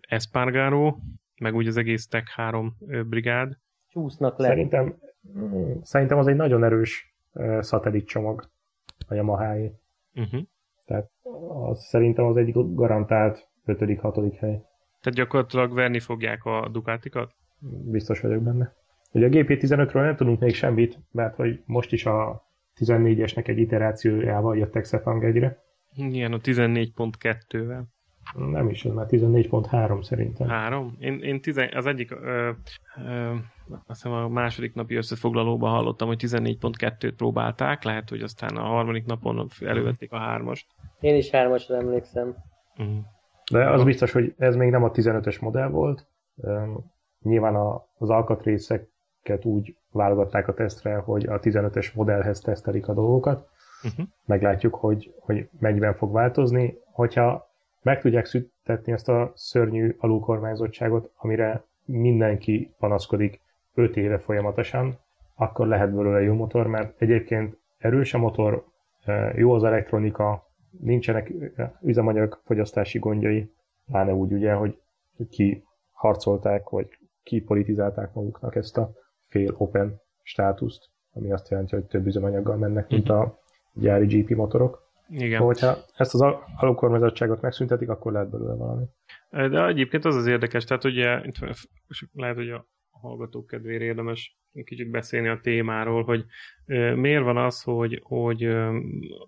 Espargaro, 0.00 0.96
meg 1.40 1.54
úgy 1.54 1.66
az 1.66 1.76
egész 1.76 2.06
Tech 2.06 2.26
3 2.26 2.76
brigád. 3.08 3.56
Csúsznak 3.88 4.38
le. 4.38 4.46
Szerintem, 4.46 4.98
szerintem 5.82 6.18
az 6.18 6.26
egy 6.26 6.36
nagyon 6.36 6.64
erős 6.64 7.14
szatellit 7.58 8.06
csomag 8.06 8.50
a 9.08 9.14
yamaha 9.14 9.54
uh-huh. 10.14 10.40
Tehát 10.84 11.10
az, 11.48 11.84
szerintem 11.84 12.24
az 12.24 12.36
egy 12.36 12.52
garantált 12.54 13.48
5.-6. 13.66 14.36
hely. 14.40 14.62
Tehát 15.00 15.18
gyakorlatilag 15.18 15.74
verni 15.74 16.00
fogják 16.00 16.44
a 16.44 16.68
Ducatikat? 16.72 17.32
Biztos 17.90 18.20
vagyok 18.20 18.42
benne. 18.42 18.74
Ugye 19.16 19.26
a 19.26 19.28
GP15-ről 19.28 20.04
nem 20.04 20.16
tudunk 20.16 20.40
még 20.40 20.54
semmit, 20.54 20.98
mert 21.12 21.34
hogy 21.34 21.62
most 21.64 21.92
is 21.92 22.06
a 22.06 22.46
14-esnek 22.80 23.48
egy 23.48 23.58
iterációjával 23.58 24.56
jöttek 24.56 24.84
Sepang 24.84 25.24
egyre. 25.24 25.62
Igen, 25.94 26.32
a 26.32 26.38
14.2-vel. 26.38 27.82
Nem 28.50 28.68
is, 28.68 28.84
ez 28.84 28.92
már 28.92 29.06
14.3 29.08 30.02
szerintem. 30.02 30.48
3? 30.48 30.96
Én, 30.98 31.20
én 31.20 31.40
tizen, 31.40 31.70
az 31.74 31.86
egyik, 31.86 32.10
ö, 32.10 32.50
ö, 33.06 33.34
azt 33.68 34.02
hiszem 34.02 34.12
a 34.12 34.28
második 34.28 34.74
napi 34.74 34.94
összefoglalóban 34.94 35.70
hallottam, 35.70 36.08
hogy 36.08 36.22
14.2-t 36.26 37.12
próbálták, 37.16 37.82
lehet, 37.82 38.08
hogy 38.08 38.20
aztán 38.20 38.56
a 38.56 38.62
harmadik 38.62 39.04
napon 39.04 39.48
elővették 39.60 40.12
a 40.12 40.18
hármast. 40.18 40.66
Én 41.00 41.16
is 41.16 41.30
hármasra 41.30 41.76
emlékszem. 41.76 42.34
Uh-huh. 42.78 42.96
De 43.52 43.70
az 43.70 43.84
biztos, 43.84 44.12
hogy 44.12 44.34
ez 44.38 44.56
még 44.56 44.70
nem 44.70 44.84
a 44.84 44.90
15-ös 44.90 45.40
modell 45.40 45.68
volt. 45.68 46.06
Nyilván 47.22 47.54
az 47.98 48.10
alkatrészek 48.10 48.94
úgy 49.44 49.76
válogatták 49.92 50.48
a 50.48 50.54
tesztre, 50.54 50.96
hogy 50.96 51.26
a 51.26 51.40
15-es 51.40 51.94
modellhez 51.94 52.40
tesztelik 52.40 52.88
a 52.88 52.94
dolgokat. 52.94 53.48
Uh-huh. 53.84 54.06
Meglátjuk, 54.24 54.74
hogy, 54.74 55.14
hogy 55.20 55.48
mennyiben 55.58 55.94
fog 55.94 56.12
változni. 56.12 56.78
Hogyha 56.92 57.50
meg 57.82 58.00
tudják 58.00 58.24
szüntetni 58.24 58.92
ezt 58.92 59.08
a 59.08 59.32
szörnyű 59.34 59.96
alulkormányzottságot, 59.98 61.10
amire 61.16 61.64
mindenki 61.84 62.74
panaszkodik 62.78 63.40
5 63.74 63.96
éve 63.96 64.18
folyamatosan, 64.18 64.98
akkor 65.34 65.66
lehet 65.66 65.94
belőle 65.94 66.22
jó 66.22 66.34
motor, 66.34 66.66
mert 66.66 67.00
egyébként 67.00 67.56
erős 67.78 68.14
a 68.14 68.18
motor, 68.18 68.64
jó 69.34 69.52
az 69.52 69.64
elektronika, 69.64 70.46
nincsenek 70.80 71.32
üzemanyag 71.82 72.40
fogyasztási 72.44 72.98
gondjai, 72.98 73.52
pláne 73.86 74.14
úgy 74.14 74.32
ugye, 74.32 74.52
hogy 74.52 74.80
ki 75.30 75.64
harcolták, 75.92 76.68
vagy 76.68 76.88
kipolitizálták 77.22 78.14
maguknak 78.14 78.56
ezt 78.56 78.78
a 78.78 78.92
fél 79.28 79.54
open 79.56 80.00
státuszt, 80.22 80.90
ami 81.12 81.32
azt 81.32 81.48
jelenti, 81.48 81.74
hogy 81.74 81.84
több 81.84 82.06
üzemanyaggal 82.06 82.56
mennek, 82.56 82.88
mint 82.88 83.08
mhm. 83.08 83.16
a 83.16 83.38
gyári 83.74 84.06
GP 84.20 84.30
motorok. 84.30 84.84
Igen. 85.08 85.40
Hogyha 85.40 85.76
ezt 85.96 86.14
az 86.14 86.20
alulkormányzottságot 86.56 87.40
megszüntetik, 87.40 87.88
akkor 87.88 88.12
lehet 88.12 88.30
belőle 88.30 88.54
valami. 88.54 88.84
De 89.30 89.66
egyébként 89.66 90.04
az 90.04 90.14
az 90.14 90.26
érdekes, 90.26 90.64
tehát 90.64 90.84
ugye 90.84 91.22
lehet, 92.12 92.36
hogy 92.36 92.50
a 92.50 92.66
hallgatók 92.90 93.46
kedvére 93.46 93.84
érdemes 93.84 94.38
kicsit 94.64 94.90
beszélni 94.90 95.28
a 95.28 95.40
témáról, 95.40 96.04
hogy 96.04 96.24
miért 96.94 97.22
van 97.22 97.36
az, 97.36 97.62
hogy, 97.62 98.00
hogy 98.02 98.48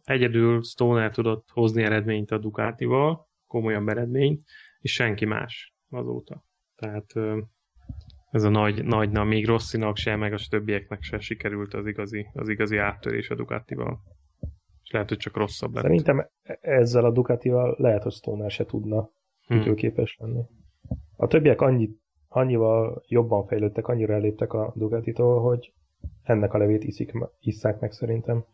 egyedül 0.03 0.63
Stoner 0.63 1.11
tudott 1.11 1.49
hozni 1.53 1.83
eredményt 1.83 2.31
a 2.31 2.39
Ducatival, 2.39 3.29
komolyabb 3.47 3.89
eredményt, 3.89 4.49
és 4.79 4.93
senki 4.93 5.25
más 5.25 5.75
azóta. 5.91 6.45
Tehát 6.77 7.13
ez 8.31 8.45
a 8.45 8.49
nagy, 8.49 8.85
nagy 8.85 9.11
na, 9.11 9.25
még 9.25 9.47
Rosszinak 9.47 9.97
se, 9.97 10.17
meg 10.17 10.33
a 10.33 10.39
többieknek 10.51 11.03
se 11.03 11.19
sikerült 11.19 11.75
az 11.75 11.87
igazi, 11.87 12.27
az 12.33 12.49
igazi 12.49 12.77
áttörés 12.77 13.31
a 13.31 13.35
Ducatival. 13.35 14.01
És 14.83 14.91
lehet, 14.91 15.09
hogy 15.09 15.19
csak 15.19 15.37
rosszabb 15.37 15.75
lett. 15.75 15.83
Szerintem 15.83 16.29
ezzel 16.61 17.05
a 17.05 17.11
Ducatival 17.11 17.75
lehet, 17.79 18.03
hogy 18.03 18.13
Stoner 18.13 18.51
se 18.51 18.65
tudna 18.65 19.11
hmm. 19.47 19.59
ütőképes 19.59 20.17
lenni. 20.21 20.43
A 21.17 21.27
többiek 21.27 21.61
annyi, 21.61 21.91
annyival 22.29 23.03
jobban 23.07 23.47
fejlődtek, 23.47 23.89
annyira 23.89 24.15
eléptek 24.15 24.53
a 24.53 24.73
Ducatitól, 24.77 25.41
hogy 25.41 25.73
ennek 26.23 26.55
a 26.55 26.59
levét 26.59 26.85
iszik, 26.85 27.13
isszák 27.41 27.81
meg 27.81 27.93
szerintem. 27.93 28.45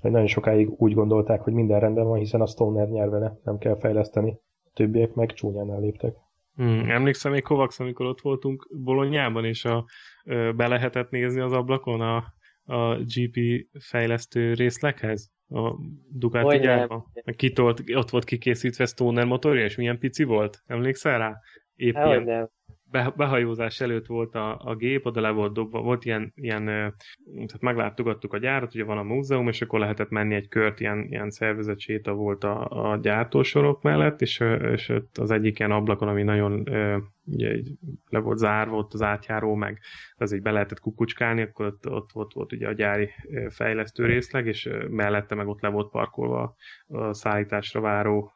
Hogy 0.00 0.10
nagyon 0.10 0.26
sokáig 0.26 0.70
úgy 0.76 0.94
gondolták, 0.94 1.40
hogy 1.40 1.52
minden 1.52 1.80
rendben 1.80 2.06
van, 2.06 2.18
hiszen 2.18 2.40
a 2.40 2.46
Stoner 2.46 2.88
nyer 2.88 3.10
vele, 3.10 3.38
nem 3.44 3.58
kell 3.58 3.78
fejleszteni. 3.78 4.38
A 4.64 4.70
többiek 4.74 5.14
meg 5.14 5.32
csúnyán 5.32 5.72
elléptek. 5.72 6.16
Hmm, 6.58 6.90
emlékszem 6.90 7.32
még 7.32 7.42
Kovacs, 7.42 7.78
amikor 7.78 8.06
ott 8.06 8.20
voltunk 8.20 8.68
Bolonyában, 8.70 9.44
és 9.44 9.64
a, 9.64 9.84
ö, 10.24 10.52
be 10.52 10.68
lehetett 10.68 11.10
nézni 11.10 11.40
az 11.40 11.52
ablakon 11.52 12.00
a, 12.00 12.34
a 12.64 12.96
GP 12.96 13.66
fejlesztő 13.80 14.54
részleghez? 14.54 15.30
A 15.48 15.74
Ducati 16.10 16.58
gyárban? 16.58 17.12
Kitolt, 17.36 17.82
ott 17.94 18.10
volt 18.10 18.24
kikészítve 18.24 18.86
Stoner 18.86 19.24
motorja, 19.24 19.64
és 19.64 19.76
milyen 19.76 19.98
pici 19.98 20.24
volt? 20.24 20.62
Emlékszel 20.66 21.18
rá? 21.18 21.40
Épp 21.74 21.94
ilyen, 21.94 22.22
nem 22.22 22.48
behajózás 22.90 23.80
előtt 23.80 24.06
volt 24.06 24.34
a, 24.34 24.60
a 24.64 24.76
gép, 24.76 25.06
oda 25.06 25.20
le 25.20 25.30
volt 25.30 25.52
dobva, 25.52 25.80
volt 25.80 26.04
ilyen, 26.04 26.32
ilyen 26.34 26.64
tehát 26.64 27.60
meglátogattuk 27.60 28.32
a 28.32 28.38
gyárat, 28.38 28.74
ugye 28.74 28.84
van 28.84 28.98
a 28.98 29.02
múzeum, 29.02 29.48
és 29.48 29.62
akkor 29.62 29.78
lehetett 29.78 30.08
menni 30.08 30.34
egy 30.34 30.48
kört, 30.48 30.80
ilyen, 30.80 31.06
ilyen 31.10 31.30
szervezetséta 31.30 32.12
volt 32.12 32.44
a, 32.44 32.90
a 32.90 32.96
gyártósorok 32.96 33.82
mellett, 33.82 34.20
és, 34.20 34.44
és 34.72 34.92
az 35.14 35.30
egyik 35.30 35.58
ilyen 35.58 35.70
ablakon, 35.70 36.08
ami 36.08 36.22
nagyon 36.22 36.68
ugye, 37.24 37.56
le 38.08 38.18
volt 38.18 38.38
zárva, 38.38 38.76
ott 38.76 38.94
az 38.94 39.02
átjáró, 39.02 39.54
meg 39.54 39.78
az 40.16 40.32
így 40.32 40.42
be 40.42 40.50
lehetett 40.50 40.80
kukucskálni, 40.80 41.42
akkor 41.42 41.66
ott, 41.66 41.90
ott, 41.90 42.10
ott 42.14 42.32
volt 42.32 42.52
ugye 42.52 42.68
a 42.68 42.72
gyári 42.72 43.10
fejlesztő 43.48 44.06
részleg, 44.06 44.46
és 44.46 44.68
mellette 44.90 45.34
meg 45.34 45.48
ott 45.48 45.60
le 45.60 45.68
volt 45.68 45.90
parkolva 45.90 46.54
a 46.86 47.12
szállításra 47.12 47.80
váró 47.80 48.32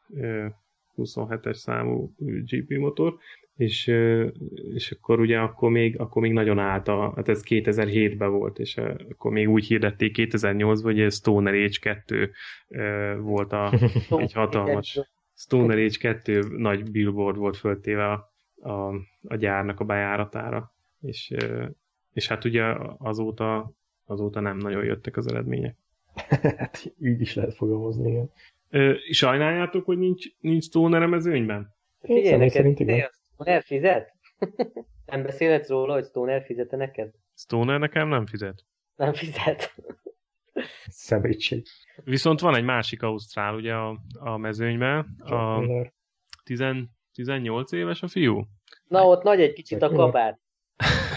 27-es 0.97 1.53
számú 1.53 2.13
GP 2.17 2.77
motor, 2.77 3.15
és, 3.55 3.87
és 4.73 4.91
akkor 4.91 5.19
ugye 5.19 5.39
akkor 5.39 5.71
még, 5.71 5.99
akkor 5.99 6.21
még 6.21 6.31
nagyon 6.31 6.59
állt, 6.59 6.87
a, 6.87 7.13
hát 7.15 7.29
ez 7.29 7.43
2007-ben 7.45 8.31
volt, 8.31 8.59
és 8.59 8.77
akkor 9.09 9.31
még 9.31 9.49
úgy 9.49 9.65
hirdették 9.65 10.15
2008-ban, 10.17 10.79
hogy 10.83 11.11
Stoner 11.11 11.53
Age 11.53 11.77
2 11.79 12.31
volt 13.21 13.51
a, 13.51 13.73
egy 14.17 14.33
hatalmas 14.33 14.99
Stoner 15.35 15.77
Age 15.77 15.97
2 15.99 16.57
nagy 16.57 16.91
billboard 16.91 17.37
volt 17.37 17.57
föltéve 17.57 18.11
a, 18.11 18.31
a, 18.69 18.93
a 19.23 19.35
gyárnak 19.35 19.79
a 19.79 19.85
bejáratára, 19.85 20.73
és, 21.01 21.33
és 22.13 22.27
hát 22.27 22.45
ugye 22.45 22.63
azóta, 22.97 23.71
azóta 24.05 24.39
nem 24.39 24.57
nagyon 24.57 24.83
jöttek 24.83 25.17
az 25.17 25.27
eredmények. 25.27 25.75
hát 26.57 26.93
így 27.01 27.21
is 27.21 27.35
lehet 27.35 27.55
fogalmazni, 27.55 28.11
igen. 28.11 28.31
Sajnáljátok, 29.11 29.85
hogy 29.85 29.97
nincs, 29.97 30.25
nincs 30.39 30.63
Stoner 30.63 31.01
a 31.01 31.07
mezőnyben? 31.07 31.73
Figyelj, 32.01 32.37
neked 32.37 32.65
Stoner 33.33 33.63
fizet? 33.63 34.13
nem 35.05 35.23
beszélhetsz 35.23 35.69
róla, 35.69 35.93
hogy 35.93 36.05
Stoner 36.05 36.43
fizete 36.43 36.75
neked? 36.75 37.11
Stoner 37.35 37.79
nekem 37.79 38.07
nem 38.07 38.25
fizet. 38.25 38.65
Nem 38.95 39.13
fizet. 39.13 39.75
Szemétség. 40.87 41.65
Viszont 42.03 42.39
van 42.39 42.55
egy 42.55 42.63
másik 42.63 43.01
Ausztrál 43.01 43.55
ugye 43.55 43.73
a, 43.73 43.99
a 44.13 44.37
mezőnyben. 44.37 45.15
A 45.19 45.61
10, 46.43 46.63
18 47.13 47.71
éves 47.71 48.01
a 48.01 48.07
fiú? 48.07 48.47
Na, 48.87 49.07
ott 49.07 49.23
nagy 49.23 49.41
egy 49.41 49.53
kicsit 49.53 49.81
a 49.81 49.89
kabát. 49.89 50.39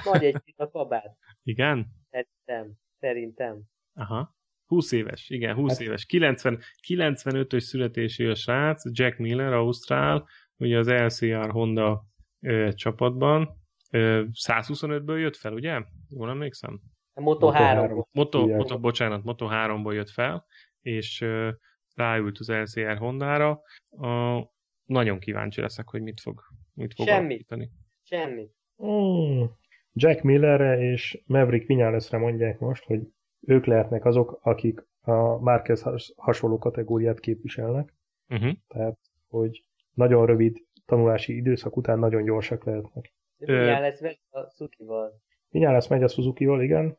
Nagy 0.05 0.25
egy 0.25 0.35
kicsit 0.35 0.59
a 0.59 0.71
kabát. 0.71 1.17
Igen? 1.43 1.87
Szerintem. 2.11 2.79
Szerintem. 2.99 3.63
Aha. 3.95 4.35
20 4.67 4.93
éves, 4.93 5.29
igen, 5.29 5.55
20 5.55 5.71
hát. 5.71 5.81
éves. 5.81 6.07
90, 6.07 6.61
95-ös 6.89 7.61
születésű 7.61 8.31
a 8.31 8.35
srác, 8.35 8.83
Jack 8.99 9.19
Miller, 9.19 9.53
Ausztrál, 9.53 10.29
ugye 10.59 10.79
az 10.79 10.89
LCR 10.89 11.51
Honda 11.51 12.05
ö, 12.41 12.73
csapatban, 12.73 13.63
ö, 13.91 14.25
125-ből 14.47 15.19
jött 15.21 15.37
fel, 15.37 15.53
ugye? 15.53 15.83
Jól 16.09 16.29
emlékszem? 16.31 16.81
A 17.15 17.21
Moto 17.21 17.49
3 17.51 18.07
Moto, 18.13 18.47
Moto, 18.47 18.81
bocsánat, 18.81 19.25
Moto 19.25 19.49
3-ból 19.51 19.95
jött 19.95 20.11
fel, 20.11 20.47
és 20.81 21.21
ö, 21.21 21.51
ráült 21.95 22.39
az 22.39 22.49
LCR 22.49 22.97
Hondára. 22.97 23.61
A, 23.91 24.43
nagyon 24.85 25.19
kíváncsi 25.19 25.61
leszek, 25.61 25.89
hogy 25.89 26.03
mit 26.03 26.21
fog, 26.21 26.41
mit 26.75 26.95
fog 26.95 27.07
Semmi. 27.07 27.27
alakítani. 27.27 27.71
Semmi. 28.03 28.49
Mm. 28.85 29.45
Jack 29.93 30.23
Millerre 30.23 30.79
és 30.81 31.23
Maverick 31.27 31.67
Vinalesre 31.67 32.19
mondják 32.19 32.59
most, 32.59 32.85
hogy 32.85 33.01
ők 33.41 33.65
lehetnek 33.67 34.05
azok, 34.05 34.39
akik 34.43 34.87
a 35.01 35.39
Marquez 35.39 35.83
has- 35.83 36.13
hasonló 36.17 36.59
kategóriát 36.59 37.21
képviselnek. 37.21 37.95
Uh-huh. 38.29 38.53
Tehát, 38.69 38.99
hogy 39.29 39.65
nagyon 39.97 40.27
rövid 40.27 40.57
tanulási 40.87 41.37
időszak 41.37 41.77
után 41.77 41.99
nagyon 41.99 42.25
gyorsak 42.25 42.65
lehetnek. 42.65 43.15
Mindjárt 43.37 43.81
lesz 43.81 44.01
vele 44.01 44.19
a 44.31 44.51
Sukival. 44.51 45.21
Vinales 45.49 45.89
megy 45.89 46.03
a 46.03 46.09
Suzuki-val, 46.09 46.63
igen, 46.63 46.99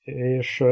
és 0.00 0.64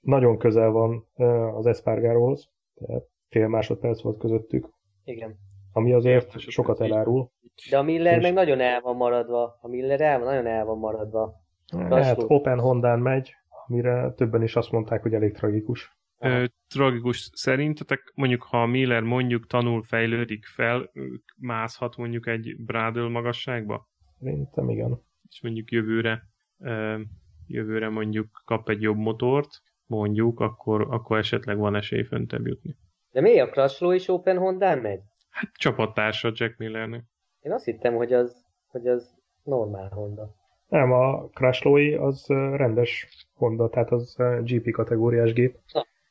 nagyon 0.00 0.38
közel 0.38 0.70
van 0.70 1.06
az 1.54 1.66
Espargaróhoz, 1.66 2.50
tehát 2.74 3.02
fél 3.28 3.48
másodperc 3.48 4.02
volt 4.02 4.18
közöttük, 4.18 4.68
Igen. 5.04 5.36
ami 5.72 5.92
azért 5.92 6.38
sokat 6.38 6.80
elárul. 6.80 7.30
De 7.70 7.78
a 7.78 7.82
Miller 7.82 8.16
És- 8.16 8.22
meg 8.22 8.32
nagyon 8.32 8.60
el 8.60 8.80
van 8.80 8.96
maradva. 8.96 9.58
A 9.60 9.68
Miller 9.68 10.00
el 10.00 10.18
van, 10.18 10.26
nagyon 10.26 10.46
el 10.46 10.64
van 10.64 10.78
maradva. 10.78 11.34
Hát. 11.78 12.22
Open 12.26 12.58
Hondán 12.60 12.98
megy, 12.98 13.34
amire 13.66 14.12
többen 14.16 14.42
is 14.42 14.56
azt 14.56 14.70
mondták, 14.70 15.02
hogy 15.02 15.14
elég 15.14 15.32
tragikus. 15.32 15.98
Ö, 16.22 16.44
tragikus 16.68 17.30
szerintetek, 17.32 18.12
mondjuk 18.14 18.42
ha 18.42 18.62
a 18.62 18.66
Miller 18.66 19.02
mondjuk 19.02 19.46
tanul, 19.46 19.82
fejlődik 19.82 20.46
fel, 20.46 20.90
mászhat 21.36 21.96
mondjuk 21.96 22.26
egy 22.26 22.56
Bradle 22.64 23.08
magasságba? 23.08 23.88
Szerintem 24.18 24.68
igen. 24.68 25.02
És 25.28 25.42
mondjuk 25.42 25.70
jövőre, 25.70 26.22
ö, 26.58 27.00
jövőre 27.46 27.88
mondjuk 27.88 28.42
kap 28.44 28.68
egy 28.68 28.82
jobb 28.82 28.96
motort, 28.96 29.48
mondjuk, 29.86 30.40
akkor, 30.40 30.86
akkor 30.90 31.18
esetleg 31.18 31.58
van 31.58 31.74
esély 31.74 32.02
föntebb 32.02 32.46
jutni. 32.46 32.76
De 33.10 33.20
mi 33.20 33.40
a 33.40 33.48
Crashlow 33.48 33.90
is 33.90 34.08
Open 34.08 34.38
Hondán 34.38 34.78
megy? 34.78 35.00
Hát 35.30 35.50
csapattársa 35.52 36.32
Jack 36.34 36.56
Millernek. 36.58 37.04
Én 37.40 37.52
azt 37.52 37.64
hittem, 37.64 37.94
hogy 37.94 38.12
az, 38.12 38.44
hogy 38.66 38.86
az 38.86 39.14
normál 39.42 39.88
Honda. 39.88 40.34
Nem, 40.68 40.92
a 40.92 41.28
Crashlow 41.28 42.02
az 42.04 42.26
rendes 42.28 43.08
Honda, 43.34 43.68
tehát 43.68 43.90
az 43.90 44.16
GP 44.42 44.70
kategóriás 44.70 45.32
gép. 45.32 45.58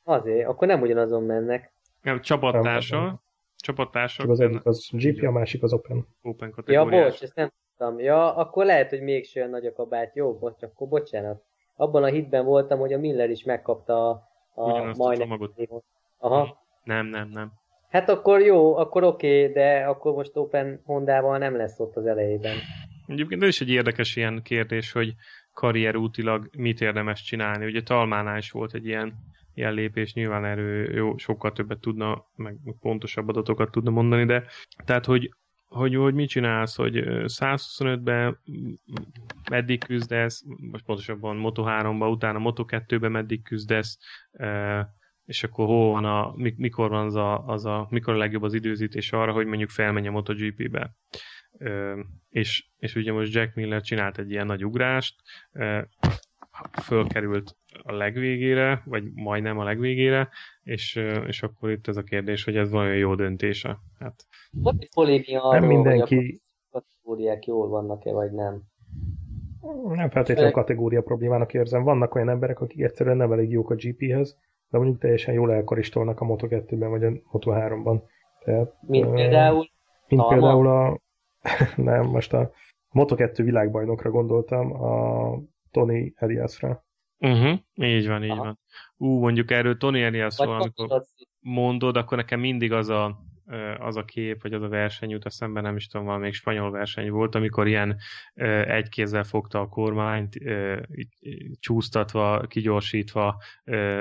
Azért, 0.09 0.47
akkor 0.47 0.67
nem 0.67 0.81
ugyanazon 0.81 1.23
mennek. 1.23 1.71
Nem, 2.01 2.21
csapattársa, 2.21 3.21
csapattársa 3.55 4.23
az 4.23 4.39
egyik 4.39 4.65
az 4.65 4.89
GP, 4.91 5.23
a 5.23 5.31
másik 5.31 5.63
az 5.63 5.73
Open. 5.73 6.07
Open 6.21 6.47
Ja, 6.47 6.53
kategóriás. 6.55 7.11
bocs, 7.11 7.21
ezt 7.21 7.35
nem 7.35 7.51
tudtam. 7.67 7.99
Ja, 7.99 8.35
akkor 8.35 8.65
lehet, 8.65 8.89
hogy 8.89 9.01
még 9.01 9.29
olyan 9.35 9.49
nagy 9.49 9.65
a 9.65 9.73
kabát. 9.73 10.15
Jó, 10.15 10.37
bocs, 10.37 10.63
akkor 10.63 10.87
bocsánat. 10.87 11.43
Abban 11.75 12.03
a 12.03 12.07
hitben 12.07 12.45
voltam, 12.45 12.79
hogy 12.79 12.93
a 12.93 12.97
Miller 12.97 13.29
is 13.29 13.43
megkapta 13.43 14.09
a, 14.09 14.27
a 14.53 14.71
Ugyanazt 14.71 14.99
a 14.99 15.03
majdnem. 15.03 15.49
Aha. 16.17 16.63
Nem, 16.83 17.05
nem, 17.05 17.29
nem. 17.29 17.51
Hát 17.89 18.09
akkor 18.09 18.41
jó, 18.41 18.75
akkor 18.75 19.03
oké, 19.03 19.47
de 19.47 19.85
akkor 19.85 20.13
most 20.13 20.37
Open 20.37 20.81
Hondával 20.85 21.37
nem 21.37 21.55
lesz 21.55 21.79
ott 21.79 21.95
az 21.95 22.05
elejében. 22.05 22.55
Egyébként 23.07 23.41
ez 23.41 23.47
is 23.47 23.61
egy 23.61 23.69
érdekes 23.69 24.15
ilyen 24.15 24.41
kérdés, 24.43 24.91
hogy 24.91 25.13
karrierútilag 25.53 26.49
mit 26.57 26.81
érdemes 26.81 27.21
csinálni. 27.21 27.65
Ugye 27.65 27.81
Talmánál 27.81 28.37
is 28.37 28.51
volt 28.51 28.73
egy 28.73 28.85
ilyen, 28.85 29.13
ilyen 29.53 29.73
lépés, 29.73 30.13
nyilván 30.13 30.45
erről 30.45 30.95
jó, 30.95 31.17
sokkal 31.17 31.51
többet 31.51 31.79
tudna, 31.79 32.25
meg 32.35 32.57
pontosabb 32.79 33.27
adatokat 33.27 33.71
tudna 33.71 33.89
mondani, 33.89 34.25
de 34.25 34.43
tehát, 34.85 35.05
hogy 35.05 35.29
hogy, 35.69 35.95
hogy 35.95 36.13
mit 36.13 36.29
csinálsz, 36.29 36.75
hogy 36.75 36.97
ö, 36.97 37.25
125-ben 37.27 38.39
meddig 39.49 39.83
küzdesz, 39.83 40.43
most 40.71 40.85
pontosabban 40.85 41.35
Moto 41.35 41.63
3-ba, 41.67 42.11
utána 42.11 42.39
Moto 42.39 42.65
2-ben 42.67 43.11
meddig 43.11 43.43
küzdesz, 43.43 43.97
és 45.25 45.43
akkor 45.43 45.65
hol 45.65 45.91
van 45.91 46.05
a, 46.05 46.33
mik- 46.35 46.57
mikor 46.57 46.89
van 46.89 47.05
az 47.05 47.15
a, 47.15 47.45
az 47.45 47.65
a, 47.65 47.87
mikor 47.89 48.13
a 48.13 48.17
legjobb 48.17 48.43
az 48.43 48.53
időzítés 48.53 49.11
arra, 49.11 49.31
hogy 49.31 49.45
mondjuk 49.45 49.69
felmenj 49.69 50.07
a 50.07 50.11
MotoGP-be. 50.11 50.95
És, 52.29 52.67
és 52.77 52.95
ugye 52.95 53.11
most 53.11 53.33
Jack 53.33 53.55
Miller 53.55 53.81
csinált 53.81 54.17
egy 54.17 54.31
ilyen 54.31 54.45
nagy 54.45 54.65
ugrást, 54.65 55.15
fölkerült 56.81 57.55
a 57.83 57.91
legvégére, 57.93 58.81
vagy 58.85 59.03
majdnem 59.13 59.59
a 59.59 59.63
legvégére, 59.63 60.29
és, 60.63 60.95
és 61.27 61.43
akkor 61.43 61.71
itt 61.71 61.87
ez 61.87 61.97
a 61.97 62.03
kérdés, 62.03 62.43
hogy 62.43 62.55
ez 62.55 62.71
vajon 62.71 62.95
jó 62.95 63.15
döntése. 63.15 63.79
Hát, 63.99 64.25
Volt 64.51 64.81
egy 64.81 64.89
polémia 64.93 65.41
arról, 65.43 65.59
Nem 65.59 65.69
hogy 65.69 65.75
mindenki, 65.75 66.41
a 66.69 66.79
kategóriák 66.79 67.45
jól 67.45 67.67
vannak-e, 67.67 68.11
vagy 68.11 68.31
nem. 68.31 68.61
nem 69.83 70.09
feltétlenül 70.09 70.51
kategória 70.51 71.01
problémának 71.01 71.53
érzem. 71.53 71.83
Vannak 71.83 72.15
olyan 72.15 72.29
emberek, 72.29 72.59
akik 72.59 72.81
egyszerűen 72.81 73.17
nem 73.17 73.31
elég 73.31 73.49
jók 73.49 73.69
a 73.69 73.75
GP-hez, 73.75 74.37
de 74.69 74.77
mondjuk 74.77 74.99
teljesen 74.99 75.33
jól 75.33 75.53
elkaristolnak 75.53 76.19
a 76.19 76.25
Moto2-ben 76.25 76.89
vagy 76.89 77.03
a 77.03 77.09
Moto3-ban. 77.09 78.01
Tehát, 78.43 78.73
Mint 78.81 79.11
például 79.11 79.69
Mint 80.07 80.21
Talma? 80.21 80.33
például 80.33 80.67
a... 80.67 80.99
nem, 81.91 82.05
most 82.05 82.33
a 82.33 82.51
Moto2 82.93 83.41
világbajnokra 83.43 84.09
gondoltam, 84.09 84.83
a 84.83 85.33
Tony 85.71 86.13
Eliasra. 86.15 86.85
uh-huh, 87.17 87.59
így 87.73 88.07
van, 88.07 88.23
így 88.23 88.29
Aha. 88.29 88.43
van. 88.43 88.59
Ú, 88.97 89.19
mondjuk 89.19 89.51
erről 89.51 89.77
Tony 89.77 90.01
Eliasról, 90.01 90.55
amikor 90.55 91.03
mondod, 91.39 91.97
akkor 91.97 92.17
nekem 92.17 92.39
mindig 92.39 92.71
az 92.71 92.89
a, 92.89 93.19
az 93.79 93.95
a 93.95 94.05
kép, 94.05 94.41
vagy 94.41 94.53
az 94.53 94.61
a 94.61 94.67
verseny 94.67 95.09
jut 95.09 95.25
eszembe, 95.25 95.61
nem 95.61 95.75
is 95.75 95.87
tudom, 95.87 96.05
valamelyik 96.05 96.33
spanyol 96.33 96.71
verseny 96.71 97.11
volt, 97.11 97.35
amikor 97.35 97.67
ilyen 97.67 97.97
egy 98.65 98.89
kézzel 98.89 99.23
fogta 99.23 99.59
a 99.59 99.67
kormányt, 99.67 100.35
csúsztatva, 101.59 102.41
kigyorsítva 102.47 103.41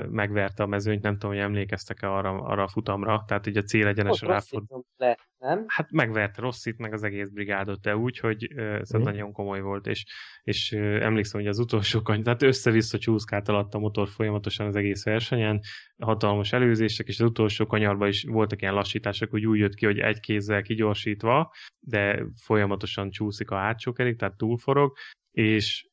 megverte 0.08 0.62
a 0.62 0.66
mezőnyt, 0.66 1.02
nem 1.02 1.12
tudom, 1.12 1.30
hogy 1.30 1.44
emlékeztek-e 1.44 2.12
arra, 2.12 2.42
arra 2.42 2.62
a 2.62 2.68
futamra, 2.68 3.24
tehát 3.26 3.46
így 3.46 3.56
a 3.56 3.62
cél 3.62 3.86
egyenesen 3.86 4.28
lett, 4.28 5.18
nem? 5.48 5.64
Hát 5.68 5.90
megverte 5.90 6.40
Rosszit, 6.40 6.78
meg 6.78 6.92
az 6.92 7.02
egész 7.02 7.28
brigádot, 7.28 7.80
de 7.80 7.96
úgy, 7.96 8.18
hogy 8.18 8.52
ö, 8.54 8.74
ez 8.74 8.90
Mhm. 8.90 9.02
nagyon 9.02 9.32
komoly 9.32 9.60
volt, 9.60 9.86
és, 9.86 10.04
és 10.42 10.72
emlékszem, 10.72 11.40
hogy 11.40 11.48
az 11.48 11.58
utolsó 11.58 12.02
kany, 12.02 12.22
tehát 12.22 12.42
össze-vissza 12.42 12.98
csúszkált 12.98 13.48
alatt 13.48 13.74
a 13.74 13.78
motor 13.78 14.08
folyamatosan 14.08 14.66
az 14.66 14.76
egész 14.76 15.04
versenyen, 15.04 15.60
hatalmas 15.98 16.52
előzések, 16.52 17.06
és 17.06 17.20
az 17.20 17.26
utolsó 17.28 17.66
kanyarban 17.66 18.08
is 18.08 18.22
voltak 18.24 18.62
ilyen 18.62 18.74
lassítások, 18.74 19.30
hogy 19.30 19.46
úgy 19.46 19.58
jött 19.58 19.74
ki, 19.74 19.86
hogy 19.86 19.98
egy 19.98 20.20
kézzel 20.20 20.62
kigyorsítva, 20.62 21.52
de 21.80 22.24
folyamatosan 22.42 23.10
csúszik 23.10 23.50
a 23.50 23.56
hátsó 23.56 23.92
kerék, 23.92 24.16
tehát 24.16 24.36
túlforog, 24.36 24.96
és, 25.30 25.88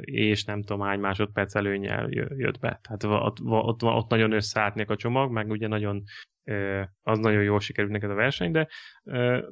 és 0.00 0.44
nem 0.44 0.62
tudom 0.62 0.82
hány 0.86 1.00
másodperc 1.00 1.54
előnyel 1.54 2.06
jö- 2.10 2.38
jött 2.38 2.58
be. 2.58 2.80
Tehát 2.82 3.22
ott, 3.24 3.40
ott, 3.44 3.82
ott 3.82 4.10
nagyon 4.10 4.32
összeálltnék 4.32 4.90
a 4.90 4.96
csomag, 4.96 5.30
meg 5.32 5.50
ugye 5.50 5.68
nagyon 5.68 6.02
az 7.02 7.18
nagyon 7.18 7.42
jól 7.42 7.60
sikerült 7.60 7.92
neked 7.92 8.10
a 8.10 8.14
verseny, 8.14 8.50
de 8.50 8.68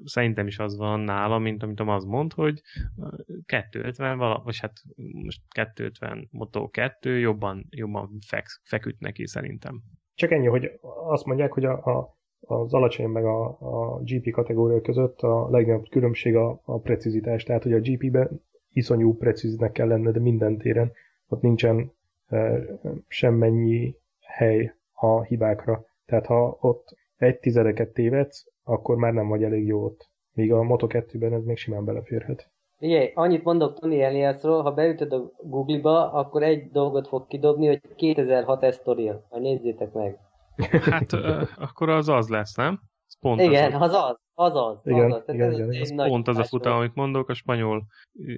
szerintem 0.05 0.47
is 0.47 0.59
az 0.59 0.77
van 0.77 1.01
nála, 1.01 1.39
mint 1.39 1.63
amit 1.63 1.81
az 1.81 2.05
mond, 2.05 2.33
hogy 2.33 2.61
ö, 2.99 3.07
250 3.47 4.19
vala, 4.19 4.43
vagy 4.45 4.59
hát 4.59 4.73
most 4.97 5.41
250 5.49 6.29
Moto 6.31 6.69
2 6.69 7.19
jobban, 7.19 7.67
jobban 7.71 8.19
fek, 8.27 8.47
feküdt 8.63 9.01
neki 9.01 9.27
szerintem. 9.27 9.83
Csak 10.15 10.31
ennyi, 10.31 10.47
hogy 10.47 10.71
azt 11.09 11.25
mondják, 11.25 11.53
hogy 11.53 11.65
a, 11.65 11.73
a, 11.73 12.17
az 12.41 12.75
alacsony 12.75 13.09
meg 13.09 13.25
a, 13.25 13.45
a 13.61 14.01
GP 14.03 14.31
kategória 14.31 14.81
között 14.81 15.21
a 15.21 15.49
legnagyobb 15.51 15.89
különbség 15.91 16.37
a, 16.37 16.61
a 16.65 16.79
precizitás. 16.79 17.43
Tehát, 17.43 17.63
hogy 17.63 17.73
a 17.73 17.81
GP-ben 17.81 18.43
iszonyú 18.73 19.17
precíznek 19.17 19.73
kell 19.73 19.89
lenned 19.89 20.21
minden 20.21 20.59
téren. 20.59 20.93
Ott 21.29 21.41
nincsen 21.43 21.93
e, 22.29 22.61
semmennyi 23.09 23.97
hely 24.21 24.75
a 24.93 25.23
hibákra. 25.23 25.87
Tehát 26.07 26.27
ha 26.27 26.59
ott 26.61 26.97
egy 27.17 27.39
tizedeket 27.39 27.93
tévedsz, 27.93 28.45
akkor 28.65 28.97
már 28.97 29.13
nem 29.13 29.29
vagy 29.29 29.43
elég 29.43 29.67
jó 29.67 29.85
ott. 29.85 30.11
Míg 30.33 30.53
a 30.53 30.61
Moto2-ben 30.61 31.33
ez 31.33 31.45
még 31.45 31.57
simán 31.57 31.85
beleférhet. 31.85 32.53
Figyelj, 32.77 33.11
annyit 33.15 33.45
mondok 33.45 33.79
Tony 33.79 34.01
Eliasról, 34.01 34.63
ha 34.63 34.73
beütöd 34.73 35.13
a 35.13 35.31
Google-ba, 35.43 36.13
akkor 36.13 36.43
egy 36.43 36.71
dolgot 36.71 37.09
fog 37.09 37.27
kidobni, 37.27 37.67
hogy 37.67 37.81
2006 37.97 38.63
Estoril. 38.63 39.27
Majd 39.31 39.43
nézzétek 39.43 39.93
meg. 39.93 40.19
Hát 40.91 41.13
ö, 41.13 41.43
akkor 41.57 41.89
az 41.89 42.09
az 42.09 42.29
lesz, 42.29 42.55
nem? 42.55 42.81
Ez 43.07 43.19
pont 43.21 43.41
Igen, 43.41 43.73
az, 43.73 43.81
az 43.83 43.95
az. 43.95 44.17
Az 44.35 44.55
az. 44.55 44.79
Igen, 44.85 45.13
az, 45.13 45.23
az. 45.27 45.35
igen, 45.35 45.49
ez 45.49 45.59
igen, 45.59 45.71
egy 45.71 45.91
igen. 45.91 46.09
pont 46.09 46.29
az 46.29 46.39
a 46.39 46.45
futam, 46.45 46.77
amit 46.77 46.95
mondok, 46.95 47.29
a 47.29 47.35
spanyol, 47.35 47.87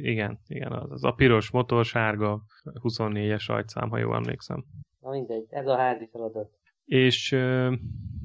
igen, 0.03 0.41
igen, 0.47 0.73
az, 0.73 0.91
az 0.91 1.05
a 1.05 1.13
piros 1.13 1.51
motor, 1.51 1.85
sárga, 1.85 2.43
24-es 2.65 3.45
rajtszám, 3.47 3.91
ha 3.91 3.99
jól 3.99 4.15
emlékszem. 4.15 4.65
Na 5.01 5.11
mindegy, 5.11 5.47
ez 5.49 5.67
a 5.67 5.77
házi 5.77 6.09
feladat. 6.13 6.51
És 6.87 7.33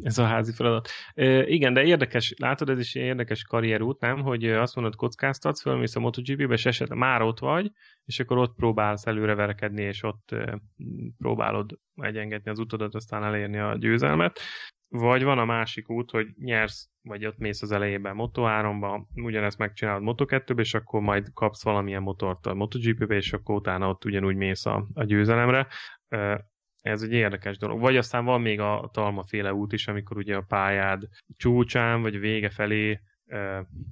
ez 0.01 0.17
a 0.17 0.25
házi 0.25 0.51
feladat. 0.51 0.89
Igen, 1.45 1.73
de 1.73 1.83
érdekes, 1.83 2.33
látod, 2.37 2.69
ez 2.69 2.79
is 2.79 2.95
érdekes 2.95 3.43
karrierút, 3.43 3.99
nem? 3.99 4.21
Hogy 4.21 4.45
azt 4.45 4.75
mondod, 4.75 4.95
kockáztatsz, 4.95 5.61
fölmész 5.61 5.95
a 5.95 5.99
MotoGP-be, 5.99 6.53
és 6.53 6.65
esetleg 6.65 6.97
már 6.97 7.21
ott 7.21 7.39
vagy, 7.39 7.71
és 8.05 8.19
akkor 8.19 8.37
ott 8.37 8.55
próbálsz 8.55 9.05
előreverekedni, 9.05 9.81
és 9.81 10.03
ott 10.03 10.35
próbálod 11.17 11.79
egyengetni 11.95 12.51
az 12.51 12.59
utadat, 12.59 12.95
aztán 12.95 13.23
elérni 13.23 13.57
a 13.57 13.77
győzelmet. 13.77 14.39
vagy 14.87 15.23
van 15.23 15.37
a 15.37 15.45
másik 15.45 15.89
út, 15.89 16.11
hogy 16.11 16.27
nyersz, 16.35 16.89
vagy 17.01 17.25
ott 17.25 17.37
mész 17.37 17.61
az 17.61 17.71
elejében 17.71 18.15
Moto3-ba, 18.17 19.01
ugyanezt 19.13 19.57
megcsinálod 19.57 20.03
Moto2-be, 20.05 20.61
és 20.61 20.73
akkor 20.73 21.01
majd 21.01 21.27
kapsz 21.33 21.63
valamilyen 21.63 22.01
motort 22.01 22.45
a 22.45 22.53
MotoGP-be, 22.53 23.15
és 23.15 23.33
akkor 23.33 23.55
utána 23.55 23.89
ott 23.89 24.05
ugyanúgy 24.05 24.35
mész 24.35 24.65
a, 24.65 24.87
a 24.93 25.03
győzelemre. 25.03 25.67
Ez 26.81 27.01
egy 27.01 27.11
érdekes 27.11 27.57
dolog. 27.57 27.79
Vagy 27.79 27.97
aztán 27.97 28.25
van 28.25 28.41
még 28.41 28.59
a 28.59 28.89
talmaféle 28.93 29.53
út 29.53 29.73
is, 29.73 29.87
amikor 29.87 30.17
ugye 30.17 30.35
a 30.35 30.45
pályád 30.47 31.07
csúcsán, 31.37 32.01
vagy 32.01 32.19
vége 32.19 32.49
felé 32.49 32.99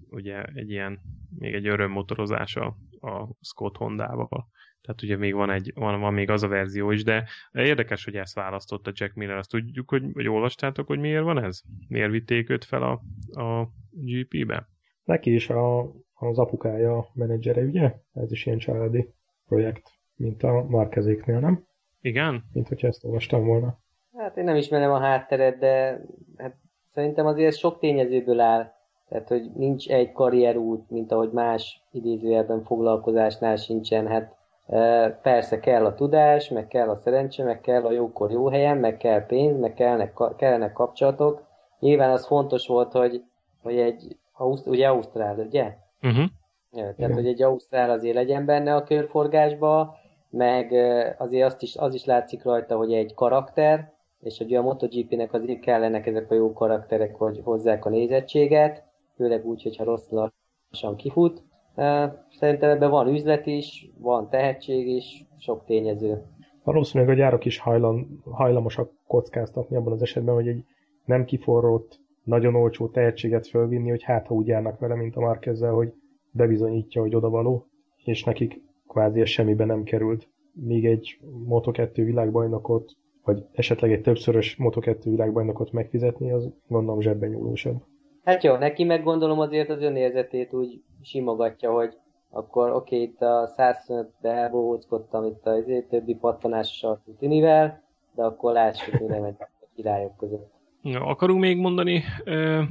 ugye 0.09 0.43
egy 0.43 0.69
ilyen, 0.69 0.99
még 1.37 1.53
egy 1.53 1.67
örömmotorozás 1.67 2.55
a, 2.55 2.65
a 2.99 3.29
Scott 3.41 3.77
Honda-val. 3.77 4.47
Tehát 4.81 5.01
ugye 5.01 5.17
még 5.17 5.33
van, 5.33 5.49
egy, 5.49 5.71
van, 5.75 5.99
van 5.99 6.13
még 6.13 6.29
az 6.29 6.43
a 6.43 6.47
verzió 6.47 6.91
is, 6.91 7.03
de 7.03 7.27
érdekes, 7.51 8.03
hogy 8.03 8.15
ezt 8.15 8.35
választotta 8.35 8.91
Jack 8.93 9.13
Miller. 9.13 9.37
Azt 9.37 9.49
tudjuk, 9.49 9.89
hogy, 9.89 10.03
hogy 10.13 10.27
olvastátok, 10.27 10.87
hogy 10.87 10.99
miért 10.99 11.23
van 11.23 11.43
ez? 11.43 11.61
Miért 11.87 12.11
vitték 12.11 12.49
őt 12.49 12.65
fel 12.65 12.83
a, 12.83 13.01
a 13.41 13.69
GP-be? 13.91 14.67
Neki 15.03 15.33
is 15.33 15.49
a, 15.49 15.79
az 16.13 16.37
apukája 16.37 16.97
a 16.97 17.09
menedzsere, 17.13 17.61
ugye? 17.61 17.93
Ez 18.13 18.31
is 18.31 18.45
ilyen 18.45 18.57
családi 18.57 19.13
projekt, 19.45 19.89
mint 20.15 20.43
a 20.43 20.63
Markezéknél, 20.63 21.39
nem? 21.39 21.67
Igen? 22.01 22.43
Mint 22.53 22.67
hogyha 22.67 22.87
ezt 22.87 23.05
olvastam 23.05 23.45
volna. 23.45 23.77
Hát 24.17 24.37
én 24.37 24.43
nem 24.43 24.55
ismerem 24.55 24.91
a 24.91 24.99
hátteret, 24.99 25.57
de 25.57 26.01
hát 26.37 26.55
szerintem 26.93 27.25
azért 27.25 27.57
sok 27.57 27.79
tényezőből 27.79 28.39
áll. 28.39 28.71
Tehát, 29.09 29.27
hogy 29.27 29.51
nincs 29.55 29.89
egy 29.89 30.11
karrierút, 30.11 30.89
mint 30.89 31.11
ahogy 31.11 31.31
más 31.31 31.81
idézőjelben 31.91 32.63
foglalkozásnál 32.63 33.55
sincsen. 33.55 34.07
Hát 34.07 34.37
Persze 35.21 35.59
kell 35.59 35.85
a 35.85 35.95
tudás, 35.95 36.49
meg 36.49 36.67
kell 36.67 36.89
a 36.89 36.95
szerencse, 36.95 37.43
meg 37.43 37.61
kell 37.61 37.85
a 37.85 37.91
jókor 37.91 38.31
jó 38.31 38.49
helyen, 38.49 38.77
meg 38.77 38.97
kell 38.97 39.25
pénz, 39.25 39.59
meg 39.59 39.73
kellnek, 39.73 40.13
kellene 40.37 40.71
kapcsolatok. 40.71 41.43
Nyilván 41.79 42.11
az 42.11 42.25
fontos 42.25 42.67
volt, 42.67 42.91
hogy, 42.91 43.23
hogy 43.61 43.77
egy, 43.77 44.17
ugye 44.65 44.87
Ausztrál, 44.87 45.39
ugye? 45.39 45.75
Uh-huh. 46.01 46.25
Ja, 46.71 46.93
tehát, 46.95 47.13
hogy 47.13 47.27
egy 47.27 47.41
Ausztrál 47.41 47.89
azért 47.89 48.15
legyen 48.15 48.45
benne 48.45 48.75
a 48.75 48.83
körforgásba, 48.83 49.97
meg 50.29 50.71
azért 51.17 51.45
azt 51.45 51.61
is, 51.61 51.75
az 51.75 51.93
is 51.93 52.05
látszik 52.05 52.43
rajta, 52.43 52.77
hogy 52.77 52.93
egy 52.93 53.13
karakter, 53.13 53.93
és 54.19 54.37
hogy 54.37 54.53
a 54.53 54.61
MotoGP-nek 54.61 55.33
azért 55.33 55.59
kellenek 55.59 56.07
ezek 56.07 56.31
a 56.31 56.35
jó 56.35 56.53
karakterek, 56.53 57.15
hogy 57.15 57.41
hozzák 57.43 57.85
a 57.85 57.89
nézettséget, 57.89 58.83
főleg 59.15 59.45
úgy, 59.45 59.63
hogyha 59.63 59.83
rossz 59.83 60.09
lassan 60.09 60.95
kifut. 60.95 61.43
Szerintem 62.29 62.69
ebben 62.69 62.89
van 62.89 63.07
üzlet 63.07 63.45
is, 63.45 63.89
van 63.97 64.29
tehetség 64.29 64.87
is, 64.87 65.25
sok 65.37 65.65
tényező. 65.65 66.23
Valószínűleg 66.63 67.13
a 67.13 67.17
gyárok 67.17 67.45
is 67.45 67.59
hajlan, 67.59 68.21
hajlamosak 68.31 68.91
kockáztatni 69.07 69.75
abban 69.75 69.93
az 69.93 70.01
esetben, 70.01 70.35
hogy 70.35 70.47
egy 70.47 70.63
nem 71.05 71.25
kiforrott, 71.25 71.99
nagyon 72.23 72.55
olcsó 72.55 72.87
tehetséget 72.87 73.47
fölvinni, 73.47 73.89
hogy 73.89 74.03
hát 74.03 74.27
ha 74.27 74.33
úgy 74.33 74.47
járnak 74.47 74.79
vele, 74.79 74.95
mint 74.95 75.15
a 75.15 75.19
Markezzel, 75.19 75.71
hogy 75.73 75.93
bebizonyítja, 76.31 77.01
hogy 77.01 77.15
odavaló, 77.15 77.65
és 78.03 78.23
nekik 78.23 78.61
kvázi 78.89 79.21
ez 79.21 79.27
semmibe 79.27 79.65
nem 79.65 79.83
került. 79.83 80.27
Míg 80.53 80.85
egy 80.85 81.19
Moto2 81.49 81.91
világbajnokot, 81.93 82.91
vagy 83.23 83.45
esetleg 83.51 83.91
egy 83.91 84.01
többszörös 84.01 84.57
Moto2 84.59 84.99
világbajnokot 85.03 85.71
megfizetni, 85.71 86.31
az 86.31 86.49
gondolom 86.67 87.01
zsebben 87.01 87.29
nyúlósabb. 87.29 87.83
Hát 88.23 88.43
jó, 88.43 88.55
neki 88.55 88.83
meg 88.83 89.03
gondolom 89.03 89.39
azért 89.39 89.69
az 89.69 89.81
önérzetét 89.81 90.53
úgy 90.53 90.81
simogatja, 91.01 91.71
hogy 91.71 91.97
akkor 92.29 92.71
oké, 92.71 92.95
okay, 92.95 93.07
itt 93.07 93.21
a 93.21 93.53
125-be 93.57 94.29
elbohóckodtam 94.29 95.25
itt 95.25 95.45
a 95.45 95.51
azért, 95.51 95.89
többi 95.89 96.15
pattanással 96.15 97.01
Tinivel, 97.19 97.83
de 98.15 98.23
akkor 98.23 98.53
lássuk, 98.53 98.95
hogy 98.95 99.07
nem 99.07 99.23
a 99.23 99.47
királyok 99.75 100.17
között. 100.17 100.51
Ja, 100.81 101.05
akarunk 101.05 101.39
még 101.39 101.57
mondani 101.57 102.01
ö, 102.23 102.61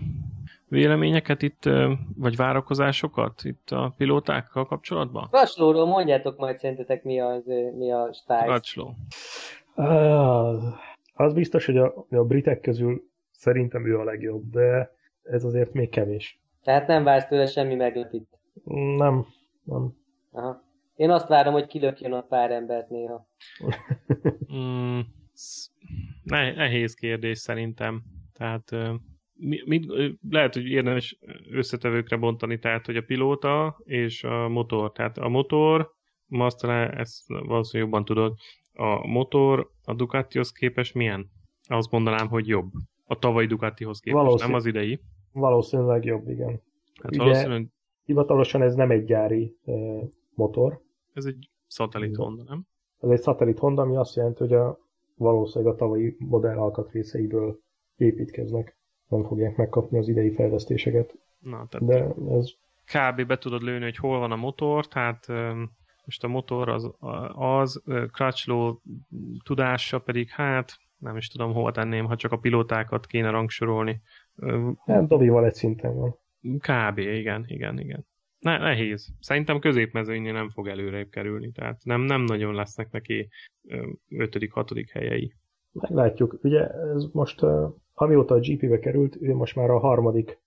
véleményeket 0.69 1.43
itt, 1.43 1.69
vagy 2.17 2.37
várakozásokat 2.37 3.45
itt 3.45 3.71
a 3.71 3.95
pilótákkal 3.97 4.67
kapcsolatban? 4.67 5.29
Racslóról 5.31 5.87
mondjátok 5.87 6.39
majd 6.39 6.59
szerintetek 6.59 7.03
mi, 7.03 7.21
az, 7.21 7.45
mi 7.77 7.93
a 7.93 8.13
stájsz. 8.13 8.47
Racsló. 8.47 8.95
Uh, 9.75 10.63
az 11.15 11.35
biztos, 11.35 11.67
hogy 11.67 11.77
a, 11.77 12.07
a 12.11 12.25
britek 12.25 12.61
közül 12.61 13.11
szerintem 13.31 13.87
ő 13.87 13.99
a 13.99 14.05
legjobb, 14.05 14.51
de 14.51 14.97
ez 15.23 15.45
azért 15.45 15.73
még 15.73 15.89
kevés. 15.89 16.41
Tehát 16.63 16.87
nem 16.87 17.05
vársz 17.05 17.27
tőle 17.27 17.47
semmi 17.47 17.75
meglepít? 17.75 18.29
Nem, 18.97 19.27
nem. 19.65 19.97
Aha. 20.33 20.67
Én 20.97 21.11
azt 21.11 21.29
várom, 21.29 21.53
hogy 21.53 21.67
kilökjön 21.67 22.13
a 22.13 22.21
pár 22.21 22.51
embert 22.51 22.89
néha. 22.89 23.29
mm, 24.55 25.01
nehéz 26.55 26.95
kérdés 26.95 27.39
szerintem. 27.39 28.03
Tehát 28.33 28.71
mi, 29.39 29.63
mi, 29.67 29.81
lehet, 30.31 30.55
hogy 30.55 30.67
érdemes 30.67 31.19
összetevőkre 31.51 32.17
bontani, 32.17 32.59
tehát, 32.59 32.87
hogy 32.87 32.97
a 32.97 33.03
pilóta 33.03 33.81
és 33.85 34.25
a 34.25 34.49
motor. 34.49 34.93
Tehát 34.93 35.19
a 35.19 35.29
motor, 35.29 35.91
ma 36.27 36.45
azt 36.45 36.61
talán 36.61 36.91
ezt 36.91 37.29
valószínűleg 37.29 37.91
jobban 37.91 38.05
tudod, 38.05 38.35
a 38.73 39.07
motor 39.07 39.71
a 39.85 39.95
Ducatihoz 39.95 40.53
képest 40.53 40.95
milyen? 40.95 41.31
Azt 41.69 41.91
mondanám, 41.91 42.29
hogy 42.29 42.47
jobb. 42.47 42.71
A 43.05 43.19
tavalyi 43.19 43.47
Ducatihoz 43.47 44.01
képest, 44.01 44.23
Valószínű. 44.23 44.51
nem 44.51 44.59
az 44.59 44.67
idei. 44.67 45.01
Valószínűleg 45.33 46.05
jobb, 46.05 46.29
igen. 46.29 46.63
Hát 47.03 47.11
Ugye, 47.11 47.23
valószínűleg... 47.23 47.69
hivatalosan 48.05 48.63
ez 48.63 48.75
nem 48.75 48.91
egy 48.91 49.05
gyári 49.05 49.57
uh, 49.65 50.03
motor. 50.35 50.81
Ez 51.13 51.25
egy 51.25 51.51
szatellit 51.67 52.17
Honda, 52.17 52.43
nem? 52.43 52.67
Ez 53.01 53.11
egy 53.11 53.21
szatellit 53.21 53.59
Honda, 53.59 53.83
ami 53.83 53.97
azt 53.97 54.17
jelenti, 54.17 54.39
hogy 54.39 54.53
a, 54.53 54.79
valószínűleg 55.15 55.75
a 55.75 55.77
tavalyi 55.77 56.17
modell 56.19 56.59
alkatrészeiből 56.59 57.59
építkeznek. 57.97 58.78
Nem 59.09 59.25
fogják 59.25 59.57
megkapni 59.57 59.99
az 59.99 60.09
idei 60.09 60.35
fejlesztéseket. 60.35 61.15
Na, 61.39 61.67
tehát 61.69 61.87
De 61.87 62.35
ez... 62.37 62.51
Kb. 62.85 63.27
be 63.27 63.39
tudod 63.39 63.63
lőni, 63.63 63.85
hogy 63.85 63.97
hol 63.97 64.19
van 64.19 64.33
a 64.33 64.37
motor, 64.37 64.89
tehát 64.89 65.27
most 66.05 66.25
a 66.25 66.29
motor 66.29 66.69
az, 66.69 66.91
az 67.33 67.83
Crutchlow 68.13 68.77
tudása 69.45 69.99
pedig 69.99 70.29
hát 70.29 70.73
nem 70.99 71.17
is 71.17 71.29
tudom 71.29 71.53
hova 71.53 71.71
tenném, 71.71 72.05
ha 72.05 72.17
csak 72.17 72.33
a 72.33 72.39
pilótákat 72.39 73.07
kéne 73.07 73.31
rangsorolni. 73.31 74.01
Hát 74.87 75.07
Dobival 75.07 75.45
egy 75.45 75.55
szinten 75.55 75.95
van. 75.95 76.17
Kb. 76.59 76.99
igen, 76.99 77.45
igen, 77.47 77.79
igen. 77.79 78.07
Ne, 78.39 78.59
nehéz. 78.59 79.09
Szerintem 79.21 79.59
középmezőnynél 79.59 80.33
nem 80.33 80.49
fog 80.49 80.69
előrébb 80.69 81.09
kerülni, 81.09 81.53
tehát 81.53 81.81
nem, 81.85 82.01
nem 82.01 82.23
nagyon 82.23 82.55
lesznek 82.55 82.91
neki 82.91 83.29
ötödik, 84.09 84.53
hatodik 84.53 84.91
helyei. 84.91 85.35
Meglátjuk. 85.73 86.39
Ugye 86.43 86.69
ez 86.69 87.05
most, 87.13 87.41
amióta 87.99 88.35
a 88.35 88.39
GP-be 88.39 88.79
került, 88.79 89.17
ő 89.21 89.35
most 89.35 89.57
már 89.57 89.71
a 89.71 89.79
harmadik 89.79 90.41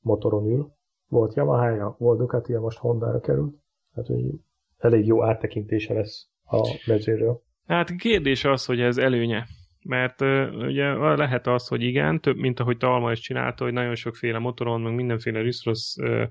motoron 0.00 0.46
ül. 0.46 0.74
Volt 1.08 1.34
Yamaha-ja, 1.34 1.96
volt 1.98 2.18
ducati 2.18 2.54
most 2.54 2.78
Honda-ra 2.78 3.20
került. 3.20 3.54
Tehát, 3.94 4.08
hogy 4.08 4.40
elég 4.78 5.06
jó 5.06 5.24
áttekintése 5.24 5.94
lesz 5.94 6.28
a 6.44 6.78
mezőről. 6.86 7.42
Hát 7.66 7.96
kérdés 7.96 8.44
az, 8.44 8.64
hogy 8.64 8.80
ez 8.80 8.98
előnye. 8.98 9.46
Mert 9.84 10.20
uh, 10.20 10.48
ugye 10.56 10.92
lehet 10.94 11.46
az, 11.46 11.68
hogy 11.68 11.82
igen, 11.82 12.20
több, 12.20 12.36
mint 12.36 12.60
ahogy 12.60 12.76
Talma 12.76 13.12
is 13.12 13.20
csinálta, 13.20 13.64
hogy 13.64 13.72
nagyon 13.72 13.94
sokféle 13.94 14.38
motoron, 14.38 14.80
meg 14.80 14.94
mindenféle 14.94 15.42
rossz 15.64 15.96
uh, 15.96 16.22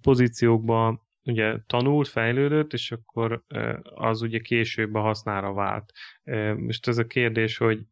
pozíciókban 0.00 1.00
ugye 1.24 1.56
tanult, 1.66 2.08
fejlődött, 2.08 2.72
és 2.72 2.92
akkor 2.92 3.44
uh, 3.54 3.74
az 3.82 4.22
ugye 4.22 4.38
később 4.38 4.94
a 4.94 5.00
hasznára 5.00 5.52
vált. 5.52 5.92
Uh, 6.24 6.54
most 6.58 6.88
ez 6.88 6.98
a 6.98 7.06
kérdés, 7.06 7.56
hogy 7.56 7.86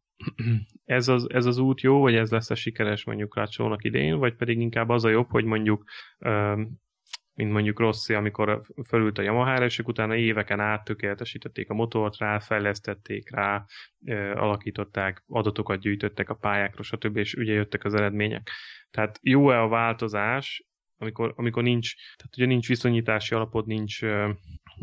ez 0.85 1.09
az, 1.09 1.31
ez 1.31 1.47
az 1.47 1.59
út 1.59 1.81
jó, 1.81 2.01
vagy 2.01 2.15
ez 2.15 2.31
lesz 2.31 2.51
a 2.51 2.55
sikeres 2.55 3.05
mondjuk 3.05 3.37
Rácsónak 3.37 3.85
idén, 3.85 4.19
vagy 4.19 4.35
pedig 4.35 4.61
inkább 4.61 4.89
az 4.89 5.05
a 5.05 5.09
jobb, 5.09 5.31
hogy 5.31 5.45
mondjuk 5.45 5.85
mint 7.35 7.53
mondjuk 7.53 7.79
Rossi, 7.79 8.15
amikor 8.15 8.63
felült 8.83 9.19
a 9.19 9.23
Yamaha-ra, 9.23 9.65
és 9.65 9.79
utána 9.79 10.17
éveken 10.17 10.61
át 10.61 10.85
tökéletesítették 10.85 11.71
a 11.71 11.75
motort 11.75 12.19
rá, 12.19 12.39
fejlesztették 12.39 13.31
rá, 13.31 13.65
alakították, 14.35 15.23
adatokat 15.27 15.81
gyűjtöttek 15.81 16.29
a 16.29 16.35
pályákra, 16.35 16.83
stb., 16.83 17.17
és 17.17 17.35
ugye 17.35 17.53
jöttek 17.53 17.85
az 17.85 17.95
eredmények. 17.95 18.51
Tehát 18.91 19.19
jó-e 19.23 19.61
a 19.61 19.69
változás, 19.69 20.67
amikor, 20.97 21.33
amikor 21.37 21.63
nincs, 21.63 21.95
tehát 22.17 22.37
ugye 22.37 22.47
nincs 22.47 22.69
viszonyítási 22.69 23.35
alapod, 23.35 23.67
nincs, 23.67 24.03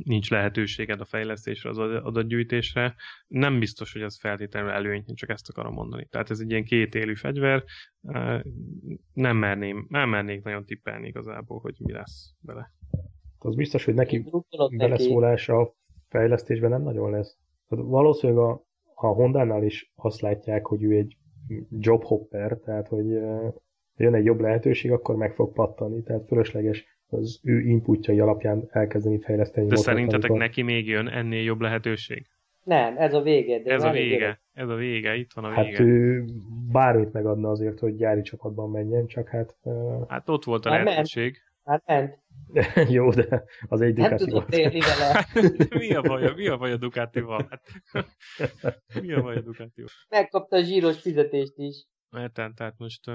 nincs 0.04 0.30
lehetőséged 0.30 1.00
a 1.00 1.06
fejlesztésre, 1.06 1.70
az 1.70 1.78
adatgyűjtésre, 1.78 2.96
nem 3.28 3.60
biztos, 3.60 3.94
hogy 3.94 4.02
ez 4.02 4.20
feltétlenül 4.20 4.70
előny, 4.70 5.04
csak 5.14 5.30
ezt 5.30 5.50
akarom 5.50 5.74
mondani. 5.74 6.08
Tehát 6.10 6.30
ez 6.30 6.40
egy 6.40 6.50
ilyen 6.50 6.64
két 6.64 6.96
élő 6.96 7.14
fegyver, 7.14 7.64
nem, 9.14 9.38
merném, 9.38 9.86
nem 9.90 10.10
mernék 10.10 10.44
nagyon 10.44 10.66
tippelni 10.66 11.08
igazából, 11.08 11.60
hogy 11.60 11.76
mi 11.80 11.92
lesz 11.92 12.34
vele. 12.42 12.72
Az 13.38 13.56
biztos, 13.56 13.86
hogy 13.86 13.94
neki 13.94 14.32
beleszólása 14.78 15.60
a 15.60 15.76
fejlesztésben 16.10 16.70
nem 16.70 16.82
nagyon 16.82 17.12
lesz. 17.12 17.38
Tehát 17.68 17.86
valószínűleg 17.86 18.44
a, 18.44 18.66
a 18.94 19.08
Honda-nál 19.08 19.64
is 19.64 19.92
azt 19.96 20.22
látják, 20.22 20.66
hogy 20.66 20.84
ő 20.84 20.98
egy 20.98 21.18
jobhopper, 21.70 22.58
tehát 22.58 22.88
hogy 22.88 23.06
jön 23.96 24.14
egy 24.14 24.26
jobb 24.26 24.40
lehetőség, 24.40 24.92
akkor 24.92 25.16
meg 25.16 25.34
fog 25.34 25.54
pattani, 25.54 26.04
tehát 26.04 26.28
fölösleges 26.28 26.86
az 27.12 27.40
ő 27.44 27.60
inputjai 27.60 28.20
alapján 28.20 28.68
elkezdeni 28.72 29.20
fejleszteni. 29.20 29.68
De 29.68 29.76
szerintetek 29.76 30.30
amikor... 30.30 30.46
neki 30.48 30.62
még 30.62 30.88
jön 30.88 31.08
ennél 31.08 31.44
jobb 31.44 31.62
lehetőség? 31.62 32.26
Nem, 32.64 32.98
ez 32.98 33.14
a 33.14 33.22
vége. 33.22 33.62
De 33.62 33.74
ez 33.74 33.82
nem 33.82 33.90
a 33.90 33.94
vége, 33.94 34.10
vége. 34.10 34.42
ez 34.54 34.70
a 34.70 34.76
vége, 34.76 35.16
itt 35.16 35.34
van 35.34 35.44
a 35.44 35.50
Hát 35.50 35.66
vége. 35.66 35.84
ő 35.84 36.26
bármit 36.72 37.12
megadna 37.14 37.50
azért, 37.50 37.80
hogy 37.80 37.96
gyári 37.96 38.22
csapatban 38.22 38.70
menjen, 38.70 39.08
csak 39.08 39.28
hát 39.28 39.56
uh, 39.64 40.08
Hát 40.08 40.30
ott 40.30 40.44
volt 40.44 40.66
a 40.66 40.70
ment. 40.70 40.84
lehetőség. 40.84 41.38
Hát 41.66 41.84
ment. 41.86 42.20
jó, 42.90 43.10
de 43.10 43.44
az 43.68 43.82
egy 43.82 43.98
Nem 43.98 44.10
Ducati 44.10 44.26
tudott 44.26 44.50
volt. 44.50 44.62
élni 44.62 44.80
vele. 44.80 45.28
mi 45.86 45.94
a 45.94 46.02
baj, 46.02 46.34
mi 46.36 46.48
a 46.48 46.58
baj 46.58 46.72
a 46.72 46.78
Ducatival? 46.78 47.48
Hát, 47.50 47.62
mi 49.02 49.14
a 49.14 49.22
baj 49.22 49.36
a 49.36 49.42
Ducatival? 49.42 49.90
Megkapta 50.10 50.56
a 50.56 50.64
zsíros 50.64 51.02
fizetést 51.02 51.54
is. 51.56 51.86
Tehát, 52.12 52.56
tehát 52.56 52.78
most, 52.78 53.08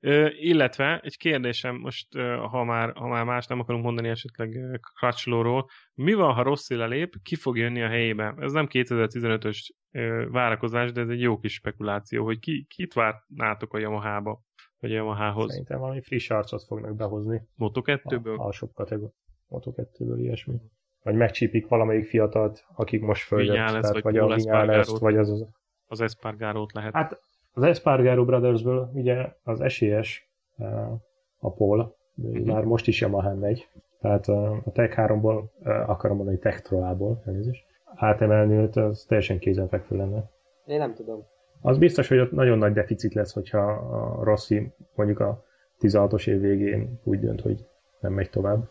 ö, 0.00 0.26
illetve 0.30 1.00
egy 1.00 1.16
kérdésem 1.16 1.76
most, 1.76 2.14
ö, 2.14 2.36
ha 2.36 2.64
már, 2.64 2.92
ha 2.96 3.06
már 3.06 3.24
más 3.24 3.46
nem 3.46 3.60
akarunk 3.60 3.84
mondani 3.84 4.08
esetleg 4.08 4.78
Crutchlow-ról, 4.98 5.66
mi 5.94 6.12
van, 6.14 6.34
ha 6.34 6.42
Rossi 6.42 6.74
lelép, 6.74 7.14
ki 7.22 7.34
fog 7.36 7.56
jönni 7.58 7.82
a 7.82 7.88
helyébe? 7.88 8.34
Ez 8.38 8.52
nem 8.52 8.66
2015-ös 8.70 9.70
ö, 9.90 10.26
várakozás, 10.30 10.92
de 10.92 11.00
ez 11.00 11.08
egy 11.08 11.20
jó 11.20 11.38
kis 11.38 11.52
spekuláció, 11.52 12.24
hogy 12.24 12.38
ki, 12.38 12.64
kit 12.68 12.92
várnátok 12.92 13.74
a 13.74 13.78
Yamaha-ba, 13.78 14.42
vagy 14.78 14.90
a 14.92 14.94
Yamaha-hoz? 14.94 15.50
Szerintem 15.50 15.78
valami 15.78 16.02
friss 16.02 16.30
arcot 16.30 16.62
fognak 16.64 16.96
behozni. 16.96 17.42
Moto 17.54 17.80
A 17.80 17.82
2-ből? 17.84 18.36
alsóbb 18.36 18.72
kategória. 18.72 19.14
Moto 19.46 19.72
2-ből 19.76 20.16
ilyesmi. 20.18 20.54
Vagy 21.02 21.14
megcsípik 21.14 21.66
valamelyik 21.66 22.06
fiatalt, 22.06 22.64
akik 22.74 23.00
most 23.00 23.22
följött. 23.22 23.50
Vinyales, 23.50 23.80
tehát 23.80 24.00
vagy 24.00 24.18
vagy 24.18 24.30
a 24.30 24.34
Espargarot. 24.34 24.98
vagy 24.98 25.16
az, 25.16 25.30
az 25.30 25.46
Az 25.86 26.00
Espargarót 26.00 26.72
lehet. 26.72 26.94
Hát 26.94 27.20
az 27.54 27.62
Espargaro 27.62 28.24
Brothersből 28.24 28.90
ugye 28.94 29.32
az 29.42 29.60
esélyes 29.60 30.28
eh, 30.58 30.92
a 31.38 31.50
Paul, 31.52 31.94
Mhm. 32.14 32.50
már 32.50 32.64
most 32.64 32.86
is 32.88 33.00
Yamaha 33.00 33.34
megy, 33.34 33.68
tehát 34.00 34.28
eh, 34.28 34.52
a 34.52 34.72
Tech 34.72 34.98
3-ból, 34.98 35.42
eh, 35.62 35.90
akarom 35.90 36.16
mondani 36.16 36.38
Tech 36.38 36.62
Trollából, 36.62 37.22
elnézést, 37.26 37.64
átemelni 37.94 38.54
őt, 38.54 38.76
az 38.76 39.04
teljesen 39.08 39.38
kézenfekvő 39.38 39.96
lenne. 39.96 40.30
Én 40.66 40.78
nem 40.78 40.94
tudom. 40.94 41.22
Az 41.60 41.78
biztos, 41.78 42.08
hogy 42.08 42.18
ott 42.18 42.30
nagyon 42.32 42.58
nagy 42.58 42.72
deficit 42.72 43.14
lesz, 43.14 43.32
hogyha 43.32 43.58
a 43.70 44.24
Rossi 44.24 44.72
mondjuk 44.94 45.20
a 45.20 45.44
16-os 45.80 46.26
év 46.28 46.40
végén 46.40 47.00
úgy 47.04 47.20
dönt, 47.20 47.40
hogy 47.40 47.66
nem 48.00 48.12
megy 48.12 48.30
tovább. 48.30 48.68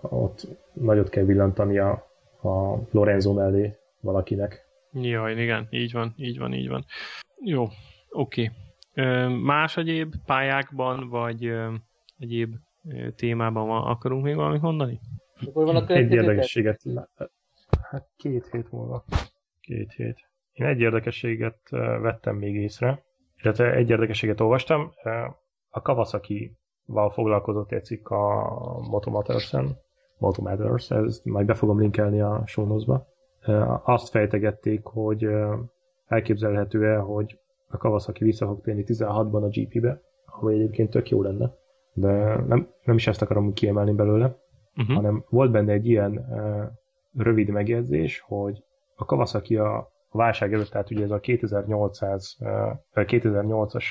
Ott 0.00 0.46
nagyot 0.72 1.08
kell 1.08 1.24
villantani 1.24 1.78
a, 1.78 1.90
a 2.42 2.78
Lorenzo 2.90 3.32
mellé 3.32 3.76
valakinek. 4.00 4.66
Jaj, 4.92 5.40
igen, 5.42 5.66
így 5.70 5.92
van, 5.92 6.14
így 6.16 6.38
van, 6.38 6.52
így 6.52 6.68
van. 6.68 6.84
Jó, 7.44 7.64
oké. 8.14 8.50
Ö, 8.94 9.28
Más 9.28 9.76
egyéb 9.76 10.14
pályákban, 10.26 11.08
vagy 11.08 11.52
egyéb 12.18 12.54
témában 13.16 13.66
van, 13.66 13.82
akarunk 13.82 14.22
még 14.22 14.34
valamit 14.34 14.60
mondani? 14.60 15.00
Mikor 15.40 15.64
van 15.64 15.76
a 15.76 15.86
Egy 15.86 16.12
érdekességet, 16.12 16.80
hát 17.90 18.08
két 18.16 18.48
hét 18.50 18.70
múlva. 18.70 19.04
Két 19.60 19.92
hét. 19.92 20.28
Én 20.52 20.66
egy 20.66 20.80
érdekességet 20.80 21.58
vettem 22.00 22.36
még 22.36 22.54
észre, 22.54 23.04
illetve 23.42 23.72
egy 23.72 23.90
érdekességet 23.90 24.40
olvastam. 24.40 24.92
A 25.68 25.82
Kawasaki-val 25.82 27.10
foglalkozott 27.10 27.72
egy 27.72 27.84
cikk 27.84 28.08
a 28.08 28.50
Motomatters-en, 28.90 29.76
Motomatters, 30.18 30.90
ezt 30.90 31.24
majd 31.24 31.46
be 31.46 31.54
fogom 31.54 31.80
linkelni 31.80 32.20
a 32.20 32.42
show 32.46 32.66
notes-ba. 32.66 33.06
Azt 33.84 34.08
fejtegették, 34.08 34.84
hogy 34.84 35.28
elképzelhető-e, 36.06 36.96
hogy 36.96 37.38
a 37.68 37.76
Kawasaki 37.76 38.24
vissza 38.24 38.46
fog 38.46 38.60
térni 38.60 38.84
16-ban 38.86 39.42
a 39.42 39.48
GP-be, 39.48 40.00
ami 40.24 40.54
egyébként 40.54 40.90
tök 40.90 41.08
jó 41.08 41.22
lenne, 41.22 41.52
de 41.92 42.36
nem, 42.46 42.68
nem 42.84 42.96
is 42.96 43.06
ezt 43.06 43.22
akarom 43.22 43.52
kiemelni 43.52 43.92
belőle, 43.92 44.42
Uh-huh. 44.76 44.94
hanem 44.94 45.24
volt 45.28 45.50
benne 45.50 45.72
egy 45.72 45.86
ilyen 45.86 46.18
uh, 46.18 46.62
rövid 47.24 47.48
megjegyzés, 47.48 48.20
hogy 48.26 48.62
a 48.96 49.04
Kawasaki 49.04 49.56
a, 49.56 49.76
a 50.08 50.16
válság 50.16 50.52
előtt, 50.52 50.68
tehát 50.68 50.90
ugye 50.90 51.02
ez 51.02 51.10
a 51.10 51.20
2800, 51.20 52.36
uh, 52.40 52.48
2008-as 52.94 53.84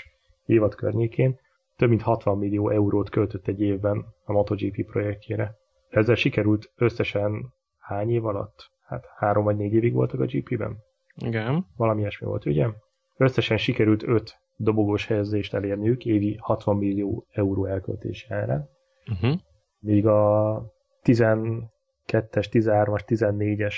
évad 0.45 0.75
környékén 0.75 1.39
több 1.75 1.89
mint 1.89 2.01
60 2.01 2.37
millió 2.37 2.69
eurót 2.69 3.09
költött 3.09 3.47
egy 3.47 3.61
évben 3.61 4.05
a 4.25 4.31
MotoGP 4.31 4.85
projektjére. 4.85 5.55
Ezzel 5.89 6.15
sikerült 6.15 6.71
összesen 6.75 7.53
hány 7.79 8.09
év 8.09 8.25
alatt? 8.25 8.71
Hát 8.85 9.05
három 9.17 9.43
vagy 9.43 9.55
négy 9.55 9.73
évig 9.73 9.93
voltak 9.93 10.19
a 10.19 10.25
GP-ben? 10.25 10.77
Igen. 11.15 11.65
Valami 11.75 11.99
ilyesmi 11.99 12.27
volt, 12.27 12.45
ugye? 12.45 12.67
Összesen 13.17 13.57
sikerült 13.57 14.03
öt 14.03 14.37
dobogós 14.55 15.07
helyezést 15.07 15.53
elérniük 15.53 16.05
évi 16.05 16.37
60 16.39 16.77
millió 16.77 17.25
euró 17.31 17.65
elköltésára 17.65 18.71
Uh-huh. 19.11 19.39
míg 19.79 20.07
a 20.07 20.61
12-es, 21.03 21.67
13-as, 22.51 23.01
14-es 23.07 23.75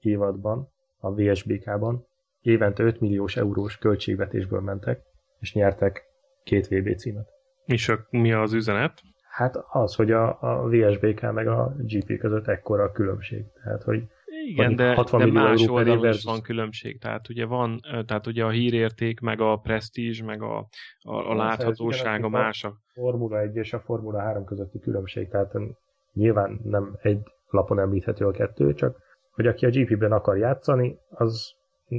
évadban, 0.00 0.68
a 0.98 1.14
VSBK-ban 1.14 2.06
évente 2.40 2.82
5 2.82 3.00
milliós 3.00 3.36
eurós 3.36 3.78
költségvetésből 3.78 4.60
mentek, 4.60 5.02
és 5.38 5.54
nyertek 5.54 6.04
két 6.44 6.68
VB 6.68 6.96
címet. 6.96 7.28
És 7.64 7.88
a, 7.88 8.06
mi 8.10 8.32
az 8.32 8.52
üzenet? 8.52 9.02
Hát 9.30 9.56
az, 9.70 9.94
hogy 9.94 10.10
a, 10.10 10.38
a 10.40 10.68
VSBK 10.68 11.32
meg 11.32 11.48
a 11.48 11.74
GP 11.78 12.18
között 12.18 12.46
ekkora 12.46 12.82
a 12.82 12.92
különbség. 12.92 13.44
Tehát, 13.62 13.82
hogy 13.82 14.02
Igen, 14.48 14.76
de, 14.76 14.94
60 14.94 15.20
de 15.20 15.26
más 15.40 15.66
oldalon 15.66 15.96
is 15.96 16.02
versus- 16.02 16.24
van 16.24 16.40
különbség. 16.42 16.98
Tehát 17.00 17.28
ugye 17.28 17.46
van, 17.46 17.80
tehát 18.06 18.26
ugye 18.26 18.44
a 18.44 18.50
hírérték, 18.50 19.20
meg 19.20 19.40
a 19.40 19.56
presztízs, 19.56 20.22
meg 20.22 20.42
a, 20.42 20.56
a, 20.56 20.58
a 21.14 21.22
Persze, 21.22 21.30
ez 21.30 21.36
láthatósága 21.38 22.26
ugyanaz, 22.26 22.30
más. 22.44 22.64
a- 22.64 22.76
Formula 22.92 23.40
1 23.40 23.56
és 23.56 23.72
a 23.72 23.80
Formula 23.80 24.20
3 24.20 24.44
közötti 24.44 24.78
különbség, 24.78 25.28
tehát 25.28 25.52
nyilván 26.12 26.60
nem 26.64 26.98
egy 27.02 27.18
lapon 27.50 27.78
említhető 27.80 28.26
a 28.26 28.30
kettő, 28.30 28.74
csak 28.74 28.96
hogy 29.34 29.46
aki 29.46 29.66
a 29.66 29.70
GP-ben 29.70 30.12
akar 30.12 30.36
játszani, 30.38 30.98
az 31.08 31.52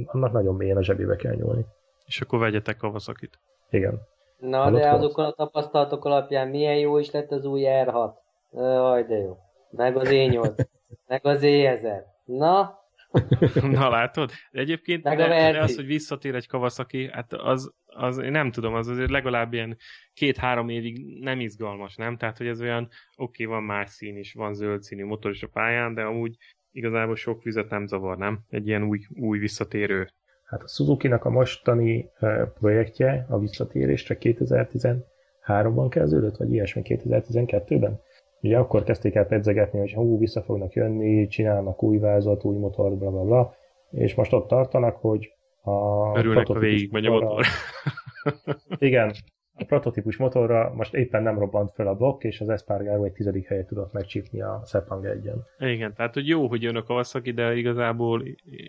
annak 0.06 0.32
nagyon 0.32 0.54
mélyen 0.54 0.76
a 0.76 0.82
zsebébe 0.82 1.16
kell 1.16 1.34
nyúlni. 1.34 1.64
És 2.06 2.20
akkor 2.20 2.38
vegyetek 2.38 2.76
Kawasaki-t. 2.76 3.38
Igen. 3.70 4.00
Na, 4.38 4.58
Hallott 4.58 4.80
de 4.80 4.90
azokon 4.90 5.24
a 5.24 5.32
tapasztalatok 5.32 6.04
alapján 6.04 6.48
milyen 6.48 6.76
jó 6.78 6.98
is 6.98 7.10
lett 7.10 7.30
az 7.30 7.44
új 7.44 7.62
R6. 7.66 8.10
Jaj, 8.52 9.04
de 9.04 9.16
jó. 9.16 9.36
Meg 9.70 9.96
az 9.96 10.08
E8. 10.10 10.66
Meg 11.06 11.26
az 11.26 11.40
E1000. 11.42 12.02
Na, 12.38 12.80
Na 13.72 13.88
látod? 13.88 14.30
De 14.50 14.60
egyébként 14.60 15.02
de, 15.02 15.16
de 15.52 15.60
az, 15.60 15.76
hogy 15.76 15.86
visszatér 15.86 16.34
egy 16.34 16.48
Kawasaki, 16.48 17.08
hát 17.12 17.32
az, 17.32 17.72
az 17.86 18.18
én 18.18 18.30
nem 18.30 18.50
tudom, 18.50 18.74
az 18.74 18.88
azért 18.88 19.10
legalább 19.10 19.52
ilyen 19.52 19.76
két-három 20.14 20.68
évig 20.68 21.20
nem 21.20 21.40
izgalmas, 21.40 21.96
nem? 21.96 22.16
Tehát, 22.16 22.38
hogy 22.38 22.46
ez 22.46 22.60
olyan, 22.60 22.88
oké, 23.16 23.44
van 23.44 23.62
más 23.62 23.90
szín 23.90 24.16
is, 24.16 24.32
van 24.32 24.54
zöld 24.54 24.82
színű 24.82 25.04
motor 25.04 25.30
is 25.30 25.42
a 25.42 25.48
pályán, 25.52 25.94
de 25.94 26.02
amúgy 26.02 26.36
igazából 26.72 27.16
sok 27.16 27.42
vizet 27.42 27.70
nem 27.70 27.86
zavar, 27.86 28.16
nem? 28.16 28.40
Egy 28.48 28.66
ilyen 28.66 28.82
új, 28.82 28.98
új 29.20 29.38
visszatérő. 29.38 30.08
Hát 30.44 30.62
a 30.62 30.68
Suzuki-nak 30.68 31.24
a 31.24 31.30
mostani 31.30 32.10
projektje, 32.58 33.26
a 33.28 33.38
visszatérésre 33.38 34.16
2013-ban 34.20 35.86
kezdődött, 35.90 36.36
vagy 36.36 36.52
ilyesmi 36.52 36.82
2012-ben. 36.84 38.00
Ugye 38.42 38.58
akkor 38.58 38.82
kezdték 38.82 39.14
el 39.14 39.26
pedzegetni, 39.26 39.78
hogy 39.78 39.92
hú, 39.92 40.18
vissza 40.18 40.42
fognak 40.42 40.72
jönni, 40.72 41.26
csinálnak 41.26 41.82
új 41.82 41.98
vázat, 41.98 42.44
új 42.44 42.56
motor, 42.56 42.96
bla 42.96 43.10
bla 43.10 43.22
bla, 43.22 43.54
és 43.90 44.14
most 44.14 44.32
ott 44.32 44.48
tartanak, 44.48 44.96
hogy 44.96 45.32
a 45.62 46.18
Örülnek, 46.18 46.46
ha 46.46 46.58
végig 46.58 46.92
megy 46.92 47.06
a 47.06 47.10
motor. 47.10 47.44
Igen, 48.78 49.12
a 49.54 49.64
prototípus 49.64 50.16
motorra 50.16 50.72
most 50.74 50.94
éppen 50.94 51.22
nem 51.22 51.38
robbant 51.38 51.70
fel 51.74 51.86
a 51.86 51.94
blokk, 51.94 52.22
és 52.22 52.40
az 52.40 52.48
Espargaro 52.48 53.04
egy 53.04 53.12
tizedik 53.12 53.46
helyet 53.46 53.66
tudott 53.66 53.92
megcsípni 53.92 54.42
a 54.42 54.62
Sepang 54.66 55.04
egyen. 55.04 55.46
Igen, 55.58 55.94
tehát 55.94 56.14
hogy 56.14 56.28
jó, 56.28 56.46
hogy 56.46 56.62
jön 56.62 56.76
a 56.76 56.82
Kawasaki, 56.82 57.32
de 57.32 57.54
igazából 57.54 58.22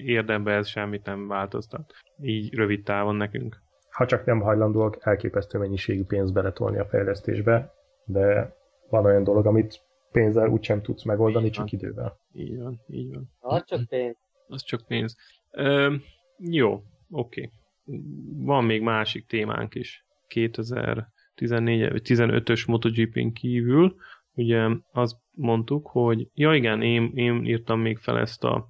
érdemben 0.06 0.58
ez 0.58 0.68
semmit 0.68 1.06
nem 1.06 1.28
változtat. 1.28 1.94
Így 2.22 2.54
rövid 2.54 2.84
távon 2.84 3.16
nekünk. 3.16 3.58
Ha 3.90 4.06
csak 4.06 4.26
nem 4.26 4.40
hajlandóak 4.40 4.98
elképesztő 5.00 5.60
mennyiségű 5.60 6.04
pénzt 6.04 6.34
beletolni 6.34 6.80
a 6.80 6.86
fejlesztésbe, 6.86 7.74
de 8.06 8.56
van 8.92 9.06
olyan 9.06 9.24
dolog, 9.24 9.46
amit 9.46 9.82
pénzzel 10.12 10.50
úgysem 10.50 10.82
tudsz 10.82 11.04
megoldani, 11.04 11.46
Így 11.46 11.56
van. 11.56 11.66
csak 11.66 11.80
idővel. 11.80 12.18
Így 12.34 12.58
van, 12.58 12.82
így 12.88 13.14
van. 13.14 13.30
az 13.40 13.64
csak 13.66 13.88
pénz. 13.88 14.16
Az 14.48 14.64
csak 14.64 14.88
pénz. 14.88 15.16
Ö, 15.52 15.96
jó, 16.38 16.84
oké. 17.10 17.52
Van 18.38 18.64
még 18.66 18.82
másik 18.82 19.26
témánk 19.26 19.76
is. 19.76 20.06
2014 20.28 21.92
vagy 21.92 22.02
15-ös 22.04 22.68
MotoGP-n 22.68 23.28
kívül, 23.34 23.96
ugye 24.34 24.68
azt 24.92 25.16
mondtuk, 25.32 25.88
hogy 25.88 26.28
ja 26.34 26.54
igen, 26.54 26.82
én, 26.82 27.12
én 27.16 27.46
írtam 27.46 27.80
még 27.80 27.98
fel 27.98 28.20
ezt 28.20 28.44
a 28.44 28.68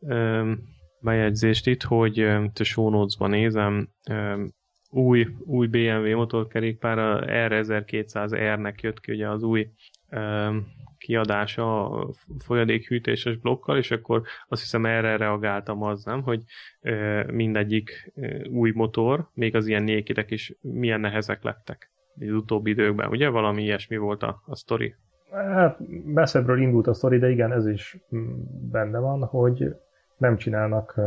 ö, 0.00 0.52
bejegyzést 1.00 1.66
itt, 1.66 1.82
hogy 1.82 2.16
itt 2.16 2.58
a 2.58 2.64
show 2.64 3.06
nézem, 3.18 3.88
ö, 4.08 4.44
új, 4.90 5.26
új 5.44 5.66
BMW 5.66 6.16
motorkerékpár, 6.16 6.98
a 6.98 7.20
R1200R-nek 7.24 8.80
jött 8.80 9.00
ki 9.00 9.12
ugye 9.12 9.28
az 9.28 9.42
új 9.42 9.70
ö, 10.10 10.56
kiadása 10.98 11.90
a 11.90 12.10
folyadékhűtéses 12.38 13.36
blokkal, 13.36 13.76
és 13.76 13.90
akkor 13.90 14.22
azt 14.48 14.60
hiszem 14.60 14.86
erre 14.86 15.16
reagáltam 15.16 15.82
az, 15.82 16.04
nem, 16.04 16.22
hogy 16.22 16.42
ö, 16.80 17.22
mindegyik 17.32 18.12
ö, 18.14 18.44
új 18.48 18.72
motor, 18.74 19.28
még 19.34 19.56
az 19.56 19.66
ilyen 19.66 19.82
nékidek 19.82 20.30
is 20.30 20.54
milyen 20.60 21.00
nehezek 21.00 21.42
lettek 21.42 21.90
az 22.20 22.30
utóbbi 22.30 22.70
időkben, 22.70 23.08
ugye? 23.08 23.28
Valami 23.28 23.62
ilyesmi 23.62 23.96
volt 23.96 24.22
a, 24.22 24.42
a 24.46 24.56
sztori. 24.56 24.94
Hát 25.30 25.78
messzebbről 26.04 26.60
indult 26.60 26.86
a 26.86 26.94
sztori, 26.94 27.18
de 27.18 27.30
igen, 27.30 27.52
ez 27.52 27.66
is 27.66 27.98
mm, 28.14 28.30
benne 28.70 28.98
van, 28.98 29.24
hogy 29.24 29.76
nem 30.16 30.36
csinálnak 30.36 31.00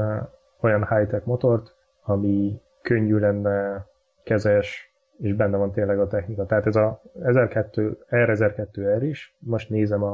olyan 0.62 0.88
high-tech 0.88 1.26
motort, 1.26 1.76
ami 2.04 2.62
könnyű 2.84 3.18
lenne, 3.18 3.86
kezes, 4.24 4.94
és 5.18 5.34
benne 5.34 5.58
van 5.58 5.72
tényleg 5.72 6.00
a 6.00 6.08
technika. 6.08 6.46
Tehát 6.46 6.66
ez 6.66 6.76
a 6.76 7.02
1002, 7.24 8.06
R1002R 8.10 9.00
is, 9.02 9.36
most 9.40 9.70
nézem 9.70 10.04
a, 10.04 10.14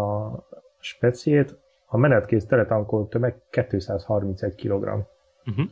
a 0.00 0.32
speciét, 0.78 1.58
a 1.86 1.96
menetkész 1.96 2.46
teletankolt 2.46 3.10
tömeg 3.10 3.36
231 3.50 4.54
kg. 4.54 4.72
Uh-huh. 4.72 5.66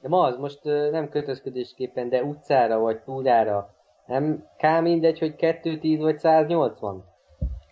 De 0.00 0.08
ma 0.08 0.22
az 0.22 0.36
most 0.36 0.64
nem 0.90 1.08
kötözködésképpen, 1.08 2.08
de 2.08 2.22
utcára 2.22 2.78
vagy 2.78 3.02
túrára 3.02 3.74
nem 4.10 4.44
kár 4.58 4.82
mindegy, 4.82 5.18
hogy 5.18 5.36
210 5.36 6.00
vagy 6.00 6.18
180? 6.18 7.04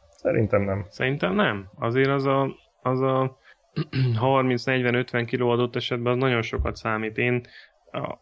Szerintem 0.09 0.63
nem. 0.63 0.87
Szerintem 0.89 1.35
nem. 1.35 1.71
Azért 1.79 2.09
az 2.09 2.27
a, 2.27 2.49
az 2.83 3.01
a 3.01 3.37
30-40-50 4.21 5.25
kiló 5.27 5.49
adott 5.49 5.77
esetben 5.77 6.13
az 6.13 6.19
nagyon 6.19 6.43
sokat 6.43 6.77
számít. 6.77 7.19
Én 7.19 7.43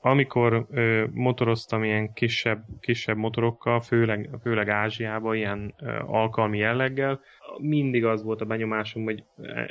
amikor 0.00 0.66
ö, 0.70 1.04
motoroztam 1.12 1.84
ilyen 1.84 2.12
kisebb, 2.12 2.64
kisebb 2.80 3.16
motorokkal, 3.16 3.80
főleg, 3.80 4.30
főleg 4.42 4.68
Ázsiában, 4.68 5.34
ilyen 5.34 5.74
ö, 5.78 5.98
alkalmi 6.06 6.58
jelleggel, 6.58 7.20
mindig 7.58 8.04
az 8.04 8.22
volt 8.22 8.40
a 8.40 8.44
benyomásom, 8.44 9.04
hogy 9.04 9.24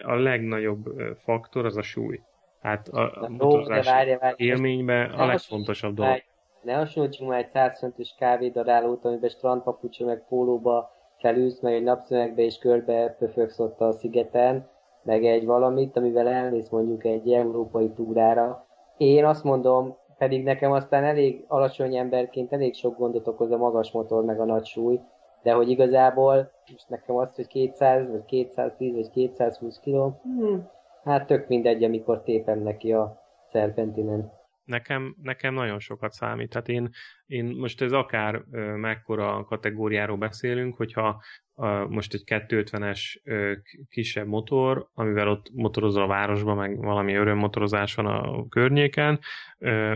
a 0.04 0.14
legnagyobb 0.14 0.86
faktor 1.24 1.66
az 1.66 1.78
a 1.78 1.82
súly. 1.82 2.22
Hát 2.62 2.88
a, 2.88 3.24
a 3.24 3.30
motorozás 3.30 3.88
élményben 4.36 5.12
a 5.12 5.26
legfontosabb 5.26 5.96
dolog. 5.96 6.24
Ne 6.62 6.74
hasonlítsunk 6.74 7.30
már 7.30 7.40
egy 7.40 7.50
125-ös 7.54 8.10
kávédarálót, 8.18 9.06
amiben 9.06 9.30
strandpapucsa 9.30 10.06
meg 10.06 10.26
pólóba 10.28 10.92
felülsz, 11.18 11.60
meg 11.60 11.74
egy 11.74 11.84
napszemekbe 11.84 12.42
és 12.42 12.58
körbe 12.58 13.16
pöfögsz 13.20 13.60
ott 13.60 13.80
a 13.80 13.92
szigeten, 13.92 14.70
meg 15.04 15.26
egy 15.26 15.46
valamit, 15.46 15.98
amivel 15.98 16.28
elmész 16.28 16.70
mondjuk 16.70 17.06
egy 17.06 17.32
európai 17.34 17.90
túrára. 17.90 18.65
Én 18.98 19.26
azt 19.26 19.44
mondom, 19.44 19.98
pedig 20.18 20.44
nekem 20.44 20.72
aztán 20.72 21.04
elég 21.04 21.46
alacsony 21.48 21.96
emberként 21.96 22.54
elég 22.54 22.74
sok 22.74 22.98
gondot 22.98 23.28
okoz 23.28 23.52
a 23.52 23.58
magas 23.58 23.92
motor 23.92 24.24
meg 24.24 24.40
a 24.40 24.46
nagy 24.46 24.66
súly, 24.66 25.00
de 25.44 25.54
hogy 25.54 25.70
igazából 25.70 26.52
most 26.72 26.90
nekem 26.90 27.16
azt, 27.16 27.36
hogy 27.36 27.48
200, 27.48 28.10
vagy 28.10 28.26
210, 28.26 28.94
vagy 28.94 29.10
220 29.10 29.80
kiló, 29.80 30.20
hmm, 30.24 30.70
hát 31.04 31.28
tök 31.28 31.48
mindegy, 31.48 31.84
amikor 31.84 32.24
tépem 32.24 32.60
neki 32.60 32.94
a 32.94 33.22
szerpentinen 33.52 34.32
nekem, 34.66 35.16
nekem 35.22 35.54
nagyon 35.54 35.80
sokat 35.80 36.12
számít. 36.12 36.54
Hát 36.54 36.68
én, 36.68 36.90
én 37.26 37.46
most 37.46 37.82
ez 37.82 37.92
akár 37.92 38.44
mekkora 38.76 39.44
kategóriáról 39.44 40.18
beszélünk, 40.18 40.76
hogyha 40.76 41.22
ö, 41.58 41.86
most 41.90 42.14
egy 42.14 42.24
250-es 42.26 43.00
ö, 43.24 43.52
kisebb 43.90 44.28
motor, 44.28 44.88
amivel 44.94 45.28
ott 45.28 45.52
motorozol 45.54 46.04
a 46.04 46.08
városban, 46.08 46.58
meg 46.58 46.78
valami 46.78 47.14
örömmotorozás 47.14 47.96
van 47.96 48.06
a 48.06 48.48
környéken, 48.48 49.20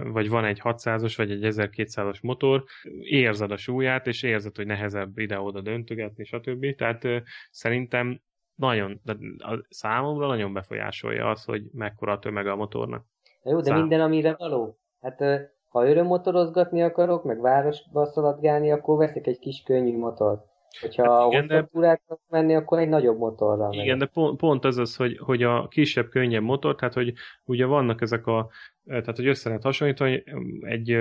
vagy 0.03 0.29
van 0.29 0.45
egy 0.45 0.61
600-as, 0.63 1.13
vagy 1.17 1.31
egy 1.31 1.41
1200-as 1.43 2.21
motor, 2.21 2.63
érzed 3.01 3.51
a 3.51 3.57
súlyát, 3.57 4.07
és 4.07 4.23
érzed, 4.23 4.55
hogy 4.55 4.65
nehezebb 4.65 5.17
ide-oda 5.17 5.61
döntögetni, 5.61 6.23
stb. 6.23 6.75
Tehát 6.75 7.07
szerintem 7.51 8.21
nagyon, 8.55 8.99
de 9.03 9.17
a 9.37 9.65
számomra 9.69 10.27
nagyon 10.27 10.53
befolyásolja 10.53 11.29
az, 11.29 11.43
hogy 11.43 11.63
mekkora 11.71 12.11
a 12.11 12.19
tömeg 12.19 12.47
a 12.47 12.55
motornak. 12.55 13.05
Na 13.43 13.51
jó, 13.51 13.57
de 13.57 13.63
Szám. 13.63 13.79
minden, 13.79 14.01
amire 14.01 14.35
való. 14.37 14.77
Hát 15.01 15.19
ha 15.67 15.87
örömmotorozgatni 15.87 16.81
akarok, 16.81 17.23
meg 17.23 17.39
városba 17.39 18.05
szaladgálni, 18.05 18.71
akkor 18.71 18.97
veszek 18.97 19.27
egy 19.27 19.39
kis 19.39 19.63
könnyű 19.65 19.97
motort. 19.97 20.48
Hogyha 20.81 21.21
hát 21.21 21.31
igen, 21.31 21.69
de... 21.71 21.99
menni, 22.29 22.55
akkor 22.55 22.79
egy 22.79 22.89
nagyobb 22.89 23.17
motorral 23.17 23.73
Igen, 23.73 23.85
megyek. 23.85 23.97
de 23.97 24.05
pont, 24.05 24.37
pont 24.39 24.65
az 24.65 24.77
az, 24.77 24.95
hogy, 24.95 25.17
hogy 25.17 25.43
a 25.43 25.67
kisebb, 25.67 26.09
könnyebb 26.09 26.43
motor, 26.43 26.75
tehát 26.75 26.93
hogy 26.93 27.13
ugye 27.45 27.65
vannak 27.65 28.01
ezek 28.01 28.27
a, 28.27 28.49
tehát 28.85 29.15
hogy 29.15 29.27
össze 29.27 29.47
lehet 29.47 29.63
hasonlítani, 29.63 30.23
egy 30.61 30.97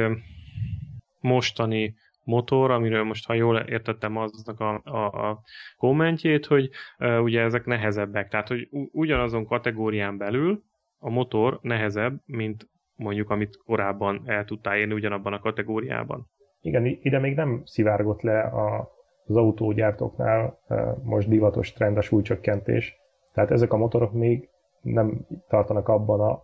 mostani 1.21 1.95
motor, 2.25 2.71
amiről 2.71 3.05
most, 3.05 3.27
ha 3.27 3.35
jól 3.35 3.57
értettem 3.57 4.17
aznak 4.17 4.61
a, 4.61 4.81
a, 4.85 5.29
a 5.29 5.41
kommentjét, 5.77 6.47
hogy 6.47 6.71
uh, 6.99 7.23
ugye 7.23 7.41
ezek 7.41 7.65
nehezebbek. 7.65 8.29
Tehát, 8.29 8.49
hogy 8.49 8.69
ugyanazon 8.93 9.47
kategórián 9.47 10.17
belül 10.19 10.63
a 10.99 11.11
motor 11.11 11.59
nehezebb, 11.63 12.21
mint 12.27 12.69
mondjuk 12.97 13.31
amit 13.31 13.59
korábban 13.65 14.23
el 14.27 14.45
tudtál 14.45 14.77
érni 14.77 14.95
ugyanabban 14.95 15.33
a 15.33 15.39
kategóriában. 15.39 16.27
Igen, 16.61 16.85
ide 16.85 17.19
még 17.19 17.35
nem 17.35 17.63
szivárgott 17.65 18.21
le 18.21 18.41
a, 18.41 18.91
az 19.29 19.37
autógyártóknál 19.37 20.59
most 21.03 21.29
divatos 21.29 21.73
trend 21.73 21.97
a 21.97 22.01
súlycsökkentés. 22.01 23.01
Tehát 23.33 23.51
ezek 23.51 23.73
a 23.73 23.77
motorok 23.77 24.13
még 24.13 24.49
nem 24.81 25.27
tartanak 25.49 25.89
abban 25.89 26.21
a 26.21 26.43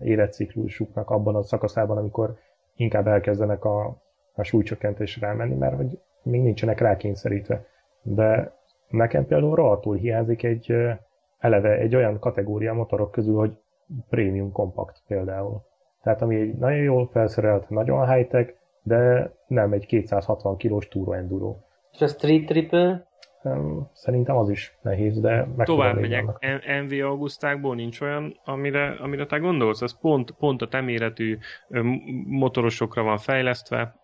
életciklusuknak, 0.00 1.10
abban 1.10 1.34
a 1.34 1.42
szakaszában, 1.42 1.96
amikor 1.96 2.36
inkább 2.76 3.06
elkezdenek 3.06 3.64
a, 3.64 3.96
a 4.34 4.42
súlycsökkentésre 4.42 5.26
elmenni, 5.26 5.54
mert 5.54 5.76
hogy 5.76 5.98
még 6.22 6.42
nincsenek 6.42 6.80
rákényszerítve. 6.80 7.64
De 8.02 8.52
nekem 8.88 9.26
például 9.26 9.54
rohadtul 9.54 9.96
hiányzik 9.96 10.42
egy 10.42 10.74
eleve 11.38 11.76
egy 11.76 11.94
olyan 11.94 12.18
kategória 12.18 12.74
motorok 12.74 13.10
közül, 13.10 13.36
hogy 13.36 13.56
prémium 14.08 14.52
kompakt 14.52 15.02
például. 15.06 15.62
Tehát 16.02 16.22
ami 16.22 16.40
egy 16.40 16.54
nagyon 16.54 16.82
jól 16.82 17.08
felszerelt, 17.12 17.68
nagyon 17.68 18.12
high-tech, 18.12 18.54
de 18.82 19.30
nem 19.46 19.72
egy 19.72 19.86
260 19.86 20.56
kilós 20.56 20.88
túró 20.88 21.12
enduro. 21.12 21.56
És 21.92 22.00
a 22.00 22.06
Street 22.06 22.46
Triple? 22.46 23.06
Szerintem 23.92 24.36
az 24.36 24.50
is 24.50 24.78
nehéz, 24.82 25.20
de 25.20 25.48
meg 25.56 25.66
Tovább 25.66 26.00
megyek. 26.00 26.24
MV 26.84 26.92
Augustákból 27.04 27.74
nincs 27.74 28.00
olyan, 28.00 28.40
amire, 28.44 28.96
amire 29.00 29.26
te 29.26 29.38
gondolsz? 29.38 29.82
Ez 29.82 30.00
pont, 30.00 30.30
pont 30.30 30.62
a 30.62 30.68
teméretű 30.68 31.38
motorosokra 32.26 33.02
van 33.02 33.18
fejlesztve. 33.18 33.96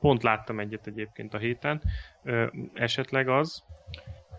Pont 0.00 0.22
láttam 0.22 0.60
egyet 0.60 0.86
egyébként 0.86 1.34
a 1.34 1.38
héten. 1.38 1.82
Esetleg 2.74 3.28
az 3.28 3.64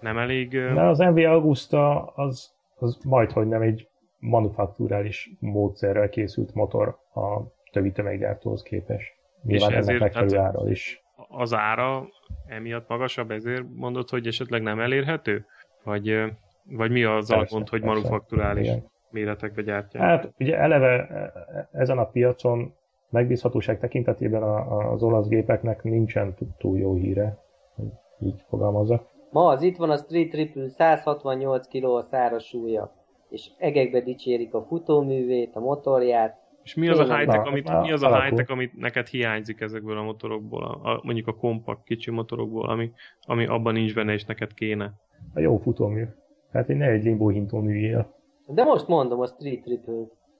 nem 0.01 0.17
elég... 0.17 0.49
De 0.49 0.81
az 0.81 0.99
MV 0.99 1.17
Augusta 1.17 2.05
az, 2.05 2.55
az 2.75 2.97
majd, 3.03 3.31
hogy 3.31 3.47
nem 3.47 3.61
egy 3.61 3.87
manufakturális 4.19 5.29
módszerrel 5.39 6.09
készült 6.09 6.53
motor 6.53 6.87
a 7.13 7.41
többi 7.71 7.91
tömeggyártóhoz 7.91 8.61
képest. 8.61 9.13
Nyilván 9.43 9.71
és 9.71 9.77
ennek 9.77 9.99
megfelelő 9.99 10.37
ára 10.37 10.69
is. 10.69 11.03
Az 11.27 11.53
ára 11.53 12.07
emiatt 12.45 12.87
magasabb, 12.87 13.31
ezért 13.31 13.63
mondod, 13.75 14.09
hogy 14.09 14.27
esetleg 14.27 14.61
nem 14.61 14.79
elérhető? 14.79 15.45
Vagy, 15.83 16.23
vagy 16.63 16.91
mi 16.91 17.03
az 17.03 17.27
persze, 17.27 17.55
gond, 17.55 17.69
hogy 17.69 17.81
persze, 17.81 17.95
manufakturális 17.95 18.67
igen. 18.67 18.85
méretekbe 19.09 19.61
gyártják? 19.61 20.03
Hát 20.03 20.33
ugye 20.39 20.57
eleve 20.57 21.07
e, 21.07 21.13
e, 21.13 21.69
ezen 21.71 21.97
a 21.97 22.05
piacon 22.05 22.73
megbízhatóság 23.09 23.79
tekintetében 23.79 24.43
az 24.43 25.03
olasz 25.03 25.27
gépeknek 25.27 25.83
nincsen 25.83 26.35
túl 26.57 26.77
jó 26.77 26.93
híre, 26.93 27.37
hogy 27.75 27.89
így 28.19 28.43
fogalmazok. 28.49 29.07
Ma 29.31 29.47
az 29.47 29.61
itt 29.61 29.77
van 29.77 29.89
a 29.89 29.97
Street 29.97 30.29
Triple 30.29 30.67
168 30.67 31.67
kg 31.67 31.83
a 31.83 32.01
száraz 32.01 32.43
súlya 32.43 32.97
és 33.29 33.49
egekbe 33.57 34.01
dicsérik 34.01 34.53
a 34.53 34.63
futóművét, 34.63 35.55
a 35.55 35.59
motorját. 35.59 36.37
És 36.67 36.75
mi 36.75 36.87
az 36.87 36.99
a 36.99 37.17
high-tech, 37.17 37.47
amit, 37.47 37.81
mi 37.81 37.91
az 37.91 38.03
a 38.03 38.21
high-tech, 38.21 38.51
amit 38.51 38.77
neked 38.77 39.07
hiányzik 39.07 39.61
ezekből 39.61 39.97
a 39.97 40.03
motorokból, 40.03 40.63
a, 40.63 40.89
a, 40.89 40.99
mondjuk 41.03 41.27
a 41.27 41.35
kompakt 41.35 41.83
kicsi 41.83 42.11
motorokból, 42.11 42.69
ami, 42.69 42.91
ami 43.21 43.45
abban 43.45 43.73
nincs 43.73 43.93
benne, 43.93 44.13
és 44.13 44.25
neked 44.25 44.53
kéne? 44.53 44.93
A 45.33 45.39
jó 45.39 45.57
futómű. 45.57 46.05
Tehát 46.51 46.69
egy 46.69 46.77
ne 46.77 46.85
egy 46.85 47.03
limbo 47.03 47.27
hintó 47.29 47.59
műjél. 47.59 48.13
De 48.45 48.63
most 48.63 48.87
mondom 48.87 49.19
a 49.19 49.25
Street 49.25 49.61
Triple. 49.61 49.93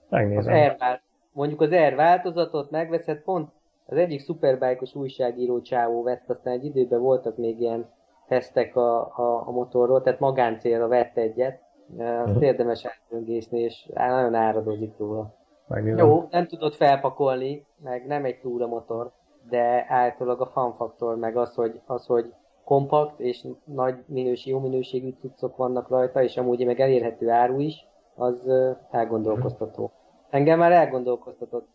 Megnézem. 0.09 0.53
Az 0.53 0.59
R, 0.67 1.01
mondjuk 1.32 1.61
az 1.61 1.69
R 1.69 1.95
változatot 1.95 2.71
megveszed, 2.71 3.21
pont 3.21 3.49
az 3.86 3.97
egyik 3.97 4.19
szuperbike 4.19 4.86
újságíró 4.93 5.61
csávó 5.61 6.03
vett, 6.03 6.30
aztán 6.30 6.53
egy 6.53 6.65
időben 6.65 6.99
voltak 6.99 7.38
még 7.38 7.59
ilyen 7.59 7.89
tesztek 8.28 8.75
a, 8.75 8.99
a, 8.99 9.47
a 9.47 9.51
motorról, 9.51 10.01
tehát 10.01 10.19
magáncélra 10.19 10.88
vett 10.88 11.17
egyet, 11.17 11.61
azt 11.97 12.28
uh-huh. 12.28 12.43
érdemes 12.43 12.86
átböngészni, 12.86 13.59
és 13.59 13.89
nagyon 13.93 14.34
áradozik 14.34 14.97
róla. 14.97 15.36
Megnézem. 15.68 16.07
Jó, 16.07 16.28
nem 16.30 16.47
tudod 16.47 16.74
felpakolni, 16.74 17.65
meg 17.84 18.07
nem 18.07 18.26
egy 18.26 18.39
túra 18.39 18.68
motor, 18.68 19.11
de 19.49 19.86
általában 19.89 20.47
a 20.47 20.51
fanfaktor, 20.51 21.18
meg 21.18 21.38
az, 21.38 21.55
hogy, 21.55 21.82
az, 21.86 22.05
hogy 22.05 22.34
kompakt 22.63 23.20
és 23.20 23.45
nagy 23.63 23.95
minőség, 24.05 24.53
jó 24.53 24.59
minőségű 24.59 25.13
cuccok 25.20 25.57
vannak 25.57 25.89
rajta, 25.89 26.24
és 26.24 26.38
amúgy 26.38 26.65
meg 26.65 26.80
elérhető 26.80 27.30
áru 27.30 27.59
is, 27.59 27.86
az 28.15 28.49
elgondolkoztató. 28.91 29.91
Engem 30.30 30.59
már 30.59 30.72
elgondolkoztatott. 30.72 31.68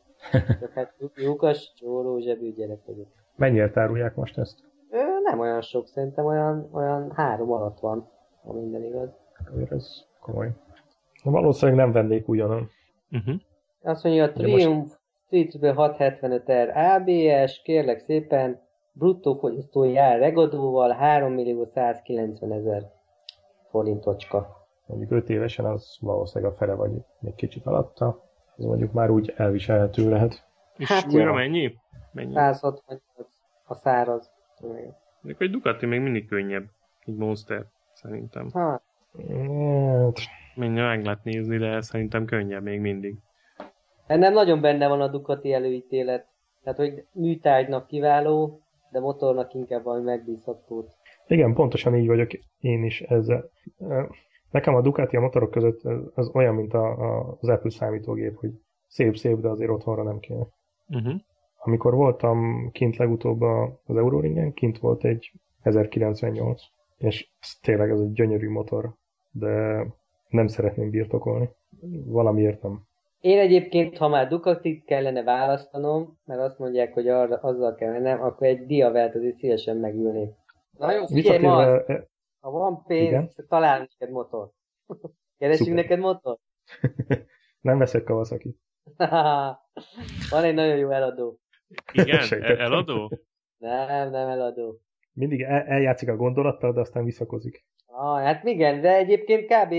Csak 0.61 0.73
hát 0.75 0.95
lyukas, 1.15 1.73
csóró, 1.77 2.19
zsebű 2.19 2.53
gyerek 2.53 2.81
vagyok. 2.87 3.07
Mennyire 3.37 3.71
árulják 3.75 4.15
most 4.15 4.39
ezt? 4.39 4.59
Ö, 4.91 4.99
nem 5.23 5.39
olyan 5.39 5.61
sok, 5.61 5.87
szerintem 5.87 6.25
olyan, 6.25 6.69
olyan 6.73 7.13
három 7.15 7.53
alatt 7.53 7.81
van, 7.81 8.09
ha 8.43 8.53
minden 8.53 8.85
igaz. 8.85 9.09
Azért 9.53 9.73
ez 9.73 10.05
komoly. 10.21 10.51
Valószínűleg 11.25 11.81
nem 11.81 11.93
vennék 11.93 12.29
ugyanon. 12.29 12.69
Uh-huh. 13.11 13.35
Azt 13.83 14.05
mondja, 14.05 14.25
a 14.25 14.33
Triumph 14.33 14.93
Street 15.27 15.53
675R 15.61 16.75
ABS, 16.75 17.63
kérlek 17.63 17.99
szépen, 17.99 18.61
bruttó 18.93 19.35
fogyasztói 19.35 19.97
ár 19.97 20.19
regadóval 20.19 20.91
3 20.91 21.33
millió 21.33 21.65
190 21.65 22.53
ezer 22.53 22.83
forintocska. 23.71 24.67
Mondjuk 24.87 25.11
5 25.11 25.29
évesen 25.31 25.65
az 25.65 25.97
valószínűleg 26.01 26.53
a 26.53 26.57
fele 26.57 26.75
vagy 26.75 26.91
még 27.19 27.35
kicsit 27.35 27.67
alatta. 27.67 28.23
az 28.57 28.65
mondjuk 28.65 28.93
már 28.93 29.11
úgy 29.11 29.35
elviselhető 29.37 30.11
lehet. 30.11 30.45
És 30.77 30.89
Hát 30.89 31.13
újra 31.13 31.29
jó. 31.29 31.33
mennyi? 31.33 31.75
Mennyi? 32.13 32.33
168 32.35 33.01
a 33.65 33.75
száraz. 33.75 34.31
Még 35.21 35.37
egy 35.39 35.51
Ducati 35.51 35.87
még 35.87 36.01
mindig 36.01 36.29
könnyebb. 36.29 36.65
Egy 37.07 37.17
Monster, 37.17 37.65
szerintem. 37.93 38.51
Hát, 38.55 38.83
Menj, 40.55 40.81
meg 40.81 41.05
lehet 41.05 41.25
nézni, 41.25 41.57
de 41.57 41.81
szerintem 41.81 42.25
könnyebb 42.25 42.63
még 42.63 42.81
mindig. 42.81 43.17
Ennem 44.13 44.33
nagyon 44.33 44.61
benne 44.61 44.89
van 44.89 45.01
a 45.01 45.09
Ducati 45.09 45.53
előítélet. 45.53 46.27
Tehát, 46.63 46.79
hogy 46.79 47.05
műtárgynak 47.13 47.87
kiváló, 47.87 48.61
de 48.91 49.01
motornak 49.01 49.55
inkább 49.55 49.85
valami 49.85 50.05
megbízhatót. 50.05 50.91
igen, 51.27 51.55
pontosan 51.55 51.97
így 51.97 52.07
vagyok 52.07 52.31
én 52.61 52.85
is 52.85 53.01
ezzel. 53.01 53.51
Nekem 54.51 54.75
a 54.75 54.81
Ducati 54.81 55.17
a 55.17 55.21
motorok 55.21 55.51
között 55.51 55.81
az 56.15 56.31
olyan, 56.35 56.55
mint 56.55 56.75
a, 56.75 56.87
a, 56.87 57.37
az 57.41 57.49
Apple 57.49 57.71
számítógép, 57.71 58.37
hogy 58.37 58.51
szép-szép, 58.89 59.41
de 59.41 59.49
azért 59.49 59.71
otthonra 59.71 60.03
nem 60.03 60.19
kéne. 60.19 60.47
Uh-huh. 60.89 61.15
Amikor 61.59 61.95
voltam 61.95 62.69
kint 62.73 62.97
legutóbb 62.97 63.41
a- 63.41 63.81
az 63.87 63.97
Euroringen, 63.97 64.53
kint 64.53 64.79
volt 64.79 65.05
egy 65.05 65.33
1098, 65.63 66.63
és 66.99 67.31
ez 67.41 67.49
tényleg 67.63 67.91
ez 67.91 68.01
egy 68.01 68.13
gyönyörű 68.13 68.51
motor, 68.51 68.95
de 69.31 69.87
nem 70.29 70.47
szeretném 70.47 70.91
birtokolni. 70.91 71.49
Valamiért 72.05 72.63
nem. 72.63 72.83
Én 73.23 73.39
egyébként, 73.39 73.97
ha 73.97 74.09
már 74.09 74.29
Ducatit 74.29 74.85
kellene 74.85 75.23
választanom, 75.23 76.19
mert 76.25 76.41
azt 76.41 76.59
mondják, 76.59 76.93
hogy 76.93 77.09
arra, 77.09 77.37
azzal 77.37 77.75
kell 77.75 77.93
mennem, 77.93 78.23
akkor 78.23 78.47
egy 78.47 78.67
Diavelt 78.67 79.15
azért 79.15 79.37
szívesen 79.37 79.77
megülnék. 79.77 80.31
Na 80.79 80.93
jó, 80.93 81.07
figyelj, 81.07 81.45
e, 81.45 82.09
ha 82.41 82.51
van 82.51 82.83
pénz, 82.87 83.09
Igen? 83.09 83.31
találunk 83.49 83.91
neked 83.99 84.15
motor. 84.15 84.51
Keresünk 85.39 85.69
Szuper. 85.69 85.83
neked 85.83 85.99
motor? 85.99 86.39
nem 87.69 87.79
veszek 87.79 88.05
Kawasaki. 88.05 88.57
van 90.31 90.45
egy 90.45 90.55
nagyon 90.55 90.77
jó 90.77 90.91
eladó. 90.91 91.39
Igen, 91.93 92.29
e- 92.31 92.59
eladó? 92.59 93.11
Nem, 93.59 94.11
nem 94.11 94.29
eladó. 94.29 94.81
Mindig 95.13 95.43
el, 95.43 95.63
eljátszik 95.63 96.09
a 96.09 96.17
gondolattal, 96.17 96.73
de 96.73 96.81
aztán 96.81 97.05
visszakozik. 97.05 97.65
Ah, 97.87 98.23
hát 98.23 98.45
igen, 98.45 98.81
de 98.81 98.97
egyébként 98.97 99.45
kb. 99.45 99.75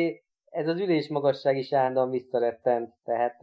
Ez 0.54 0.68
az 0.68 0.80
ülés 0.80 1.10
magasság 1.10 1.58
is 1.58 1.74
állandóan 1.74 2.10
visszarettent. 2.10 2.94
Tehát 3.04 3.40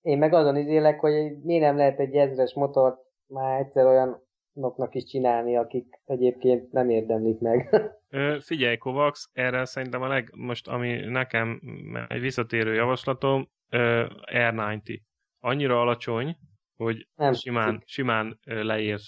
én 0.00 0.18
meg 0.18 0.32
azon 0.32 0.56
izélek, 0.56 1.00
hogy 1.00 1.38
miért 1.42 1.62
nem 1.62 1.76
lehet 1.76 1.98
egy 1.98 2.14
ezres 2.14 2.54
motort 2.54 2.98
már 3.26 3.60
egyszer 3.60 3.84
olyanoknak 3.86 4.94
is 4.94 5.04
csinálni, 5.04 5.56
akik 5.56 5.86
egyébként 6.04 6.72
nem 6.72 6.90
érdemlik 6.90 7.40
meg. 7.40 7.68
Ö, 8.08 8.36
figyelj, 8.40 8.76
Kovacs, 8.76 9.20
erre 9.32 9.64
szerintem 9.64 10.02
a 10.02 10.08
leg, 10.08 10.30
most 10.36 10.68
ami 10.68 10.96
nekem 10.96 11.60
egy 12.08 12.20
visszatérő 12.20 12.74
javaslatom, 12.74 13.48
ö, 13.70 14.06
R90. 14.32 15.00
Annyira 15.38 15.80
alacsony, 15.80 16.36
hogy 16.76 17.08
Nem 17.14 17.32
simán, 17.32 17.72
tetszik. 17.72 17.88
simán 17.88 18.38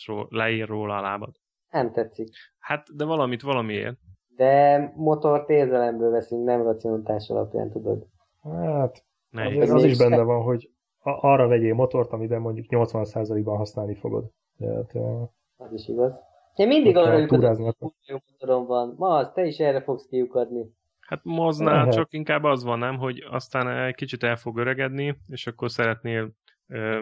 ró, 0.06 0.26
leír 0.28 0.66
róla 0.68 0.96
a 0.96 1.00
lábad. 1.00 1.34
Nem 1.70 1.92
tetszik. 1.92 2.28
Hát, 2.58 2.96
de 2.96 3.04
valamit 3.04 3.42
valamiért. 3.42 3.96
De 4.38 4.92
motort 4.96 5.50
érzelemből 5.50 6.10
veszünk, 6.10 6.44
nem 6.44 6.62
racionalitás 6.62 7.30
alapján, 7.30 7.70
tudod. 7.70 8.06
Hát, 8.42 9.04
azért 9.32 9.70
az 9.70 9.84
is 9.84 9.96
se- 9.96 10.08
benne 10.08 10.22
van, 10.22 10.42
hogy 10.42 10.70
a- 10.98 11.26
arra 11.28 11.46
vegyél 11.46 11.74
motort, 11.74 12.12
amiben 12.12 12.40
mondjuk 12.40 12.66
80%-ban 12.68 13.56
használni 13.56 13.94
fogod. 13.94 14.30
Tehát, 14.58 14.94
eh, 14.94 15.20
Az 15.56 15.72
is 15.72 15.88
igaz. 15.88 16.12
Én 16.54 16.68
mindig 16.68 16.96
arra 16.96 17.26
túrázni 17.26 17.64
hogy 17.78 17.92
motorom 18.30 18.66
van. 18.66 18.94
Ma 18.96 19.08
az, 19.16 19.30
te 19.34 19.44
is 19.44 19.58
erre 19.58 19.82
fogsz 19.82 20.06
kiukadni. 20.06 20.64
Hát 21.00 21.20
moznál 21.22 21.74
Lehet. 21.74 21.92
csak 21.92 22.12
inkább 22.12 22.44
az 22.44 22.64
van, 22.64 22.78
nem, 22.78 22.96
hogy 22.98 23.26
aztán 23.30 23.68
egy 23.68 23.94
kicsit 23.94 24.22
el 24.22 24.36
fog 24.36 24.58
öregedni, 24.58 25.16
és 25.26 25.46
akkor 25.46 25.70
szeretnél 25.70 26.30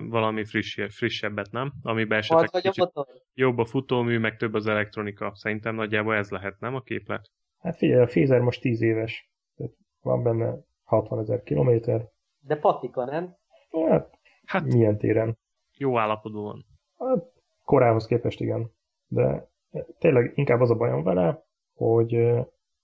valami 0.09 0.45
friss, 0.45 0.81
frissebbet, 0.89 1.51
nem? 1.51 1.73
Amiben 1.83 2.19
esetleg 2.19 2.49
vagy 2.53 2.67
a 2.67 2.71
kicsit 2.71 2.85
motor? 2.95 3.07
jobb 3.35 3.59
a 3.59 3.65
futómű, 3.65 4.19
meg 4.19 4.37
több 4.37 4.55
az 4.55 4.67
elektronika. 4.67 5.33
Szerintem 5.35 5.75
nagyjából 5.75 6.15
ez 6.15 6.31
lehet, 6.31 6.61
nem 6.61 6.75
a 6.75 6.81
képlet? 6.81 7.31
hát 7.59 7.77
figyelj, 7.77 8.03
a 8.03 8.07
Fézer 8.07 8.41
most 8.41 8.61
10 8.61 8.81
éves. 8.83 9.31
Tehát 9.57 9.73
van 10.01 10.23
benne 10.23 10.55
60 10.85 11.19
ezer 11.19 11.43
kilométer. 11.43 12.09
De 12.41 12.57
patika, 12.57 13.05
nem? 13.05 13.35
Hát, 13.89 14.11
Hát 14.47 14.65
milyen 14.65 14.99
téren? 14.99 15.39
jó 15.77 15.99
állapotban 15.99 16.43
van. 16.43 16.65
Hát, 16.99 17.25
korához 17.65 18.07
képest 18.07 18.41
igen. 18.41 18.71
De 19.07 19.49
tényleg 19.99 20.33
inkább 20.35 20.61
az 20.61 20.71
a 20.71 20.75
bajom 20.75 21.03
vele, 21.03 21.43
hogy 21.75 22.15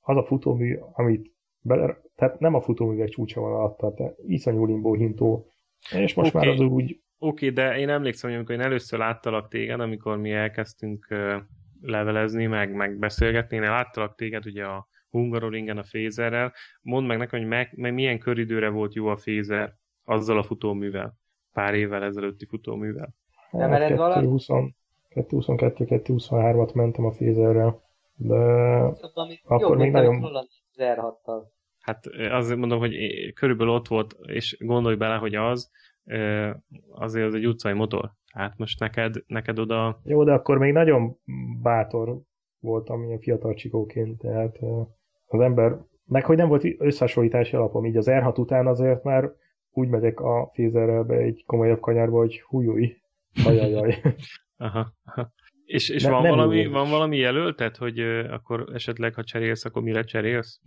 az 0.01 0.16
a 0.16 0.24
futómű, 0.24 0.78
amit 0.93 1.33
bele, 1.61 1.97
tehát 2.14 2.39
nem 2.39 2.55
a 2.55 2.61
futóművek 2.61 3.09
csúcsa 3.09 3.41
van 3.41 3.53
alatta, 3.53 3.93
tehát 3.95 4.14
iszonyú 4.26 4.64
limbó 4.66 4.95
hintó, 4.95 5.47
és 5.91 6.14
most 6.14 6.35
Oké. 6.35 6.47
már 6.47 6.55
az 6.55 6.61
úgy 6.61 7.01
Oké, 7.18 7.51
de 7.51 7.78
én 7.78 7.89
emlékszem, 7.89 8.28
hogy 8.30 8.39
amikor 8.39 8.55
én 8.55 8.61
először 8.61 8.99
láttalak 8.99 9.49
téged, 9.49 9.80
amikor 9.80 10.16
mi 10.16 10.33
elkezdtünk 10.33 11.07
levelezni, 11.80 12.47
meg, 12.47 12.74
meg 12.74 12.99
beszélgetni, 12.99 13.57
én 13.57 13.62
láttalak 13.62 14.14
téged 14.14 14.47
ugye 14.47 14.64
a 14.64 14.87
Hungaroringen 15.11 15.78
a 15.78 15.83
Fézerrel. 15.83 16.53
Mondd 16.80 17.07
meg 17.07 17.18
nekem, 17.18 17.39
hogy 17.39 17.49
meg, 17.49 17.72
meg 17.76 17.95
milyen 17.95 18.18
köridőre 18.18 18.68
volt 18.68 18.95
jó 18.95 19.07
a 19.07 19.16
Fézer 19.16 19.74
azzal 20.05 20.39
a 20.39 20.43
futóművel, 20.43 21.14
pár 21.53 21.74
évvel 21.74 22.03
ezelőtti 22.03 22.47
futóművel. 22.47 23.14
Nem 23.51 23.70
mered 23.70 23.97
valami? 23.97 24.41
222-223-at 25.14 26.74
mentem 26.74 27.05
a 27.05 27.12
Fézerrel, 27.12 27.83
de 28.16 28.35
Ami 29.14 29.41
Akkor 29.45 29.61
jobb, 29.61 29.70
még 29.70 29.78
mint 29.78 29.93
nagyon- 29.93 30.14
amit 30.14 30.22
Roland 30.22 30.49
az 30.74 30.76
R6-tal. 30.78 31.43
Hát 31.83 32.07
azért 32.30 32.59
mondom, 32.59 32.78
hogy 32.78 32.95
körülbelül 33.35 33.72
ott 33.72 33.89
volt, 33.89 34.16
és 34.22 34.57
gondolj 34.61 34.97
bele, 34.97 35.16
hogy 35.16 35.35
az, 35.35 35.70
azért 36.91 37.26
az 37.26 37.35
egy 37.35 37.47
utcai 37.47 37.72
motor. 37.72 38.11
Hát 38.33 38.59
most 38.59 38.80
neked, 38.80 39.14
neked 39.26 39.59
oda 39.59 40.01
jó, 40.05 40.24
de 40.24 40.33
akkor 40.33 40.59
még 40.59 40.72
nagyon 40.72 41.16
bátor 41.62 42.20
voltam 42.59 43.05
ilyen 43.05 43.20
fiatal 43.20 43.55
csikóként, 43.55 44.18
tehát 44.18 44.57
eh, 44.61 44.87
az 45.26 45.41
ember, 45.41 45.76
meg 46.05 46.24
hogy 46.24 46.37
nem 46.37 46.49
volt 46.49 46.64
összehasonlítási 46.78 47.57
alapom, 47.57 47.85
így 47.85 47.97
az 47.97 48.07
R6 48.11 48.39
után 48.39 48.66
azért 48.66 49.03
már 49.03 49.30
úgy 49.70 49.89
megyek 49.89 50.20
a 50.20 50.51
Fézerrel 50.55 51.03
be 51.03 51.16
egy 51.16 51.45
komolyabb 51.47 51.80
kanyarba, 51.80 52.18
hogy 52.18 52.41
hújúj, 52.41 52.97
ajajaj. 53.45 54.01
Aha, 54.57 54.95
aha. 55.05 55.33
És, 55.64 55.89
és 55.89 56.03
Ne- 56.03 56.11
van, 56.11 56.28
valami, 56.28 56.66
van 56.66 56.91
valami 56.91 57.16
jelöltet, 57.16 57.76
hogy 57.76 58.01
ö, 58.01 58.33
akkor 58.33 58.70
esetleg, 58.72 59.14
ha 59.14 59.24
cserélsz, 59.24 59.64
akkor 59.64 59.83
mire 59.83 60.05
cserélsz? 60.05 60.61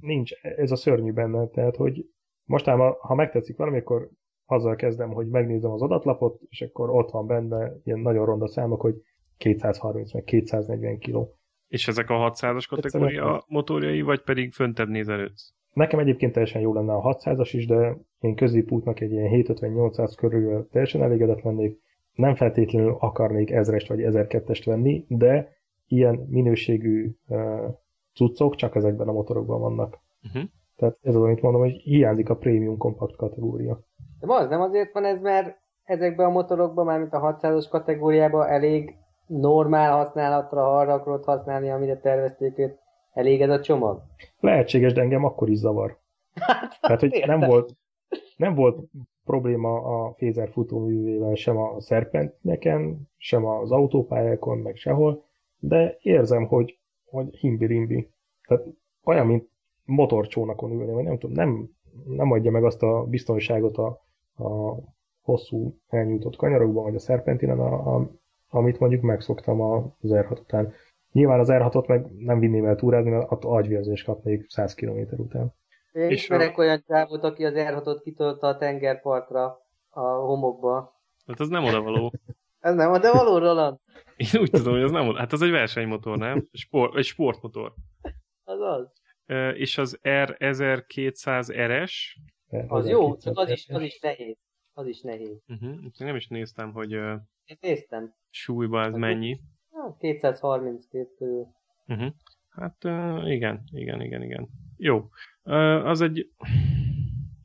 Nincs, 0.00 0.32
ez 0.42 0.70
a 0.70 0.76
szörnyű 0.76 1.12
benne, 1.12 1.46
tehát 1.46 1.76
hogy 1.76 2.06
mostában, 2.44 2.96
ha 3.00 3.14
megtetszik 3.14 3.56
valami, 3.56 3.78
akkor 3.78 4.10
azzal 4.46 4.76
kezdem, 4.76 5.10
hogy 5.12 5.28
megnézem 5.28 5.70
az 5.70 5.82
adatlapot, 5.82 6.40
és 6.48 6.60
akkor 6.60 6.90
ott 6.90 7.10
van 7.10 7.26
benne 7.26 7.72
ilyen 7.84 7.98
nagyon 7.98 8.24
ronda 8.24 8.48
számok, 8.48 8.80
hogy 8.80 8.94
230 9.36 10.12
meg 10.12 10.24
240 10.24 10.98
kiló. 10.98 11.34
És 11.68 11.88
ezek 11.88 12.10
a 12.10 12.32
600-as 12.32 12.64
kategória 12.68 13.44
motorjai, 13.48 14.00
vagy 14.00 14.22
pedig 14.22 14.52
föntebb 14.52 14.88
nézelődsz? 14.88 15.54
Nekem 15.72 15.98
egyébként 15.98 16.32
teljesen 16.32 16.60
jó 16.60 16.74
lenne 16.74 16.92
a 16.92 17.14
600-as 17.14 17.50
is, 17.52 17.66
de 17.66 17.96
én 18.20 18.34
középútnak 18.34 19.00
egy 19.00 19.10
ilyen 19.10 19.28
750-800 19.30 20.12
körül 20.16 20.68
teljesen 20.70 21.02
elégedett 21.02 21.42
lennék. 21.42 21.78
Nem 22.12 22.34
feltétlenül 22.34 22.96
akarnék 22.98 23.50
1000-est 23.52 23.84
vagy 23.88 24.00
1002-est 24.02 24.62
venni, 24.64 25.04
de 25.08 25.52
ilyen 25.86 26.26
minőségű 26.28 27.10
uh, 27.26 27.38
cuccok 28.14 28.54
csak 28.54 28.74
ezekben 28.74 29.08
a 29.08 29.12
motorokban 29.12 29.60
vannak. 29.60 29.98
Uh-huh. 30.26 30.42
Tehát 30.76 30.98
ez 31.02 31.14
az, 31.14 31.22
amit 31.22 31.42
mondom, 31.42 31.60
hogy 31.60 31.72
hiányzik 31.72 32.30
a 32.30 32.36
prémium 32.36 32.76
kompakt 32.76 33.16
kategória. 33.16 33.80
De 34.20 34.34
az 34.34 34.48
nem 34.48 34.60
azért 34.60 34.92
van 34.92 35.04
ez, 35.04 35.20
mert 35.20 35.58
ezekben 35.84 36.26
a 36.26 36.30
motorokban, 36.30 36.84
mármint 36.84 37.12
a 37.12 37.38
600-as 37.40 37.66
kategóriában 37.70 38.48
elég 38.48 38.94
normál 39.26 40.04
használatra, 40.04 40.60
ha 40.60 40.78
arra 40.78 40.92
akarod 40.92 41.24
használni, 41.24 41.70
amire 41.70 41.96
tervezték 41.96 42.58
őt, 42.58 42.78
elég 43.12 43.42
ez 43.42 43.50
a 43.50 43.60
csomag. 43.60 44.02
Lehetséges, 44.40 44.92
de 44.92 45.00
engem 45.00 45.24
akkor 45.24 45.48
is 45.48 45.58
zavar. 45.58 45.98
Tehát, 46.80 47.00
hogy 47.00 47.24
nem 47.26 47.40
volt, 47.40 47.76
nem 48.36 48.54
volt 48.54 48.78
probléma 49.24 49.82
a 49.82 50.14
Fézer 50.16 50.50
futóművével 50.50 51.34
sem 51.34 51.56
a 51.56 51.80
szerpenteken, 51.80 53.08
sem 53.16 53.46
az 53.46 53.70
autópályákon, 53.70 54.58
meg 54.58 54.76
sehol, 54.76 55.24
de 55.58 55.96
érzem, 56.00 56.46
hogy, 56.46 56.78
hogy 57.10 57.36
himbi-rimbi. 57.36 58.10
Tehát 58.48 58.64
olyan, 59.04 59.26
mint 59.26 59.48
motorcsónakon 59.84 60.70
ülni, 60.70 60.92
vagy 60.92 61.04
nem 61.04 61.18
tudom, 61.18 61.36
nem, 61.36 61.70
nem 62.06 62.30
adja 62.30 62.50
meg 62.50 62.64
azt 62.64 62.82
a 62.82 63.04
biztonságot 63.04 63.76
a, 63.76 63.86
a 64.44 64.78
hosszú 65.22 65.76
elnyújtott 65.88 66.36
kanyarokban, 66.36 66.84
vagy 66.84 66.94
a 66.94 66.98
szerpentinen, 66.98 67.58
a, 67.58 67.96
a, 67.96 68.10
amit 68.48 68.78
mondjuk 68.78 69.02
megszoktam 69.02 69.60
az 69.60 69.90
R6 70.02 70.40
után. 70.40 70.72
Nyilván 71.12 71.40
az 71.40 71.48
R6-ot 71.50 71.86
meg 71.86 72.06
nem 72.18 72.38
vinném 72.38 72.64
el 72.64 72.76
túrázni, 72.76 73.10
mert 73.10 73.30
attól 73.30 73.56
agyvérzést 73.56 74.04
kapnék 74.04 74.50
100 74.50 74.74
km 74.74 74.98
után. 75.16 75.54
Én 75.92 76.08
És 76.08 76.14
ismerek 76.14 76.58
olyan 76.58 76.84
csávot, 76.86 77.24
aki 77.24 77.44
az 77.44 77.54
R6-ot 77.56 78.00
kitolta 78.02 78.46
a 78.46 78.56
tengerpartra, 78.56 79.58
a 79.90 80.00
homokba. 80.00 81.00
Hát 81.26 81.40
az 81.40 81.48
nem 81.48 81.64
odavaló. 81.64 82.12
Ez 82.60 82.74
nem, 82.74 83.00
de 83.00 83.12
való 83.12 83.38
Roland. 83.38 83.78
Én 84.16 84.40
úgy 84.40 84.50
tudom, 84.50 84.72
hogy 84.72 84.82
az 84.82 84.90
nem. 84.90 85.14
Hát 85.14 85.32
az 85.32 85.42
egy 85.42 85.50
versenymotor, 85.50 86.18
nem? 86.18 86.48
Sport, 86.52 86.96
egy 86.96 87.04
sportmotor. 87.04 87.74
Az 88.44 88.60
az. 88.60 88.92
Ö, 89.26 89.48
És 89.48 89.78
az 89.78 89.98
R1200 90.02 91.66
RS, 91.66 92.18
Az 92.68 92.88
jó, 92.88 93.16
csak 93.16 93.38
az 93.38 93.50
is, 93.50 93.68
az 93.68 93.82
is 93.82 93.98
nehéz. 94.00 94.36
Az 94.72 94.86
is 94.86 95.00
nehéz. 95.00 95.42
Uh-huh. 95.48 95.76
Nem 95.98 96.16
is 96.16 96.26
néztem, 96.26 96.72
hogy 96.72 96.96
uh, 96.96 97.14
Én 97.44 97.56
néztem. 97.60 98.14
súlyba 98.30 98.80
ez 98.80 98.92
Az 98.92 98.98
mennyi. 98.98 99.40
Ah, 99.70 99.96
232 99.98 101.08
körül. 101.18 101.46
Uh-huh. 101.86 102.12
Hát 102.48 102.84
uh, 102.84 103.30
igen, 103.30 103.62
igen, 103.72 104.00
igen, 104.02 104.22
igen. 104.22 104.48
Jó. 104.76 104.96
Uh, 105.44 105.86
az 105.86 106.00
egy... 106.00 106.30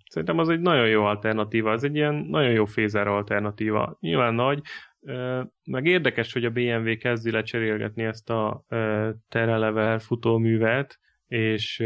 Szerintem 0.09 0.39
az 0.39 0.49
egy 0.49 0.59
nagyon 0.59 0.87
jó 0.87 1.03
alternatíva, 1.03 1.71
ez 1.71 1.83
egy 1.83 1.95
ilyen 1.95 2.13
nagyon 2.15 2.51
jó 2.51 2.65
fézer 2.65 3.07
alternatíva. 3.07 3.97
Nyilván 3.99 4.33
nagy, 4.33 4.61
meg 5.65 5.85
érdekes, 5.85 6.33
hogy 6.33 6.45
a 6.45 6.49
BMW 6.49 6.97
kezdi 6.97 7.31
lecserélgetni 7.31 8.03
ezt 8.03 8.29
a 8.29 8.65
Terelever 9.29 10.01
futóművet, 10.01 10.99
és 11.27 11.83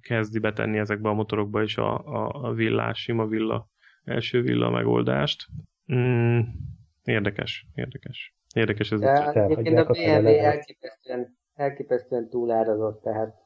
kezdi 0.00 0.38
betenni 0.38 0.78
ezekbe 0.78 1.08
a 1.08 1.14
motorokba 1.14 1.62
is 1.62 1.76
a, 1.76 1.98
a, 1.98 2.44
a 2.44 2.52
villás, 2.52 3.02
sima 3.02 3.26
villa, 3.26 3.68
első 4.04 4.42
villa 4.42 4.70
megoldást. 4.70 5.46
Mm, 5.94 6.40
érdekes, 7.04 7.66
érdekes. 7.74 8.34
Érdekes 8.54 8.92
ez. 8.92 9.00
De 9.00 9.10
a 9.10 9.44
a 9.44 9.46
BMW 9.46 10.26
elképesztően, 10.26 11.38
elképesztően 11.54 12.28
túlárazott, 12.28 13.02
tehát 13.02 13.41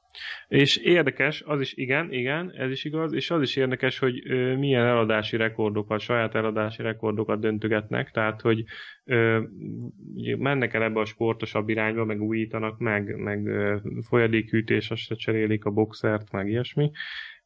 És 0.48 0.76
érdekes, 0.76 1.42
az 1.42 1.60
is 1.60 1.74
igen, 1.74 2.12
igen, 2.12 2.52
ez 2.56 2.70
is 2.70 2.84
igaz, 2.84 3.12
és 3.12 3.30
az 3.30 3.42
is 3.42 3.56
érdekes, 3.56 3.98
hogy 3.98 4.30
ö, 4.30 4.56
milyen 4.56 4.86
eladási 4.86 5.36
rekordokat, 5.36 6.00
saját 6.00 6.34
eladási 6.34 6.82
rekordokat 6.82 7.40
döntögetnek, 7.40 8.10
tehát, 8.10 8.40
hogy 8.40 8.64
ö, 9.04 9.40
mennek 10.38 10.74
el 10.74 10.82
ebbe 10.82 11.00
a 11.00 11.04
sportosabb 11.04 11.68
irányba, 11.68 12.04
meg 12.04 12.22
újítanak, 12.22 12.78
meg, 12.78 13.16
meg 13.16 13.46
ö, 13.46 13.76
folyadékhűtés, 14.08 14.90
azt 14.90 15.02
se 15.02 15.14
cserélik 15.14 15.64
a 15.64 15.70
boxert, 15.70 16.32
meg 16.32 16.48
ilyesmi, 16.48 16.90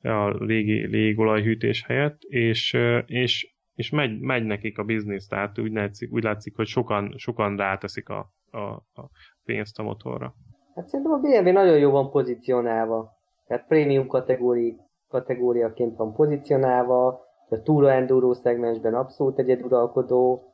a 0.03 0.47
régi 0.47 0.87
légolajhűtés 0.87 1.85
helyett, 1.87 2.23
és, 2.23 2.73
ö, 2.73 2.99
és, 2.99 3.55
és 3.75 3.91
megy, 3.91 4.21
megy 4.21 4.45
nekik 4.45 4.79
a 4.79 4.85
biznisz, 4.85 5.27
tehát 5.27 5.59
úgy 5.59 5.73
látszik, 5.73 6.13
úgy 6.13 6.23
látszik 6.23 6.55
hogy 6.57 6.67
sokan, 6.67 7.15
sokan 7.17 7.57
ráteszik 7.57 8.09
a, 8.09 8.33
a, 8.51 8.59
a 8.75 9.11
pénzt 9.45 9.79
a 9.79 9.83
motorra. 9.83 10.35
Hát 10.75 10.89
szerintem 10.89 11.13
a 11.13 11.19
BMW 11.19 11.53
nagyon 11.53 11.79
jó 11.79 11.91
van 11.91 12.11
pozícionálva. 12.11 13.19
Tehát 13.47 13.67
prémium 13.67 14.07
kategóri, 14.07 14.77
kategóriaként 15.09 15.97
van 15.97 16.13
pozícionálva, 16.13 17.29
a 17.49 17.63
Tourer 17.63 17.97
Enduro 17.97 18.35
szegmensben 18.35 18.95
abszolút 18.95 19.39
egyeduralkodó, 19.39 20.45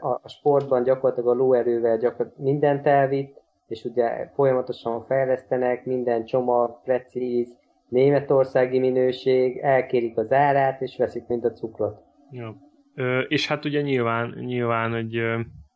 a 0.00 0.20
a 0.22 0.28
sportban 0.28 0.82
gyakorlatilag 0.82 1.28
a 1.28 1.38
lóerővel 1.38 1.98
gyakorlatilag 1.98 2.48
mindent 2.48 2.86
elvitt, 2.86 3.40
és 3.66 3.84
ugye 3.84 4.30
folyamatosan 4.34 5.04
fejlesztenek, 5.04 5.84
minden 5.84 6.24
csomag, 6.24 6.80
precíz, 6.84 7.58
németországi 7.88 8.78
minőség, 8.78 9.58
elkérik 9.58 10.18
az 10.18 10.32
árát, 10.32 10.80
és 10.80 10.96
veszik 10.96 11.26
mind 11.26 11.44
a 11.44 11.52
cukrot. 11.52 12.02
Ja. 12.30 12.56
Ö, 12.94 13.18
és 13.20 13.48
hát 13.48 13.64
ugye 13.64 13.80
nyilván, 13.80 14.34
nyilván 14.38 14.94
egy 14.94 15.22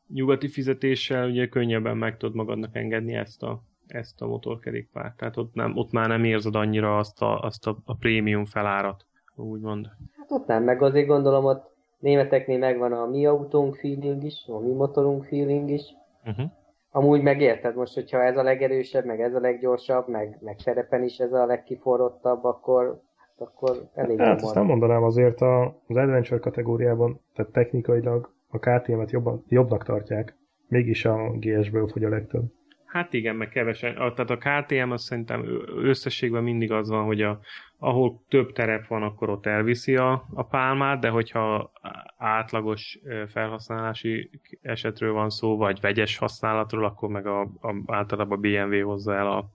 nyugati 0.09 0.49
fizetéssel 0.49 1.29
ugye 1.29 1.49
könnyebben 1.49 1.97
meg 1.97 2.17
tudod 2.17 2.35
magadnak 2.35 2.77
engedni 2.77 3.15
ezt 3.15 3.43
a, 3.43 3.63
ezt 3.87 4.23
a 4.23 4.27
motorkerékpárt. 4.27 5.17
Tehát 5.17 5.37
ott, 5.37 5.55
nem, 5.55 5.77
ott 5.77 5.93
már 5.93 6.09
nem 6.09 6.25
érzed 6.25 6.55
annyira 6.55 6.99
azt 6.99 7.23
a, 7.23 7.41
azt 7.41 7.67
a, 7.67 7.77
a 7.85 7.95
prémium 7.95 8.45
felárat, 8.45 9.07
úgymond. 9.37 9.91
Hát 10.19 10.31
ott 10.31 10.47
nem, 10.47 10.65
meg 10.65 10.83
azért 10.83 11.07
gondolom 11.07 11.45
ott 11.45 11.73
németeknél 11.99 12.59
megvan 12.59 12.93
a 12.93 13.07
mi 13.07 13.27
autónk 13.27 13.75
feeling 13.75 14.25
is, 14.25 14.45
a 14.47 14.59
mi 14.59 14.73
motorunk 14.73 15.25
feeling 15.25 15.71
is. 15.71 15.83
Uh-huh. 16.25 16.51
Amúgy 16.91 17.23
megérted 17.23 17.77
most, 17.77 17.95
hogyha 17.95 18.23
ez 18.23 18.37
a 18.37 18.43
legerősebb, 18.43 19.05
meg 19.05 19.21
ez 19.21 19.35
a 19.35 19.41
leggyorsabb, 19.41 20.09
meg, 20.09 20.39
meg 20.41 20.57
terepen 20.57 21.03
is 21.03 21.19
ez 21.19 21.33
a 21.33 21.47
legkiforrottabb, 21.47 22.45
akkor, 22.45 23.01
hát 23.17 23.49
akkor 23.49 23.89
elég 23.95 24.19
Hát 24.19 24.41
jó 24.41 24.47
azt 24.47 24.55
nem 24.55 24.65
mondanám 24.65 25.03
azért 25.03 25.41
a, 25.41 25.65
az 25.65 25.97
Adventure 25.97 26.41
kategóriában, 26.41 27.21
tehát 27.35 27.53
technikailag 27.53 28.33
a 28.55 28.59
KTM-et 28.59 29.11
jobban, 29.11 29.45
jobbnak 29.49 29.85
tartják, 29.85 30.37
mégis 30.69 31.05
a 31.05 31.31
GS-ből 31.31 31.89
fogy 31.89 32.05
a 32.05 32.09
legtöbb. 32.09 32.53
Hát 32.95 33.13
igen, 33.13 33.37
meg 33.37 33.49
kevesen. 33.49 33.97
A, 33.97 34.13
tehát 34.13 34.31
a 34.31 34.39
KTM 34.39 34.91
az 34.91 35.03
szerintem 35.03 35.45
összességben 35.83 36.43
mindig 36.43 36.73
az 36.73 36.89
van, 36.89 37.05
hogy 37.05 37.23
a, 37.23 37.41
ahol 37.79 38.23
több 38.29 38.53
terep 38.53 38.87
van, 38.87 39.03
akkor 39.03 39.29
ott 39.31 39.47
elviszi 39.47 39.97
a, 39.97 40.27
a 40.35 40.43
pálmát, 40.43 41.01
de 41.01 41.09
hogyha 41.09 41.73
átlagos 42.19 42.99
felhasználási 43.29 44.31
esetről 44.63 45.13
van 45.13 45.31
szó, 45.31 45.57
vagy 45.57 45.81
vegyes 45.81 46.19
használatról, 46.19 46.85
akkor 46.85 47.09
meg 47.09 47.27
a, 47.27 47.41
a, 47.41 47.75
általában 47.87 48.39
a 48.39 48.41
BMW 48.41 48.87
hozza 48.87 49.15
el 49.15 49.27
a, 49.27 49.51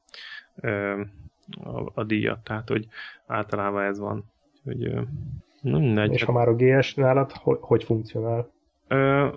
a, 1.63 1.91
a 1.93 2.03
díjat. 2.03 2.43
Tehát, 2.43 2.69
hogy 2.69 2.87
általában 3.27 3.83
ez 3.83 3.99
van. 3.99 4.31
Hogy, 4.63 4.93
mindegy. 5.61 6.13
És 6.13 6.23
ha 6.23 6.31
már 6.31 6.47
a 6.47 6.55
GS 6.55 6.93
nálad, 6.93 7.31
hogy, 7.31 7.57
hogy 7.61 7.83
funkcionál? 7.83 8.51
Ö, 8.89 9.27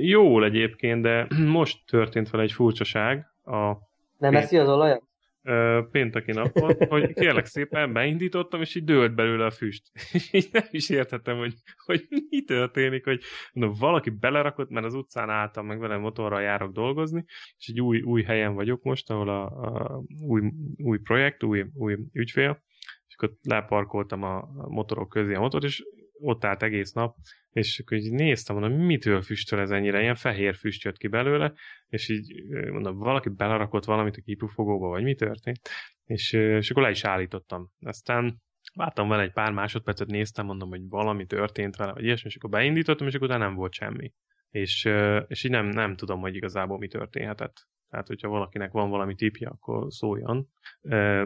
jól 0.00 0.44
egyébként, 0.44 1.02
de 1.02 1.26
most 1.58 1.78
történt 1.86 2.30
vele 2.30 2.42
egy 2.42 2.52
furcsaság 2.52 3.26
a 3.44 3.76
Nem 4.18 4.34
eszi 4.34 4.58
az 4.58 4.68
olajat? 4.68 5.02
ö, 5.44 5.80
pénteki 5.90 6.32
napon, 6.32 6.76
hogy 6.88 7.12
kérlek 7.12 7.46
szépen 7.46 7.92
beindítottam, 7.92 8.60
és 8.60 8.74
így 8.74 8.84
dőlt 8.84 9.14
belőle 9.14 9.44
a 9.44 9.50
füst. 9.50 9.90
És 10.12 10.32
így 10.32 10.48
nem 10.52 10.66
is 10.70 10.90
értettem, 10.90 11.36
hogy, 11.36 11.54
hogy 11.84 12.06
mi 12.30 12.42
történik, 12.42 13.04
hogy 13.04 13.20
no, 13.52 13.74
valaki 13.74 14.10
belerakott, 14.10 14.70
mert 14.70 14.86
az 14.86 14.94
utcán 14.94 15.30
álltam, 15.30 15.66
meg 15.66 15.78
vele 15.78 15.96
motorral 15.96 16.42
járok 16.42 16.72
dolgozni, 16.72 17.24
és 17.58 17.68
egy 17.68 17.80
új, 17.80 18.00
új 18.00 18.22
helyen 18.22 18.54
vagyok 18.54 18.82
most, 18.82 19.10
ahol 19.10 19.28
a, 19.28 19.44
a 19.44 20.02
új, 20.20 20.42
új 20.76 20.98
projekt, 20.98 21.42
új, 21.42 21.64
új 21.74 21.96
ügyfél, 22.12 22.62
és 23.06 23.14
akkor 23.16 23.36
leparkoltam 23.42 24.22
a 24.22 24.48
motorok 24.68 25.08
közé 25.08 25.34
a 25.34 25.40
motort, 25.40 25.64
és 25.64 25.84
ott 26.20 26.44
állt 26.44 26.62
egész 26.62 26.92
nap, 26.92 27.16
és 27.50 27.78
akkor 27.78 27.96
így 27.96 28.12
néztem, 28.12 28.56
mondom, 28.56 28.80
mitől 28.80 29.22
füstöl 29.22 29.60
ez 29.60 29.70
ennyire, 29.70 30.00
ilyen 30.00 30.14
fehér 30.14 30.54
füst 30.54 30.82
jött 30.82 30.96
ki 30.96 31.08
belőle, 31.08 31.52
és 31.88 32.08
így 32.08 32.44
mondom, 32.70 32.98
valaki 32.98 33.28
belerakott 33.28 33.84
valamit 33.84 34.16
a 34.16 34.20
kipufogóba, 34.20 34.88
vagy 34.88 35.02
mi 35.02 35.14
történt, 35.14 35.58
és, 36.04 36.32
és 36.32 36.70
akkor 36.70 36.82
le 36.82 36.90
is 36.90 37.04
állítottam. 37.04 37.70
Aztán 37.80 38.42
vártam 38.74 39.08
vele 39.08 39.22
egy 39.22 39.32
pár 39.32 39.52
másodpercet, 39.52 40.08
néztem, 40.08 40.46
mondom, 40.46 40.68
hogy 40.68 40.88
valami 40.88 41.26
történt 41.26 41.76
vele, 41.76 41.92
vagy 41.92 42.04
ilyesmi, 42.04 42.28
és 42.28 42.36
akkor 42.36 42.50
beindítottam, 42.50 43.06
és 43.06 43.14
akkor 43.14 43.26
utána 43.26 43.44
nem 43.44 43.54
volt 43.54 43.72
semmi. 43.72 44.12
És, 44.50 44.84
és 45.26 45.44
így 45.44 45.50
nem, 45.50 45.66
nem 45.66 45.96
tudom, 45.96 46.20
hogy 46.20 46.34
igazából 46.34 46.78
mi 46.78 46.88
történhetett. 46.88 47.66
Tehát, 47.88 48.06
hogyha 48.06 48.28
valakinek 48.28 48.72
van 48.72 48.90
valami 48.90 49.14
tipje, 49.14 49.48
akkor 49.48 49.92
szóljon. 49.92 50.48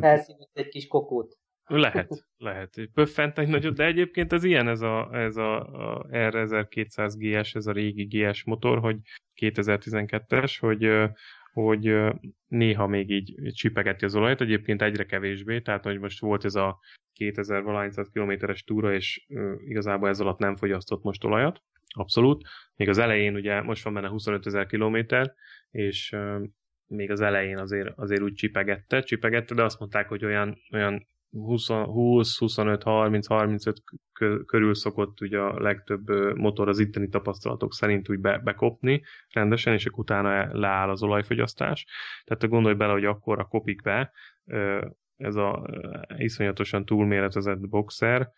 Elszívott 0.01 0.51
egy 0.53 0.69
kis 0.69 0.87
kokót. 0.87 1.37
Lehet, 1.69 2.27
lehet. 2.37 2.75
Pöffent 2.95 3.39
egy 3.39 3.49
nagyot, 3.49 3.75
de 3.75 3.85
egyébként 3.85 4.33
ez 4.33 4.45
ilyen, 4.45 4.69
ez 4.69 4.81
a, 4.81 5.09
ez 5.13 5.37
a, 5.37 5.61
a 5.61 6.07
R1200 6.11 7.15
GS, 7.17 7.55
ez 7.55 7.67
a 7.67 7.73
régi 7.73 8.05
GS 8.05 8.45
motor, 8.45 8.79
hogy 8.79 8.97
2012-es, 9.41 10.57
hogy, 10.61 10.91
hogy 11.53 11.97
néha 12.47 12.87
még 12.87 13.11
így 13.11 13.53
csipegeti 13.53 14.05
az 14.05 14.15
olajat, 14.15 14.41
egyébként 14.41 14.83
egyre 14.83 15.05
kevésbé, 15.05 15.61
tehát 15.61 15.85
hogy 15.85 15.99
most 15.99 16.21
volt 16.21 16.45
ez 16.45 16.55
a 16.55 16.79
2000 17.13 17.63
valány 17.63 17.91
kilométeres 18.13 18.63
túra, 18.63 18.95
és 18.95 19.27
igazából 19.67 20.09
ez 20.09 20.21
alatt 20.21 20.39
nem 20.39 20.57
fogyasztott 20.57 21.03
most 21.03 21.25
olajat, 21.25 21.63
abszolút. 21.95 22.49
Még 22.75 22.89
az 22.89 22.99
elején 22.99 23.35
ugye 23.35 23.61
most 23.61 23.85
van 23.85 23.95
benne 23.95 24.09
25 24.09 24.47
ezer 24.47 24.67
kilométer, 24.67 25.35
és 25.71 26.17
még 26.87 27.11
az 27.11 27.21
elején 27.21 27.59
azért, 27.59 27.89
azért 27.97 28.23
úgy 28.23 28.35
csipegette, 28.35 29.01
csipegette, 29.01 29.55
de 29.55 29.63
azt 29.63 29.79
mondták, 29.79 30.09
hogy 30.09 30.25
olyan, 30.25 30.59
olyan 30.73 31.07
20, 31.31 31.69
20, 31.69 32.39
25, 32.39 32.83
30, 32.83 33.27
35 33.27 33.83
körül 34.47 34.75
szokott 34.75 35.21
ugye 35.21 35.39
a 35.39 35.61
legtöbb 35.61 36.09
motor 36.37 36.69
az 36.69 36.79
itteni 36.79 37.09
tapasztalatok 37.09 37.73
szerint 37.73 38.11
úgy 38.11 38.19
be, 38.19 38.39
bekopni 38.39 39.03
rendesen, 39.33 39.73
és 39.73 39.87
akkor 39.87 39.99
utána 39.99 40.59
leáll 40.59 40.91
az 40.91 41.03
olajfogyasztás. 41.03 41.87
Tehát 42.25 42.49
gondolj 42.49 42.75
bele, 42.75 42.93
hogy 42.93 43.05
akkor 43.05 43.39
a 43.39 43.45
kopik 43.45 43.83
be 43.83 44.13
ez 45.17 45.35
a 45.35 45.67
iszonyatosan 46.17 46.85
túlméretezett 46.85 47.69
boxer, 47.69 48.33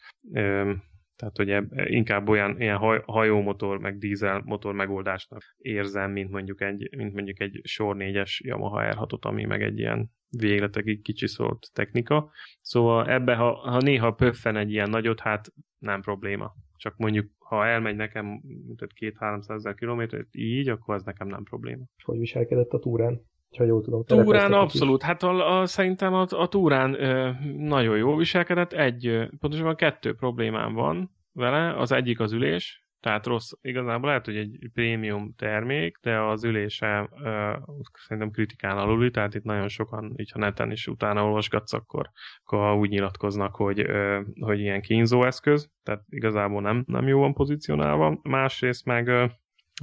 tehát, 1.21 1.37
hogy 1.37 1.89
inkább 1.93 2.29
olyan 2.29 2.61
ilyen 2.61 2.77
haj, 2.77 3.03
hajómotor, 3.07 3.79
meg 3.79 3.99
dízel 3.99 4.43
motor 4.45 4.75
megoldásnak 4.75 5.43
érzem, 5.59 6.11
mint 6.11 6.31
mondjuk 6.31 6.61
egy, 6.61 6.89
mint 6.97 7.15
mondjuk 7.15 7.41
egy 7.41 7.61
sor 7.63 7.97
4-es 7.99 8.37
Yamaha 8.39 8.91
r 8.91 9.07
ami 9.21 9.45
meg 9.45 9.63
egy 9.63 9.79
ilyen 9.79 10.11
végletekig 10.31 11.03
kicsiszolt 11.03 11.67
technika. 11.73 12.31
Szóval 12.61 13.09
ebbe, 13.09 13.35
ha, 13.35 13.53
ha 13.53 13.79
néha 13.79 14.11
pöffen 14.11 14.57
egy 14.57 14.71
ilyen 14.71 14.91
nagyot, 14.91 15.21
hát 15.21 15.53
nem 15.79 16.01
probléma. 16.01 16.55
Csak 16.77 16.97
mondjuk, 16.97 17.31
ha 17.39 17.67
elmegy 17.67 17.97
nekem 17.97 18.27
mint 18.67 18.87
2-300 19.01 19.51
ezer 19.51 19.75
kilométert 19.75 20.29
így, 20.31 20.69
akkor 20.69 20.95
az 20.95 21.03
nekem 21.03 21.29
nem 21.29 21.43
probléma. 21.43 21.85
Hogy 22.05 22.19
viselkedett 22.19 22.73
a 22.73 22.79
túrán? 22.79 23.21
Ha 23.57 23.65
jól 23.65 23.83
tudom. 23.83 24.05
Túrán 24.05 24.53
abszolút. 24.53 25.01
Is. 25.01 25.07
Hát 25.07 25.23
a, 25.23 25.61
a, 25.61 25.67
szerintem 25.67 26.15
a, 26.15 26.27
a 26.29 26.49
túrán 26.49 27.03
ö, 27.03 27.31
nagyon 27.57 27.97
jó 27.97 28.17
viselkedett. 28.17 28.73
Egy, 28.73 29.29
pontosabban 29.39 29.77
kettő 29.77 30.15
problémám 30.15 30.75
van 30.75 31.11
vele. 31.33 31.77
Az 31.77 31.93
egyik 31.93 32.21
az 32.21 32.33
ülés, 32.33 32.85
tehát 33.01 33.27
rossz, 33.27 33.51
igazából 33.61 34.09
lehet, 34.09 34.25
hogy 34.25 34.37
egy 34.37 34.71
prémium 34.73 35.35
termék, 35.37 35.99
de 36.03 36.21
az 36.21 36.45
ülése 36.45 37.09
uh, 37.13 37.77
szerintem 37.93 38.31
kritikán 38.31 38.79
aluli, 38.79 39.11
tehát 39.11 39.35
itt 39.35 39.43
nagyon 39.43 39.69
sokan, 39.69 40.15
így 40.17 40.31
ha 40.31 40.39
neten 40.39 40.71
is 40.71 40.87
utána 40.87 41.25
olvasgatsz, 41.25 41.73
akkor, 41.73 42.11
akkor 42.45 42.75
úgy 42.75 42.89
nyilatkoznak, 42.89 43.55
hogy, 43.55 43.81
uh, 43.81 44.21
hogy 44.41 44.61
ilyen 44.61 44.81
kínzó 44.81 45.25
eszköz, 45.25 45.71
tehát 45.83 46.05
igazából 46.09 46.61
nem, 46.61 46.85
nem 46.87 47.09
jó 47.09 47.21
van 47.21 47.35
pozícionálva. 47.35 48.19
Másrészt 48.23 48.85
meg 48.85 49.07
uh, 49.07 49.31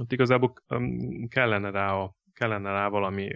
ott 0.00 0.12
igazából 0.12 0.52
um, 0.68 1.28
kellene 1.28 1.70
rá 1.70 1.92
a 1.92 2.16
kellene 2.38 2.70
rá 2.70 2.88
valami 2.88 3.28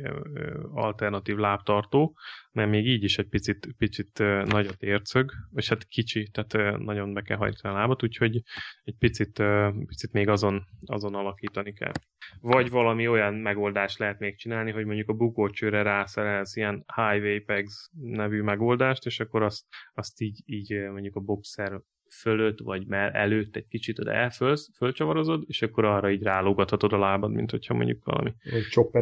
alternatív 0.73 1.37
lábtartó, 1.37 2.17
mert 2.53 2.71
még 2.71 2.87
így 2.87 3.05
is 3.05 3.19
egy 3.19 3.29
picit, 3.29 3.69
picit 3.79 4.19
nagyot 4.45 4.83
ércög, 4.83 5.31
és 5.55 5.69
hát 5.69 5.85
kicsi, 5.85 6.31
tehát 6.33 6.79
nagyon 6.79 7.13
be 7.13 7.23
kell 7.23 7.37
hajtani 7.37 7.75
a 7.75 7.79
lábat, 7.79 8.03
úgyhogy 8.03 8.43
egy 8.85 8.97
picit, 8.99 9.43
picit 9.87 10.13
még 10.13 10.29
azon, 10.29 10.67
azon 10.87 11.15
alakítani 11.15 11.73
kell. 11.73 11.93
Vagy 12.41 12.71
valami 12.71 13.09
olyan 13.09 13.35
megoldást 13.35 13.99
lehet 13.99 14.19
még 14.19 14.37
csinálni, 14.37 14.71
hogy 14.71 14.85
mondjuk 14.85 15.09
a 15.09 15.13
bukócsőre 15.15 15.83
rászerelsz 15.83 16.57
ilyen 16.57 16.85
Highway 16.95 17.41
Pegs 17.41 17.91
nevű 18.01 18.43
megoldást, 18.43 19.07
és 19.07 19.21
akkor 19.21 19.43
azt, 19.43 19.65
azt 19.95 20.21
így, 20.21 20.43
így 20.45 20.73
mondjuk 20.91 21.17
a 21.17 21.21
boxer 21.21 21.81
fölött, 22.21 22.59
vagy 22.59 22.87
már 22.87 23.15
előtt 23.15 23.57
egy 23.57 23.69
kicsit 23.69 23.99
oda 23.99 24.13
elfölsz, 24.13 24.71
fölcsavarozod, 24.77 25.45
és 25.47 25.63
akkor 25.63 25.85
arra 25.85 26.11
így 26.11 26.23
rálógathatod 26.23 26.93
a 26.93 26.99
lábad, 26.99 27.33
mint 27.33 27.51
hogyha 27.51 27.75
mondjuk 27.75 28.05
valami 28.05 28.35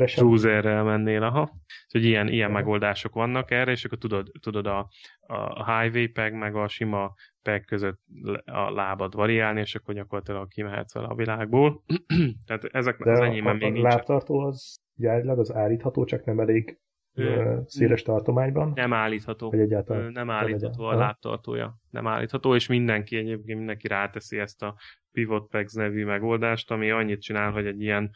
cruiserrel 0.05 0.83
mennél, 0.83 1.23
aha. 1.23 1.51
Hogy 1.89 2.05
ilyen, 2.05 2.29
ilyen 2.29 2.51
megoldások 2.51 3.15
vannak 3.15 3.51
erre, 3.51 3.71
és 3.71 3.85
akkor 3.85 3.99
tudod, 3.99 4.31
tudod 4.41 4.67
a, 4.67 4.89
a 5.21 5.81
highway 5.81 6.07
peg 6.07 6.35
meg 6.35 6.55
a 6.55 6.69
sima 6.69 7.15
peg 7.43 7.65
között 7.65 8.01
a 8.45 8.71
lábad 8.71 9.15
variálni, 9.15 9.61
és 9.61 9.75
akkor 9.75 9.95
gyakorlatilag 9.95 10.49
kimehetsz 10.49 10.95
vele 10.95 11.07
a 11.07 11.15
világból. 11.15 11.83
Tehát 12.47 12.65
ezek 12.65 12.99
De 12.99 13.11
az 13.11 13.21
enyémben 13.21 13.57
még 13.57 13.73
nincs. 13.73 13.85
A 13.85 13.89
lábtartó 13.89 14.39
az 14.39 14.81
gyárilag 14.95 15.39
az 15.39 15.55
állítható, 15.55 16.05
csak 16.05 16.25
nem 16.25 16.41
elég 16.41 16.79
széles 17.67 18.03
tartományban? 18.03 18.73
Nem 18.75 18.93
állítható. 18.93 19.51
Vagy 19.51 19.61
egyáltalán? 19.61 20.13
Nem 20.13 20.31
állítható 20.31 20.85
a 20.85 20.95
lábtartója. 20.95 21.77
Nem 21.91 22.07
állítható, 22.07 22.55
és 22.55 22.67
mindenki 22.67 23.17
egyébként 23.17 23.59
mindenki 23.59 23.89
ráteszi 23.89 24.39
ezt 24.39 24.63
a 24.63 24.77
Pivot 25.13 25.49
Pegs 25.49 25.73
nevű 25.73 26.05
megoldást, 26.05 26.71
ami 26.71 26.91
annyit 26.91 27.23
csinál, 27.23 27.53
hogy 27.53 27.67
egy 27.67 27.81
ilyen 27.81 28.11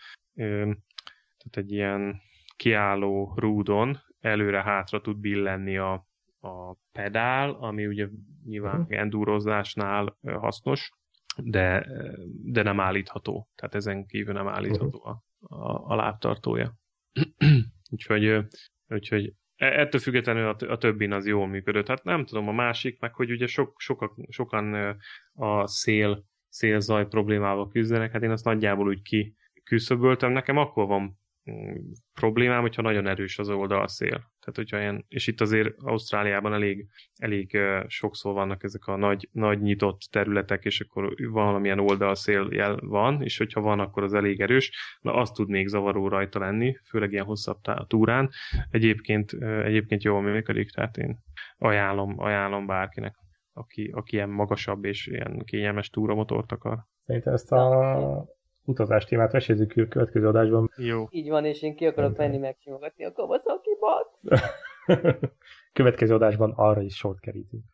tehát 1.45 1.69
egy 1.69 1.73
ilyen 1.73 2.21
kiálló 2.57 3.33
rúdon 3.37 3.99
előre-hátra 4.21 5.01
tud 5.01 5.19
billenni 5.19 5.77
a, 5.77 6.07
a 6.41 6.77
pedál, 6.93 7.51
ami 7.51 7.87
ugye 7.87 8.09
nyilván 8.45 8.81
uh-huh. 8.81 8.99
endurozásnál 8.99 10.19
hasznos, 10.23 10.91
de, 11.37 11.87
de 12.43 12.63
nem 12.63 12.81
állítható. 12.81 13.49
Tehát 13.55 13.75
ezen 13.75 14.07
kívül 14.07 14.35
nem 14.35 14.49
állítható 14.49 14.99
uh-huh. 14.99 15.17
a, 15.39 15.73
a, 15.73 15.85
a 15.87 15.95
lábtartója. 15.95 16.75
Úgyhogy 17.91 18.47
Úgyhogy 18.89 19.33
e, 19.57 19.67
ettől 19.67 20.01
függetlenül 20.01 20.49
a, 20.49 20.57
a 20.73 20.79
többin 20.79 21.13
az 21.13 21.27
jól 21.27 21.47
működött. 21.47 21.89
Hát 21.89 22.05
nem 22.05 22.25
tudom, 22.25 22.49
a 22.49 22.53
másik, 22.53 23.01
meg 23.01 23.15
hogy 23.15 23.31
ugye 23.31 23.47
sok, 23.47 23.81
sokak, 23.81 24.15
sokan 24.29 24.97
a 25.33 25.67
szél, 25.67 26.25
szélzaj 26.49 27.07
problémával 27.07 27.69
küzdenek, 27.69 28.13
hát 28.13 28.23
én 28.23 28.31
azt 28.31 28.45
nagyjából 28.45 28.89
úgy 28.89 29.03
ki 29.03 29.37
küszöböltem. 29.65 30.33
Nekem 30.33 30.57
akkor 30.57 30.87
van 30.87 31.23
Mm, 31.51 31.75
problémám, 32.13 32.61
hogyha 32.61 32.83
nagyon 32.83 33.07
erős 33.07 33.39
az 33.39 33.49
oldalszél. 33.49 34.33
Tehát, 34.45 34.71
hogyha 34.71 34.79
ilyen, 34.79 35.05
és 35.09 35.27
itt 35.27 35.41
azért 35.41 35.75
Ausztráliában 35.79 36.53
elég, 36.53 36.87
elég 37.17 37.59
sokszor 37.87 38.35
vannak 38.35 38.63
ezek 38.63 38.87
a 38.87 38.97
nagy, 38.97 39.29
nagy 39.33 39.61
nyitott 39.61 39.99
területek, 40.11 40.65
és 40.65 40.81
akkor 40.81 41.15
valamilyen 41.31 41.79
oldalszél 41.79 42.49
jel 42.51 42.77
van, 42.81 43.23
és 43.23 43.39
hogyha 43.39 43.61
van, 43.61 43.81
akkor 43.81 44.03
az 44.03 44.15
elég 44.15 44.41
erős. 44.41 44.99
Na, 45.01 45.15
az 45.15 45.31
tud 45.31 45.49
még 45.49 45.67
zavaró 45.67 46.09
rajta 46.09 46.39
lenni, 46.39 46.77
főleg 46.89 47.13
ilyen 47.13 47.25
hosszabb 47.25 47.59
túrán. 47.87 48.31
Egyébként, 48.71 49.33
egyébként 49.65 50.03
jól 50.03 50.23
működik, 50.23 50.71
tehát 50.71 50.97
én 50.97 51.19
ajánlom, 51.59 52.15
ajánlom 52.19 52.67
bárkinek, 52.67 53.15
aki, 53.53 53.91
aki 53.95 54.15
ilyen 54.15 54.31
magasabb 54.31 54.85
és 54.85 55.07
ilyen 55.07 55.43
kényelmes 55.45 55.89
túramotort 55.89 56.53
akar. 56.53 56.79
Szerintem 57.07 57.33
ezt 57.33 57.53
a 57.53 58.33
utazás 58.67 59.05
témát 59.05 59.33
mesézzük 59.33 59.73
a 59.77 59.89
következő 59.89 60.27
adásban. 60.27 60.71
Jó. 60.77 61.07
Így 61.11 61.29
van, 61.29 61.45
és 61.45 61.63
én 61.63 61.75
ki 61.77 61.87
akarok 61.87 62.17
menni 62.17 62.39
megsimogatni 62.39 63.05
a 63.05 63.13
Kawasaki-bat. 63.13 64.04
következő 65.73 66.15
adásban 66.15 66.53
arra 66.57 66.81
is 66.83 66.97
sort 66.97 67.21
kerítünk. 67.21 67.65